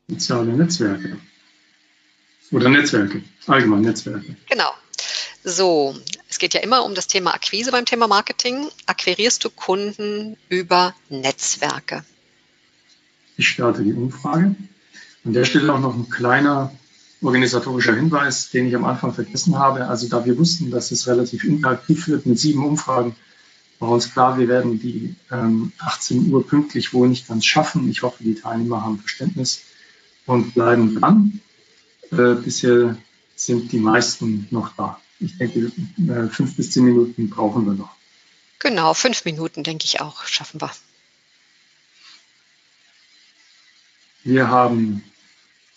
Soziale 0.08 0.52
Netzwerke. 0.52 1.18
Oder 2.50 2.70
Netzwerke, 2.70 3.22
allgemein 3.46 3.82
Netzwerke. 3.82 4.36
Genau. 4.48 4.70
So, 5.44 5.94
es 6.28 6.38
geht 6.38 6.54
ja 6.54 6.60
immer 6.60 6.84
um 6.84 6.94
das 6.94 7.08
Thema 7.08 7.34
Akquise 7.34 7.70
beim 7.70 7.84
Thema 7.84 8.08
Marketing. 8.08 8.68
Akquirierst 8.86 9.44
du 9.44 9.50
Kunden 9.50 10.36
über 10.48 10.94
Netzwerke? 11.10 12.04
Ich 13.36 13.48
starte 13.48 13.82
die 13.82 13.92
Umfrage. 13.92 14.54
An 15.24 15.32
der 15.32 15.44
Stelle 15.44 15.74
auch 15.74 15.80
noch 15.80 15.94
ein 15.94 16.08
kleiner 16.08 16.72
organisatorischer 17.20 17.94
Hinweis, 17.94 18.50
den 18.50 18.66
ich 18.66 18.76
am 18.76 18.84
Anfang 18.84 19.12
vergessen 19.12 19.58
habe. 19.58 19.86
Also 19.88 20.08
da 20.08 20.24
wir 20.24 20.38
wussten, 20.38 20.70
dass 20.70 20.90
es 20.90 21.06
relativ 21.06 21.44
interaktiv 21.44 22.08
wird 22.08 22.26
mit 22.26 22.38
sieben 22.38 22.64
Umfragen, 22.64 23.14
war 23.78 23.90
uns 23.90 24.12
klar, 24.12 24.38
wir 24.38 24.48
werden 24.48 24.80
die 24.80 25.14
ähm, 25.30 25.72
18 25.78 26.32
Uhr 26.32 26.46
pünktlich 26.46 26.92
wohl 26.94 27.08
nicht 27.08 27.28
ganz 27.28 27.44
schaffen. 27.44 27.88
Ich 27.90 28.02
hoffe, 28.02 28.24
die 28.24 28.34
Teilnehmer 28.34 28.82
haben 28.82 28.98
Verständnis 28.98 29.62
und 30.28 30.52
bleiben 30.54 30.94
dran. 31.00 31.40
Äh, 32.12 32.34
bisher 32.34 32.96
sind 33.34 33.72
die 33.72 33.78
meisten 33.78 34.46
noch 34.50 34.76
da. 34.76 35.00
Ich 35.20 35.36
denke, 35.38 35.72
äh, 36.06 36.28
fünf 36.28 36.54
bis 36.54 36.70
zehn 36.70 36.84
Minuten 36.84 37.30
brauchen 37.30 37.66
wir 37.66 37.72
noch. 37.72 37.96
Genau, 38.60 38.94
fünf 38.94 39.24
Minuten, 39.24 39.64
denke 39.64 39.84
ich 39.86 40.00
auch, 40.00 40.24
schaffen 40.26 40.60
wir. 40.60 40.70
Wir 44.22 44.48
haben 44.48 45.02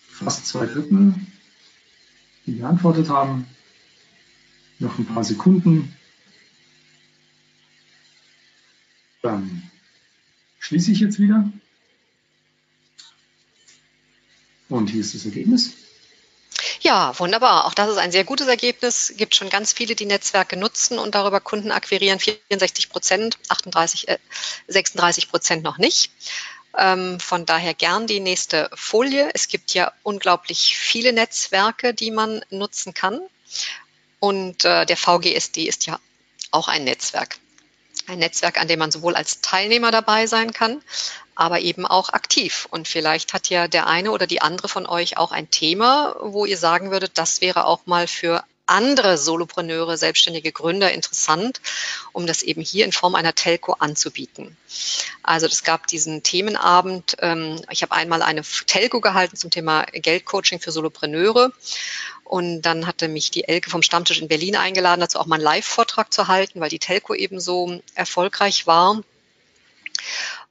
fast 0.08 0.46
zwei 0.46 0.66
Drittel, 0.66 1.14
die 2.46 2.58
geantwortet 2.58 3.08
haben. 3.08 3.46
Noch 4.78 4.98
ein 4.98 5.06
paar 5.06 5.24
Sekunden. 5.24 5.96
Dann 9.22 9.70
schließe 10.58 10.92
ich 10.92 11.00
jetzt 11.00 11.18
wieder. 11.18 11.50
Und 14.72 14.88
hier 14.88 15.00
ist 15.00 15.14
das 15.14 15.24
Ergebnis. 15.24 15.72
Ja, 16.80 17.18
wunderbar. 17.18 17.66
Auch 17.66 17.74
das 17.74 17.90
ist 17.90 17.98
ein 17.98 18.12
sehr 18.12 18.24
gutes 18.24 18.46
Ergebnis. 18.46 19.10
Es 19.10 19.16
gibt 19.16 19.34
schon 19.34 19.50
ganz 19.50 19.72
viele, 19.72 19.94
die 19.94 20.06
Netzwerke 20.06 20.56
nutzen 20.56 20.98
und 20.98 21.14
darüber 21.14 21.40
Kunden 21.40 21.70
akquirieren. 21.70 22.18
64 22.18 22.88
Prozent, 22.88 23.38
38, 23.48 24.08
äh, 24.08 24.18
36 24.68 25.28
Prozent 25.28 25.62
noch 25.62 25.78
nicht. 25.78 26.10
Ähm, 26.76 27.20
von 27.20 27.44
daher 27.44 27.74
gern 27.74 28.06
die 28.06 28.20
nächste 28.20 28.70
Folie. 28.74 29.30
Es 29.34 29.48
gibt 29.48 29.74
ja 29.74 29.92
unglaublich 30.02 30.76
viele 30.78 31.12
Netzwerke, 31.12 31.92
die 31.92 32.10
man 32.10 32.42
nutzen 32.50 32.94
kann. 32.94 33.20
Und 34.20 34.64
äh, 34.64 34.86
der 34.86 34.96
VGSD 34.96 35.64
ist 35.64 35.86
ja 35.86 36.00
auch 36.50 36.68
ein 36.68 36.84
Netzwerk. 36.84 37.38
Ein 38.06 38.18
Netzwerk, 38.18 38.60
an 38.60 38.68
dem 38.68 38.78
man 38.78 38.90
sowohl 38.90 39.14
als 39.14 39.40
Teilnehmer 39.40 39.90
dabei 39.90 40.26
sein 40.26 40.52
kann, 40.52 40.82
aber 41.34 41.60
eben 41.60 41.86
auch 41.86 42.10
aktiv. 42.10 42.66
Und 42.70 42.88
vielleicht 42.88 43.32
hat 43.32 43.48
ja 43.48 43.68
der 43.68 43.86
eine 43.86 44.10
oder 44.10 44.26
die 44.26 44.42
andere 44.42 44.68
von 44.68 44.86
euch 44.86 45.18
auch 45.18 45.32
ein 45.32 45.50
Thema, 45.50 46.16
wo 46.20 46.44
ihr 46.44 46.58
sagen 46.58 46.90
würdet, 46.90 47.12
das 47.14 47.40
wäre 47.40 47.66
auch 47.66 47.86
mal 47.86 48.06
für 48.06 48.44
andere 48.72 49.18
Solopreneure, 49.18 49.96
selbstständige 49.96 50.50
Gründer 50.50 50.92
interessant, 50.92 51.60
um 52.12 52.26
das 52.26 52.42
eben 52.42 52.62
hier 52.62 52.84
in 52.84 52.92
Form 52.92 53.14
einer 53.14 53.34
Telco 53.34 53.74
anzubieten. 53.74 54.56
Also 55.22 55.46
es 55.46 55.62
gab 55.62 55.86
diesen 55.86 56.22
Themenabend. 56.22 57.16
Ähm, 57.20 57.60
ich 57.70 57.82
habe 57.82 57.92
einmal 57.92 58.22
eine 58.22 58.42
Telco 58.66 59.00
gehalten 59.00 59.36
zum 59.36 59.50
Thema 59.50 59.84
Geldcoaching 59.92 60.58
für 60.60 60.72
Solopreneure. 60.72 61.52
Und 62.24 62.62
dann 62.62 62.86
hatte 62.86 63.08
mich 63.08 63.30
die 63.30 63.44
Elke 63.44 63.68
vom 63.68 63.82
Stammtisch 63.82 64.20
in 64.20 64.28
Berlin 64.28 64.56
eingeladen, 64.56 65.02
dazu 65.02 65.20
auch 65.20 65.26
mal 65.26 65.36
einen 65.36 65.44
Live-Vortrag 65.44 66.12
zu 66.12 66.28
halten, 66.28 66.60
weil 66.60 66.70
die 66.70 66.78
Telco 66.78 67.14
eben 67.14 67.40
so 67.40 67.80
erfolgreich 67.94 68.66
war. 68.66 69.02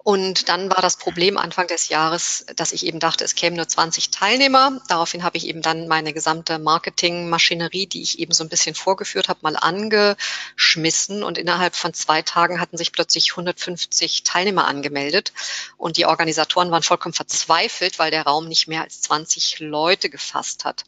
Und 0.04 0.50
dann 0.50 0.70
war 0.72 0.82
das 0.82 0.98
Problem 0.98 1.38
Anfang 1.38 1.68
des 1.68 1.90
Jahres, 1.90 2.46
dass 2.56 2.72
ich 2.72 2.86
eben 2.88 3.00
dachte, 3.00 3.24
es 3.24 3.36
kämen 3.36 3.56
nur 3.56 3.68
20 3.68 4.10
Teilnehmer. 4.10 4.82
Daraufhin 4.88 5.24
habe 5.24 5.38
ich 5.38 5.46
eben 5.46 5.62
dann 5.62 5.88
meine 5.88 6.12
gesamte 6.12 6.58
Marketingmaschinerie, 6.58 7.86
die 7.86 8.02
ich 8.02 8.18
eben 8.18 8.32
so 8.34 8.44
ein 8.44 8.50
bisschen 8.50 8.74
vorgeführt 8.74 9.30
habe, 9.30 9.42
mal 9.44 9.56
angeschmissen. 9.56 11.24
Und 11.24 11.38
innerhalb 11.38 11.76
von 11.76 11.94
zwei 11.94 12.24
Tagen 12.24 12.60
hatten 12.60 12.78
sich 12.78 12.92
plötzlich 12.92 13.32
150 13.32 14.24
Teilnehmer 14.24 14.66
angemeldet. 14.66 15.34
Und 15.78 15.98
die 15.98 16.08
Organisatoren 16.08 16.72
waren 16.72 16.84
vollkommen 16.84 17.14
verzweifelt, 17.14 18.00
weil 18.00 18.10
der 18.10 18.24
Raum 18.24 18.48
nicht 18.48 18.68
mehr 18.68 18.82
als 18.82 19.02
20 19.02 19.60
Leute 19.60 20.10
gefasst 20.10 20.66
hat. 20.66 20.84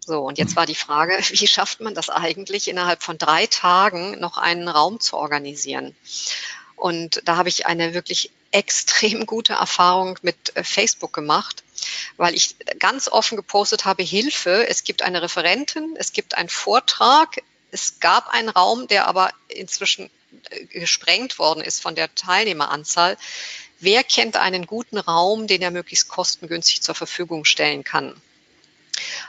So, 0.00 0.20
und 0.20 0.36
jetzt 0.36 0.54
war 0.54 0.66
die 0.66 0.74
Frage, 0.74 1.18
wie 1.30 1.46
schafft 1.46 1.80
man 1.80 1.94
das 1.94 2.10
eigentlich, 2.10 2.68
innerhalb 2.68 3.02
von 3.02 3.16
drei 3.16 3.46
Tagen 3.46 4.20
noch 4.20 4.36
einen 4.36 4.68
Raum 4.68 5.00
zu 5.00 5.16
organisieren? 5.16 5.96
Und 6.76 7.22
da 7.24 7.36
habe 7.36 7.48
ich 7.48 7.66
eine 7.66 7.94
wirklich 7.94 8.30
extrem 8.50 9.26
gute 9.26 9.54
Erfahrung 9.54 10.18
mit 10.22 10.56
äh, 10.56 10.62
Facebook 10.62 11.12
gemacht, 11.12 11.64
weil 12.16 12.34
ich 12.34 12.56
ganz 12.78 13.08
offen 13.08 13.36
gepostet 13.36 13.84
habe, 13.84 14.02
Hilfe, 14.02 14.66
es 14.68 14.84
gibt 14.84 15.02
eine 15.02 15.22
Referentin, 15.22 15.96
es 15.98 16.12
gibt 16.12 16.36
einen 16.36 16.48
Vortrag, 16.48 17.42
es 17.72 17.98
gab 17.98 18.28
einen 18.28 18.48
Raum, 18.48 18.86
der 18.86 19.08
aber 19.08 19.32
inzwischen 19.48 20.08
äh, 20.50 20.66
gesprengt 20.66 21.38
worden 21.38 21.62
ist 21.62 21.82
von 21.82 21.94
der 21.94 22.14
Teilnehmeranzahl. 22.14 23.16
Wer 23.80 24.04
kennt 24.04 24.36
einen 24.36 24.66
guten 24.66 24.98
Raum, 24.98 25.46
den 25.46 25.60
er 25.60 25.72
möglichst 25.72 26.08
kostengünstig 26.08 26.80
zur 26.82 26.94
Verfügung 26.94 27.44
stellen 27.44 27.82
kann? 27.82 28.14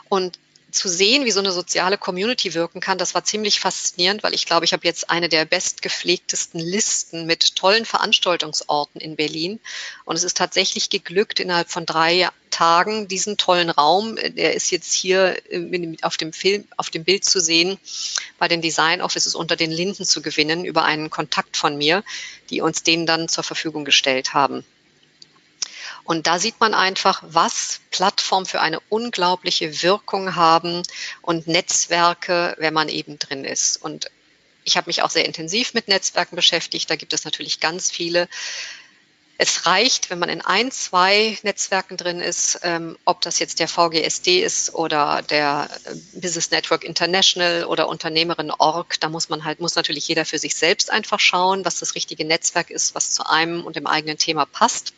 Und 0.08 0.40
zu 0.76 0.90
sehen, 0.90 1.26
wie 1.26 1.32
so 1.32 1.40
eine 1.40 1.52
soziale 1.52 1.98
Community 1.98 2.54
wirken 2.54 2.82
kann, 2.82 2.98
das 2.98 3.16
war 3.16 3.24
ziemlich 3.24 3.60
faszinierend, 3.60 4.24
weil 4.24 4.34
ich 4.34 4.46
glaube, 4.46 4.66
ich 4.66 4.74
habe 4.74 4.86
jetzt 4.86 5.10
eine 5.10 5.30
der 5.30 5.46
bestgepflegtesten 5.46 6.60
Listen 6.60 7.26
mit 7.26 7.56
tollen 7.56 7.86
Veranstaltungsorten 7.86 9.02
in 9.02 9.16
Berlin. 9.16 9.60
Und 10.04 10.16
es 10.16 10.24
ist 10.24 10.38
tatsächlich 10.38 10.90
geglückt, 10.90 11.40
innerhalb 11.40 11.70
von 11.70 11.86
drei 11.86 12.30
Tagen 12.52 13.08
diesen 13.08 13.38
tollen 13.38 13.70
Raum, 13.70 14.16
der 14.16 14.54
ist 14.54 14.72
jetzt 14.72 14.94
hier 14.94 15.38
auf 16.02 16.18
dem 16.18 16.32
Film, 16.32 16.66
auf 16.78 16.90
dem 16.90 17.04
Bild 17.04 17.26
zu 17.26 17.40
sehen, 17.40 17.78
bei 18.38 18.48
den 18.48 18.62
Design 18.62 19.02
Offices 19.02 19.36
unter 19.36 19.56
den 19.56 19.72
Linden 19.72 20.06
zu 20.06 20.22
gewinnen 20.22 20.64
über 20.66 20.84
einen 20.84 21.10
Kontakt 21.10 21.58
von 21.58 21.78
mir, 21.78 22.04
die 22.50 22.62
uns 22.62 22.84
den 22.84 23.06
dann 23.06 23.28
zur 23.28 23.44
Verfügung 23.44 23.86
gestellt 23.86 24.34
haben. 24.34 24.64
Und 26.06 26.28
da 26.28 26.38
sieht 26.38 26.60
man 26.60 26.76
einfach, 26.76 27.24
was 27.26 27.82
Plattformen 27.90 28.46
für 28.46 28.62
eine 28.62 28.80
unglaubliche 28.90 29.82
Wirkung 29.82 30.36
haben 30.36 30.84
und 31.24 31.48
Netzwerke, 31.48 32.56
wenn 32.60 32.76
man 32.76 32.90
eben 32.90 33.18
drin 33.18 33.44
ist. 33.44 33.78
Und 33.78 34.12
ich 34.64 34.78
habe 34.78 34.88
mich 34.88 35.02
auch 35.02 35.10
sehr 35.10 35.26
intensiv 35.26 35.74
mit 35.74 35.88
Netzwerken 35.88 36.36
beschäftigt. 36.36 36.90
Da 36.90 36.96
gibt 36.96 37.14
es 37.14 37.26
natürlich 37.26 37.60
ganz 37.60 37.90
viele. 37.90 38.30
Es 39.38 39.66
reicht, 39.66 40.12
wenn 40.12 40.20
man 40.20 40.30
in 40.30 40.42
ein, 40.42 40.72
zwei 40.72 41.38
Netzwerken 41.42 41.98
drin 41.98 42.22
ist, 42.22 42.60
ähm, 42.64 42.98
ob 43.04 43.22
das 43.22 43.40
jetzt 43.40 43.60
der 43.60 43.68
VGSD 43.68 44.44
ist 44.44 44.74
oder 44.74 45.24
der 45.24 45.70
äh, 45.86 45.96
Business 46.14 46.52
Network 46.52 46.84
International 46.86 47.66
oder 47.66 47.90
Unternehmerin 47.90 48.52
Org. 48.52 49.00
Da 49.02 49.10
muss 49.10 49.28
man 49.28 49.44
halt, 49.44 49.60
muss 49.60 49.76
natürlich 49.76 50.08
jeder 50.08 50.24
für 50.24 50.38
sich 50.38 50.56
selbst 50.56 50.90
einfach 50.90 51.20
schauen, 51.20 51.66
was 51.66 51.80
das 51.80 51.96
richtige 51.96 52.26
Netzwerk 52.26 52.70
ist, 52.70 52.96
was 52.96 53.12
zu 53.12 53.28
einem 53.28 53.66
und 53.66 53.76
dem 53.76 53.88
eigenen 53.88 54.18
Thema 54.18 54.46
passt. 54.46 54.94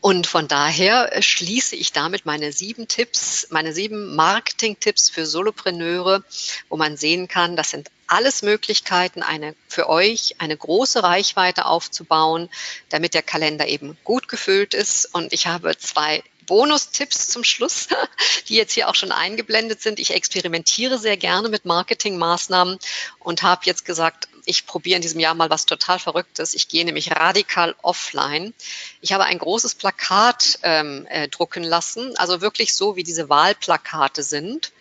Und 0.00 0.26
von 0.26 0.48
daher 0.48 1.10
schließe 1.20 1.76
ich 1.76 1.92
damit 1.92 2.26
meine 2.26 2.52
sieben 2.52 2.88
Tipps, 2.88 3.46
meine 3.50 3.72
sieben 3.72 4.14
Marketing-Tipps 4.16 5.10
für 5.10 5.26
Solopreneure, 5.26 6.22
wo 6.68 6.76
man 6.76 6.96
sehen 6.96 7.28
kann, 7.28 7.56
das 7.56 7.70
sind 7.70 7.90
alles 8.06 8.42
Möglichkeiten, 8.42 9.22
eine, 9.22 9.54
für 9.68 9.88
euch 9.88 10.34
eine 10.38 10.56
große 10.56 11.02
Reichweite 11.02 11.66
aufzubauen, 11.66 12.50
damit 12.88 13.14
der 13.14 13.22
Kalender 13.22 13.68
eben 13.68 13.96
gut 14.02 14.26
gefüllt 14.26 14.74
ist. 14.74 15.14
Und 15.14 15.32
ich 15.32 15.46
habe 15.46 15.76
zwei 15.78 16.24
Bonustipps 16.46 17.28
zum 17.28 17.44
Schluss, 17.44 17.86
die 18.48 18.56
jetzt 18.56 18.72
hier 18.72 18.88
auch 18.88 18.96
schon 18.96 19.12
eingeblendet 19.12 19.80
sind. 19.80 20.00
Ich 20.00 20.12
experimentiere 20.12 20.98
sehr 20.98 21.16
gerne 21.16 21.48
mit 21.48 21.64
Marketingmaßnahmen 21.64 22.80
und 23.20 23.42
habe 23.44 23.62
jetzt 23.66 23.84
gesagt, 23.84 24.28
ich 24.50 24.66
probiere 24.66 24.96
in 24.96 25.02
diesem 25.02 25.20
Jahr 25.20 25.34
mal 25.34 25.48
was 25.48 25.64
total 25.64 25.98
Verrücktes. 25.98 26.54
Ich 26.54 26.68
gehe 26.68 26.84
nämlich 26.84 27.10
radikal 27.12 27.74
offline. 27.82 28.52
Ich 29.00 29.12
habe 29.12 29.24
ein 29.24 29.38
großes 29.38 29.76
Plakat 29.76 30.58
ähm, 30.62 31.06
äh, 31.08 31.28
drucken 31.28 31.62
lassen, 31.62 32.16
also 32.16 32.40
wirklich 32.40 32.74
so, 32.74 32.96
wie 32.96 33.04
diese 33.04 33.28
Wahlplakate 33.28 34.22
sind 34.22 34.72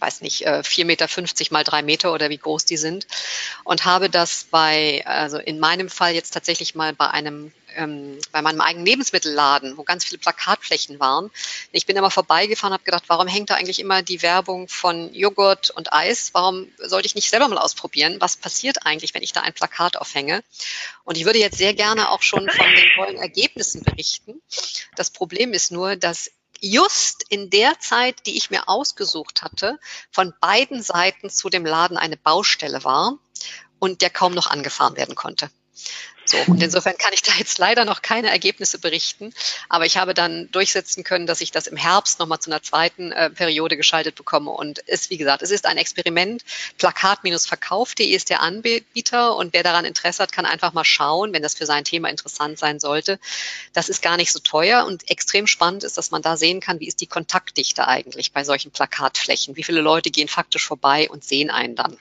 weiß 0.00 0.20
nicht, 0.20 0.46
4,50 0.46 0.80
äh, 0.80 0.84
Meter 0.84 1.08
mal 1.50 1.64
drei 1.64 1.82
Meter 1.82 2.12
oder 2.12 2.30
wie 2.30 2.38
groß 2.38 2.64
die 2.64 2.76
sind. 2.76 3.06
Und 3.64 3.84
habe 3.84 4.10
das 4.10 4.46
bei, 4.50 5.04
also 5.06 5.38
in 5.38 5.58
meinem 5.58 5.88
Fall 5.88 6.14
jetzt 6.14 6.32
tatsächlich 6.32 6.74
mal 6.74 6.92
bei 6.92 7.08
einem, 7.08 7.52
ähm, 7.76 8.18
bei 8.32 8.42
meinem 8.42 8.60
eigenen 8.60 8.86
Lebensmittelladen, 8.86 9.76
wo 9.76 9.82
ganz 9.82 10.04
viele 10.04 10.18
Plakatflächen 10.18 11.00
waren. 11.00 11.30
Ich 11.72 11.86
bin 11.86 11.96
immer 11.96 12.10
vorbeigefahren, 12.10 12.72
habe 12.72 12.84
gedacht, 12.84 13.04
warum 13.08 13.28
hängt 13.28 13.50
da 13.50 13.54
eigentlich 13.54 13.80
immer 13.80 14.02
die 14.02 14.22
Werbung 14.22 14.68
von 14.68 15.12
Joghurt 15.14 15.70
und 15.70 15.92
Eis? 15.92 16.30
Warum 16.32 16.68
sollte 16.78 17.06
ich 17.06 17.14
nicht 17.14 17.30
selber 17.30 17.48
mal 17.48 17.58
ausprobieren? 17.58 18.16
Was 18.20 18.36
passiert 18.36 18.86
eigentlich, 18.86 19.14
wenn 19.14 19.22
ich 19.22 19.32
da 19.32 19.42
ein 19.42 19.54
Plakat 19.54 19.96
aufhänge? 19.96 20.42
Und 21.04 21.16
ich 21.16 21.24
würde 21.24 21.38
jetzt 21.38 21.58
sehr 21.58 21.74
gerne 21.74 22.10
auch 22.10 22.22
schon 22.22 22.48
von 22.48 22.66
den 22.66 22.88
tollen 22.94 23.16
Ergebnissen 23.16 23.82
berichten. 23.82 24.40
Das 24.96 25.10
Problem 25.10 25.52
ist 25.52 25.72
nur, 25.72 25.96
dass 25.96 26.30
just 26.60 27.24
in 27.28 27.50
der 27.50 27.78
Zeit, 27.80 28.26
die 28.26 28.36
ich 28.36 28.50
mir 28.50 28.68
ausgesucht 28.68 29.42
hatte, 29.42 29.78
von 30.10 30.34
beiden 30.40 30.82
Seiten 30.82 31.30
zu 31.30 31.48
dem 31.48 31.64
Laden 31.64 31.96
eine 31.96 32.16
Baustelle 32.16 32.84
war 32.84 33.18
und 33.78 34.02
der 34.02 34.10
kaum 34.10 34.34
noch 34.34 34.48
angefahren 34.48 34.96
werden 34.96 35.14
konnte. 35.14 35.50
So, 36.28 36.36
und 36.46 36.62
insofern 36.62 36.98
kann 36.98 37.14
ich 37.14 37.22
da 37.22 37.32
jetzt 37.38 37.56
leider 37.58 37.86
noch 37.86 38.02
keine 38.02 38.28
Ergebnisse 38.28 38.78
berichten, 38.78 39.32
aber 39.70 39.86
ich 39.86 39.96
habe 39.96 40.12
dann 40.12 40.50
durchsetzen 40.50 41.02
können, 41.02 41.26
dass 41.26 41.40
ich 41.40 41.52
das 41.52 41.66
im 41.66 41.78
Herbst 41.78 42.18
nochmal 42.18 42.38
zu 42.38 42.50
einer 42.50 42.62
zweiten 42.62 43.12
äh, 43.12 43.30
Periode 43.30 43.78
geschaltet 43.78 44.14
bekomme. 44.14 44.50
Und 44.50 44.86
es, 44.86 45.08
wie 45.08 45.16
gesagt, 45.16 45.40
es 45.40 45.50
ist 45.50 45.64
ein 45.64 45.78
Experiment. 45.78 46.44
Plakat-verkauf.de 46.76 48.06
ist 48.06 48.28
der 48.28 48.42
Anbieter 48.42 49.36
und 49.36 49.54
wer 49.54 49.62
daran 49.62 49.86
Interesse 49.86 50.22
hat, 50.22 50.30
kann 50.30 50.44
einfach 50.44 50.74
mal 50.74 50.84
schauen, 50.84 51.32
wenn 51.32 51.42
das 51.42 51.54
für 51.54 51.64
sein 51.64 51.84
Thema 51.84 52.10
interessant 52.10 52.58
sein 52.58 52.78
sollte. 52.78 53.18
Das 53.72 53.88
ist 53.88 54.02
gar 54.02 54.18
nicht 54.18 54.32
so 54.32 54.40
teuer 54.40 54.84
und 54.84 55.10
extrem 55.10 55.46
spannend 55.46 55.82
ist, 55.82 55.96
dass 55.96 56.10
man 56.10 56.20
da 56.20 56.36
sehen 56.36 56.60
kann, 56.60 56.78
wie 56.78 56.88
ist 56.88 57.00
die 57.00 57.06
Kontaktdichte 57.06 57.88
eigentlich 57.88 58.32
bei 58.32 58.44
solchen 58.44 58.70
Plakatflächen? 58.70 59.56
Wie 59.56 59.64
viele 59.64 59.80
Leute 59.80 60.10
gehen 60.10 60.28
faktisch 60.28 60.66
vorbei 60.66 61.08
und 61.08 61.24
sehen 61.24 61.50
einen 61.50 61.74
dann? 61.74 61.98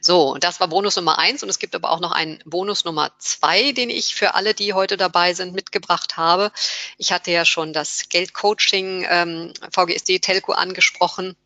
So, 0.00 0.32
und 0.32 0.44
das 0.44 0.60
war 0.60 0.68
Bonus 0.68 0.96
Nummer 0.96 1.18
eins 1.18 1.42
und 1.42 1.48
es 1.48 1.58
gibt 1.58 1.74
aber 1.74 1.90
auch 1.90 2.00
noch 2.00 2.12
einen 2.12 2.38
Bonus 2.44 2.84
Nummer 2.84 3.12
zwei, 3.18 3.72
den 3.72 3.90
ich 3.90 4.14
für 4.14 4.34
alle, 4.34 4.54
die 4.54 4.72
heute 4.72 4.96
dabei 4.96 5.34
sind, 5.34 5.54
mitgebracht 5.54 6.16
habe. 6.16 6.52
Ich 6.98 7.12
hatte 7.12 7.30
ja 7.30 7.44
schon 7.44 7.72
das 7.72 8.08
Geldcoaching 8.08 9.06
ähm, 9.08 9.52
VGSD 9.70 10.18
Telco 10.20 10.52
angesprochen. 10.52 11.36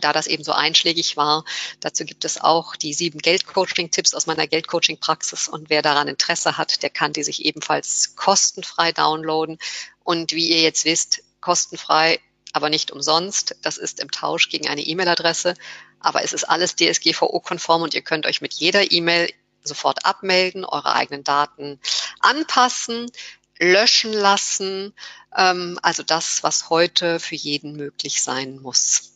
da 0.00 0.12
das 0.12 0.26
eben 0.26 0.44
so 0.44 0.52
einschlägig 0.52 1.16
war, 1.16 1.44
dazu 1.80 2.04
gibt 2.04 2.24
es 2.24 2.40
auch 2.40 2.76
die 2.76 2.92
sieben 2.92 3.20
Geldcoaching-Tipps 3.20 4.14
aus 4.14 4.26
meiner 4.26 4.46
Geldcoaching-Praxis. 4.46 5.48
Und 5.48 5.70
wer 5.70 5.82
daran 5.82 6.08
Interesse 6.08 6.58
hat, 6.58 6.82
der 6.82 6.90
kann 6.90 7.12
die 7.12 7.22
sich 7.22 7.44
ebenfalls 7.44 8.16
kostenfrei 8.16 8.92
downloaden. 8.92 9.58
Und 10.02 10.32
wie 10.32 10.50
ihr 10.50 10.60
jetzt 10.60 10.84
wisst, 10.84 11.22
kostenfrei, 11.40 12.20
aber 12.52 12.70
nicht 12.70 12.90
umsonst. 12.90 13.56
Das 13.62 13.76
ist 13.76 14.00
im 14.00 14.10
Tausch 14.10 14.48
gegen 14.48 14.66
eine 14.66 14.80
E-Mail-Adresse. 14.80 15.54
Aber 16.00 16.22
es 16.22 16.32
ist 16.32 16.44
alles 16.44 16.76
DSGVO-konform 16.76 17.82
und 17.82 17.94
ihr 17.94 18.02
könnt 18.02 18.26
euch 18.26 18.40
mit 18.40 18.54
jeder 18.54 18.92
E-Mail 18.92 19.32
sofort 19.64 20.04
abmelden, 20.04 20.64
eure 20.64 20.94
eigenen 20.94 21.24
Daten 21.24 21.80
anpassen, 22.20 23.10
löschen 23.58 24.12
lassen. 24.12 24.94
Ähm, 25.36 25.78
also 25.82 26.02
das, 26.02 26.42
was 26.42 26.70
heute 26.70 27.20
für 27.20 27.34
jeden 27.34 27.76
möglich 27.76 28.22
sein 28.22 28.58
muss. 28.60 29.12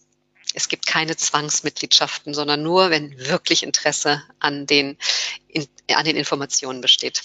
Es 0.52 0.68
gibt 0.68 0.86
keine 0.86 1.16
Zwangsmitgliedschaften, 1.16 2.34
sondern 2.34 2.62
nur, 2.62 2.90
wenn 2.90 3.16
wirklich 3.18 3.62
Interesse 3.62 4.22
an 4.40 4.66
den, 4.66 4.98
in, 5.46 5.68
an 5.94 6.04
den 6.04 6.16
Informationen 6.16 6.80
besteht. 6.80 7.22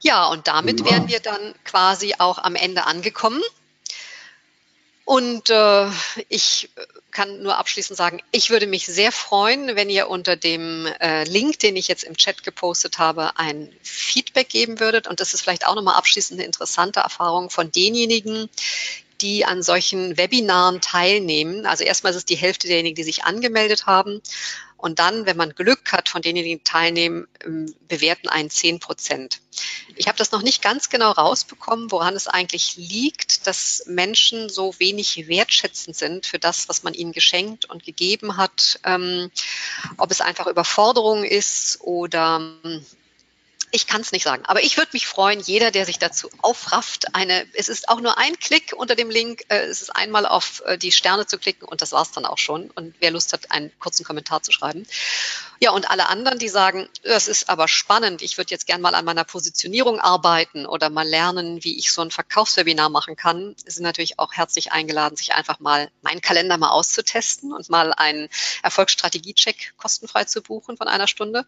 Ja, 0.00 0.26
und 0.26 0.48
damit 0.48 0.84
wären 0.84 1.08
wir 1.08 1.20
dann 1.20 1.54
quasi 1.64 2.14
auch 2.18 2.38
am 2.38 2.56
Ende 2.56 2.84
angekommen. 2.86 3.40
Und 5.04 5.50
äh, 5.50 5.90
ich 6.28 6.70
kann 7.10 7.42
nur 7.42 7.58
abschließend 7.58 7.96
sagen, 7.96 8.22
ich 8.32 8.50
würde 8.50 8.66
mich 8.66 8.86
sehr 8.86 9.12
freuen, 9.12 9.76
wenn 9.76 9.90
ihr 9.90 10.08
unter 10.08 10.34
dem 10.34 10.86
äh, 11.00 11.24
Link, 11.24 11.58
den 11.58 11.76
ich 11.76 11.88
jetzt 11.88 12.04
im 12.04 12.16
Chat 12.16 12.42
gepostet 12.42 12.98
habe, 12.98 13.38
ein 13.38 13.70
Feedback 13.82 14.48
geben 14.48 14.80
würdet. 14.80 15.06
Und 15.06 15.20
das 15.20 15.34
ist 15.34 15.42
vielleicht 15.42 15.66
auch 15.66 15.74
nochmal 15.74 15.96
abschließend 15.96 16.40
eine 16.40 16.46
interessante 16.46 17.00
Erfahrung 17.00 17.50
von 17.50 17.70
denjenigen, 17.70 18.48
die 19.20 19.44
an 19.44 19.62
solchen 19.62 20.16
Webinaren 20.16 20.80
teilnehmen. 20.80 21.66
Also 21.66 21.84
erstmal 21.84 22.10
ist 22.10 22.16
es 22.16 22.24
die 22.24 22.36
Hälfte 22.36 22.66
derjenigen, 22.66 22.96
die 22.96 23.04
sich 23.04 23.24
angemeldet 23.24 23.86
haben. 23.86 24.22
Und 24.84 24.98
dann, 24.98 25.24
wenn 25.24 25.38
man 25.38 25.54
Glück 25.54 25.92
hat 25.92 26.10
von 26.10 26.20
denjenigen, 26.20 26.58
die 26.58 26.62
teilnehmen, 26.62 27.26
ähm, 27.42 27.74
bewerten 27.88 28.28
einen 28.28 28.50
10 28.50 28.80
Prozent. 28.80 29.40
Ich 29.96 30.08
habe 30.08 30.18
das 30.18 30.30
noch 30.30 30.42
nicht 30.42 30.60
ganz 30.60 30.90
genau 30.90 31.10
rausbekommen, 31.10 31.90
woran 31.90 32.14
es 32.14 32.28
eigentlich 32.28 32.76
liegt, 32.76 33.46
dass 33.46 33.84
Menschen 33.86 34.50
so 34.50 34.78
wenig 34.78 35.26
wertschätzend 35.26 35.96
sind 35.96 36.26
für 36.26 36.38
das, 36.38 36.68
was 36.68 36.82
man 36.82 36.92
ihnen 36.92 37.12
geschenkt 37.12 37.64
und 37.64 37.82
gegeben 37.82 38.36
hat. 38.36 38.78
Ähm, 38.84 39.30
ob 39.96 40.10
es 40.10 40.20
einfach 40.20 40.48
Überforderung 40.48 41.24
ist 41.24 41.78
oder 41.80 42.52
ich 43.74 43.88
kann 43.88 44.02
es 44.02 44.12
nicht 44.12 44.22
sagen, 44.22 44.44
aber 44.46 44.62
ich 44.62 44.76
würde 44.76 44.90
mich 44.92 45.08
freuen, 45.08 45.40
jeder, 45.40 45.72
der 45.72 45.84
sich 45.84 45.98
dazu 45.98 46.30
aufrafft, 46.42 47.12
eine, 47.12 47.44
es 47.54 47.68
ist 47.68 47.88
auch 47.88 48.00
nur 48.00 48.16
ein 48.18 48.38
Klick 48.38 48.72
unter 48.76 48.94
dem 48.94 49.10
Link, 49.10 49.42
äh, 49.48 49.64
es 49.64 49.82
ist 49.82 49.90
einmal 49.90 50.26
auf 50.26 50.62
äh, 50.64 50.78
die 50.78 50.92
Sterne 50.92 51.26
zu 51.26 51.38
klicken 51.38 51.66
und 51.66 51.82
das 51.82 51.90
war 51.90 52.02
es 52.02 52.12
dann 52.12 52.24
auch 52.24 52.38
schon. 52.38 52.70
Und 52.70 52.94
wer 53.00 53.10
Lust 53.10 53.32
hat, 53.32 53.50
einen 53.50 53.76
kurzen 53.80 54.04
Kommentar 54.04 54.44
zu 54.44 54.52
schreiben. 54.52 54.86
Ja, 55.58 55.72
und 55.72 55.90
alle 55.90 56.08
anderen, 56.08 56.38
die 56.38 56.48
sagen, 56.48 56.88
das 57.02 57.26
ist 57.26 57.48
aber 57.48 57.66
spannend, 57.66 58.22
ich 58.22 58.38
würde 58.38 58.52
jetzt 58.52 58.66
gern 58.66 58.80
mal 58.80 58.94
an 58.94 59.04
meiner 59.04 59.24
Positionierung 59.24 59.98
arbeiten 59.98 60.66
oder 60.66 60.88
mal 60.88 61.08
lernen, 61.08 61.64
wie 61.64 61.76
ich 61.76 61.90
so 61.90 62.02
ein 62.02 62.12
Verkaufswebinar 62.12 62.90
machen 62.90 63.16
kann, 63.16 63.56
sind 63.64 63.82
natürlich 63.82 64.20
auch 64.20 64.34
herzlich 64.34 64.70
eingeladen, 64.70 65.16
sich 65.16 65.34
einfach 65.34 65.58
mal 65.58 65.90
meinen 66.02 66.20
Kalender 66.20 66.58
mal 66.58 66.70
auszutesten 66.70 67.52
und 67.52 67.70
mal 67.70 67.92
einen 67.92 68.28
Erfolgsstrategie-Check 68.62 69.74
kostenfrei 69.76 70.24
zu 70.24 70.42
buchen 70.42 70.76
von 70.76 70.86
einer 70.86 71.08
Stunde. 71.08 71.44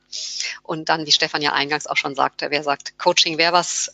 Und 0.64 0.89
dann, 0.89 1.07
wie 1.07 1.12
Stefan 1.12 1.43
ja 1.43 1.53
eingangs 1.53 1.87
auch 1.87 1.97
schon 1.97 2.16
sagte, 2.17 2.51
wer 2.51 2.62
sagt, 2.62 2.99
Coaching 2.99 3.39
wäre 3.39 3.53
was, 3.53 3.93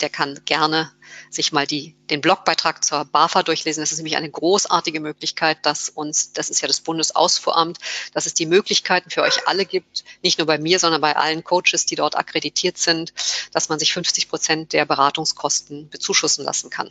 der 0.00 0.10
kann 0.10 0.40
gerne 0.44 0.90
sich 1.30 1.52
mal 1.52 1.66
die, 1.66 1.94
den 2.10 2.20
Blogbeitrag 2.20 2.84
zur 2.84 3.04
BAFA 3.04 3.42
durchlesen. 3.42 3.82
Das 3.82 3.92
ist 3.92 3.98
nämlich 3.98 4.16
eine 4.16 4.30
großartige 4.30 5.00
Möglichkeit, 5.00 5.58
dass 5.62 5.88
uns, 5.88 6.32
das 6.32 6.50
ist 6.50 6.60
ja 6.60 6.68
das 6.68 6.80
Bundesausfuhramt, 6.80 7.78
dass 8.12 8.26
es 8.26 8.34
die 8.34 8.46
Möglichkeiten 8.46 9.10
für 9.10 9.22
euch 9.22 9.46
alle 9.46 9.64
gibt, 9.64 10.04
nicht 10.22 10.38
nur 10.38 10.46
bei 10.46 10.58
mir, 10.58 10.78
sondern 10.78 11.00
bei 11.00 11.16
allen 11.16 11.44
Coaches, 11.44 11.86
die 11.86 11.96
dort 11.96 12.16
akkreditiert 12.16 12.78
sind, 12.78 13.12
dass 13.52 13.68
man 13.68 13.78
sich 13.78 13.92
50 13.92 14.28
Prozent 14.28 14.72
der 14.72 14.84
Beratungskosten 14.84 15.88
bezuschussen 15.90 16.44
lassen 16.44 16.70
kann. 16.70 16.90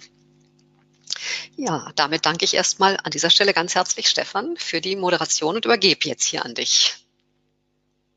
Ja, 1.56 1.92
damit 1.96 2.26
danke 2.26 2.46
ich 2.46 2.54
erstmal 2.54 2.98
an 3.04 3.12
dieser 3.12 3.30
Stelle 3.30 3.54
ganz 3.54 3.76
herzlich, 3.76 4.10
Stefan, 4.10 4.58
für 4.58 4.82
die 4.82 4.96
Moderation 4.96 5.56
und 5.56 5.66
übergebe 5.66 6.08
jetzt 6.08 6.26
hier 6.26 6.44
an 6.44 6.56
dich. 6.56 7.03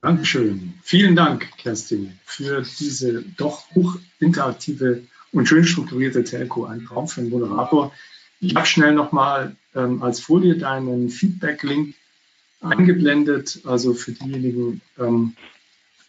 Dankeschön. 0.06 0.74
Vielen 0.84 1.16
Dank, 1.16 1.48
Kerstin, 1.58 2.16
für 2.24 2.62
diese 2.78 3.22
doch 3.22 3.64
hochinteraktive 3.74 5.02
und 5.32 5.48
schön 5.48 5.64
strukturierte 5.64 6.22
Telco. 6.22 6.64
Ein 6.64 6.86
Traum 6.86 7.08
für 7.08 7.22
einen 7.22 7.30
Moderator. 7.30 7.92
Ich 8.38 8.54
habe 8.54 8.66
schnell 8.66 8.94
nochmal 8.94 9.56
ähm, 9.74 10.04
als 10.04 10.20
Folie 10.20 10.58
deinen 10.58 11.10
Feedback-Link 11.10 11.96
eingeblendet, 12.60 13.62
also 13.64 13.94
für 13.94 14.12
diejenigen, 14.12 14.80
ähm, 14.96 15.34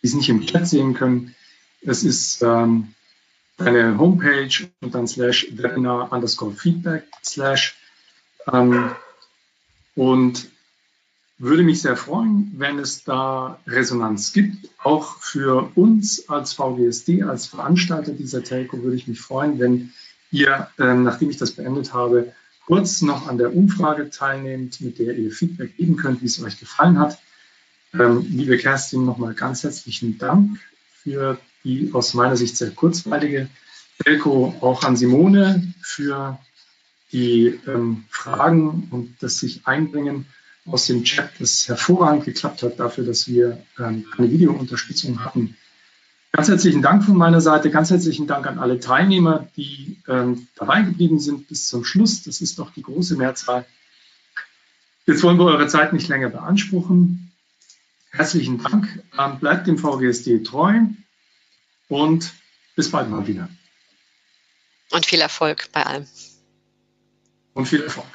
die 0.03 0.07
es 0.07 0.13
nicht 0.13 0.29
im 0.29 0.45
Chat 0.45 0.67
sehen 0.67 0.93
können. 0.93 1.33
Es 1.81 2.03
ist 2.03 2.43
ähm, 2.43 2.93
deine 3.57 3.97
Homepage 3.97 4.69
und 4.81 4.93
dann 4.93 5.07
slash 5.07 5.47
webinar 5.53 6.11
underscore 6.11 6.53
feedback 6.53 7.07
slash 7.23 7.75
ähm, 8.53 8.91
und 9.95 10.51
würde 11.39 11.63
mich 11.63 11.81
sehr 11.81 11.95
freuen, 11.95 12.51
wenn 12.57 12.79
es 12.79 13.03
da 13.03 13.59
Resonanz 13.67 14.33
gibt. 14.33 14.69
Auch 14.79 15.21
für 15.21 15.71
uns 15.75 16.29
als 16.29 16.53
VGSD, 16.53 17.23
als 17.23 17.47
Veranstalter 17.47 18.11
dieser 18.11 18.43
Telco, 18.43 18.81
würde 18.81 18.95
ich 18.95 19.07
mich 19.07 19.21
freuen, 19.21 19.59
wenn 19.59 19.93
ihr, 20.31 20.69
ähm, 20.79 21.03
nachdem 21.03 21.29
ich 21.29 21.37
das 21.37 21.51
beendet 21.51 21.93
habe, 21.93 22.33
kurz 22.65 23.01
noch 23.01 23.27
an 23.27 23.37
der 23.37 23.55
Umfrage 23.55 24.09
teilnehmt, 24.09 24.81
mit 24.81 24.99
der 24.99 25.15
ihr 25.15 25.31
Feedback 25.31 25.77
geben 25.77 25.95
könnt, 25.95 26.21
wie 26.21 26.25
es 26.25 26.41
euch 26.43 26.59
gefallen 26.59 26.99
hat. 26.99 27.19
Ähm, 27.93 28.25
liebe 28.29 28.57
Kerstin, 28.57 29.05
nochmal 29.05 29.33
ganz 29.33 29.63
herzlichen 29.63 30.17
Dank 30.17 30.59
für 31.03 31.37
die 31.63 31.91
aus 31.93 32.13
meiner 32.13 32.35
Sicht 32.35 32.57
sehr 32.57 32.71
kurzweilige 32.71 33.47
Telco, 34.03 34.55
auch 34.59 34.83
an 34.83 34.97
Simone 34.97 35.73
für 35.81 36.39
die 37.11 37.59
ähm, 37.67 38.05
Fragen 38.09 38.89
und 38.91 39.15
das 39.21 39.37
sich 39.37 39.65
einbringen 39.65 40.25
aus 40.67 40.87
dem 40.87 41.03
Chat, 41.03 41.31
das 41.39 41.67
hervorragend 41.67 42.25
geklappt 42.25 42.63
hat 42.63 42.79
dafür, 42.79 43.05
dass 43.05 43.27
wir 43.27 43.63
ähm, 43.79 44.05
eine 44.17 44.29
Videounterstützung 44.29 45.23
hatten. 45.23 45.55
Ganz 46.33 46.49
herzlichen 46.49 46.81
Dank 46.81 47.03
von 47.03 47.15
meiner 47.15 47.41
Seite, 47.41 47.71
ganz 47.71 47.89
herzlichen 47.89 48.27
Dank 48.27 48.45
an 48.45 48.59
alle 48.59 48.79
Teilnehmer, 48.79 49.47
die 49.55 49.97
ähm, 50.07 50.47
dabei 50.55 50.81
geblieben 50.81 51.19
sind 51.19 51.47
bis 51.47 51.67
zum 51.67 51.85
Schluss. 51.85 52.23
Das 52.23 52.41
ist 52.41 52.59
doch 52.59 52.71
die 52.71 52.83
große 52.83 53.15
Mehrzahl. 53.15 53.65
Jetzt 55.05 55.23
wollen 55.23 55.39
wir 55.39 55.45
eure 55.45 55.67
Zeit 55.67 55.93
nicht 55.93 56.09
länger 56.09 56.29
beanspruchen. 56.29 57.31
Herzlichen 58.11 58.61
Dank, 58.61 59.03
ähm, 59.17 59.39
bleibt 59.39 59.67
dem 59.67 59.77
VGSD 59.77 60.43
treu 60.43 60.73
und 61.87 62.33
bis 62.75 62.91
bald 62.91 63.09
mal 63.09 63.25
wieder. 63.25 63.49
Und 64.91 65.05
viel 65.05 65.21
Erfolg 65.21 65.69
bei 65.71 65.85
allem. 65.85 66.05
Und 67.53 67.67
viel 67.67 67.81
Erfolg. 67.81 68.07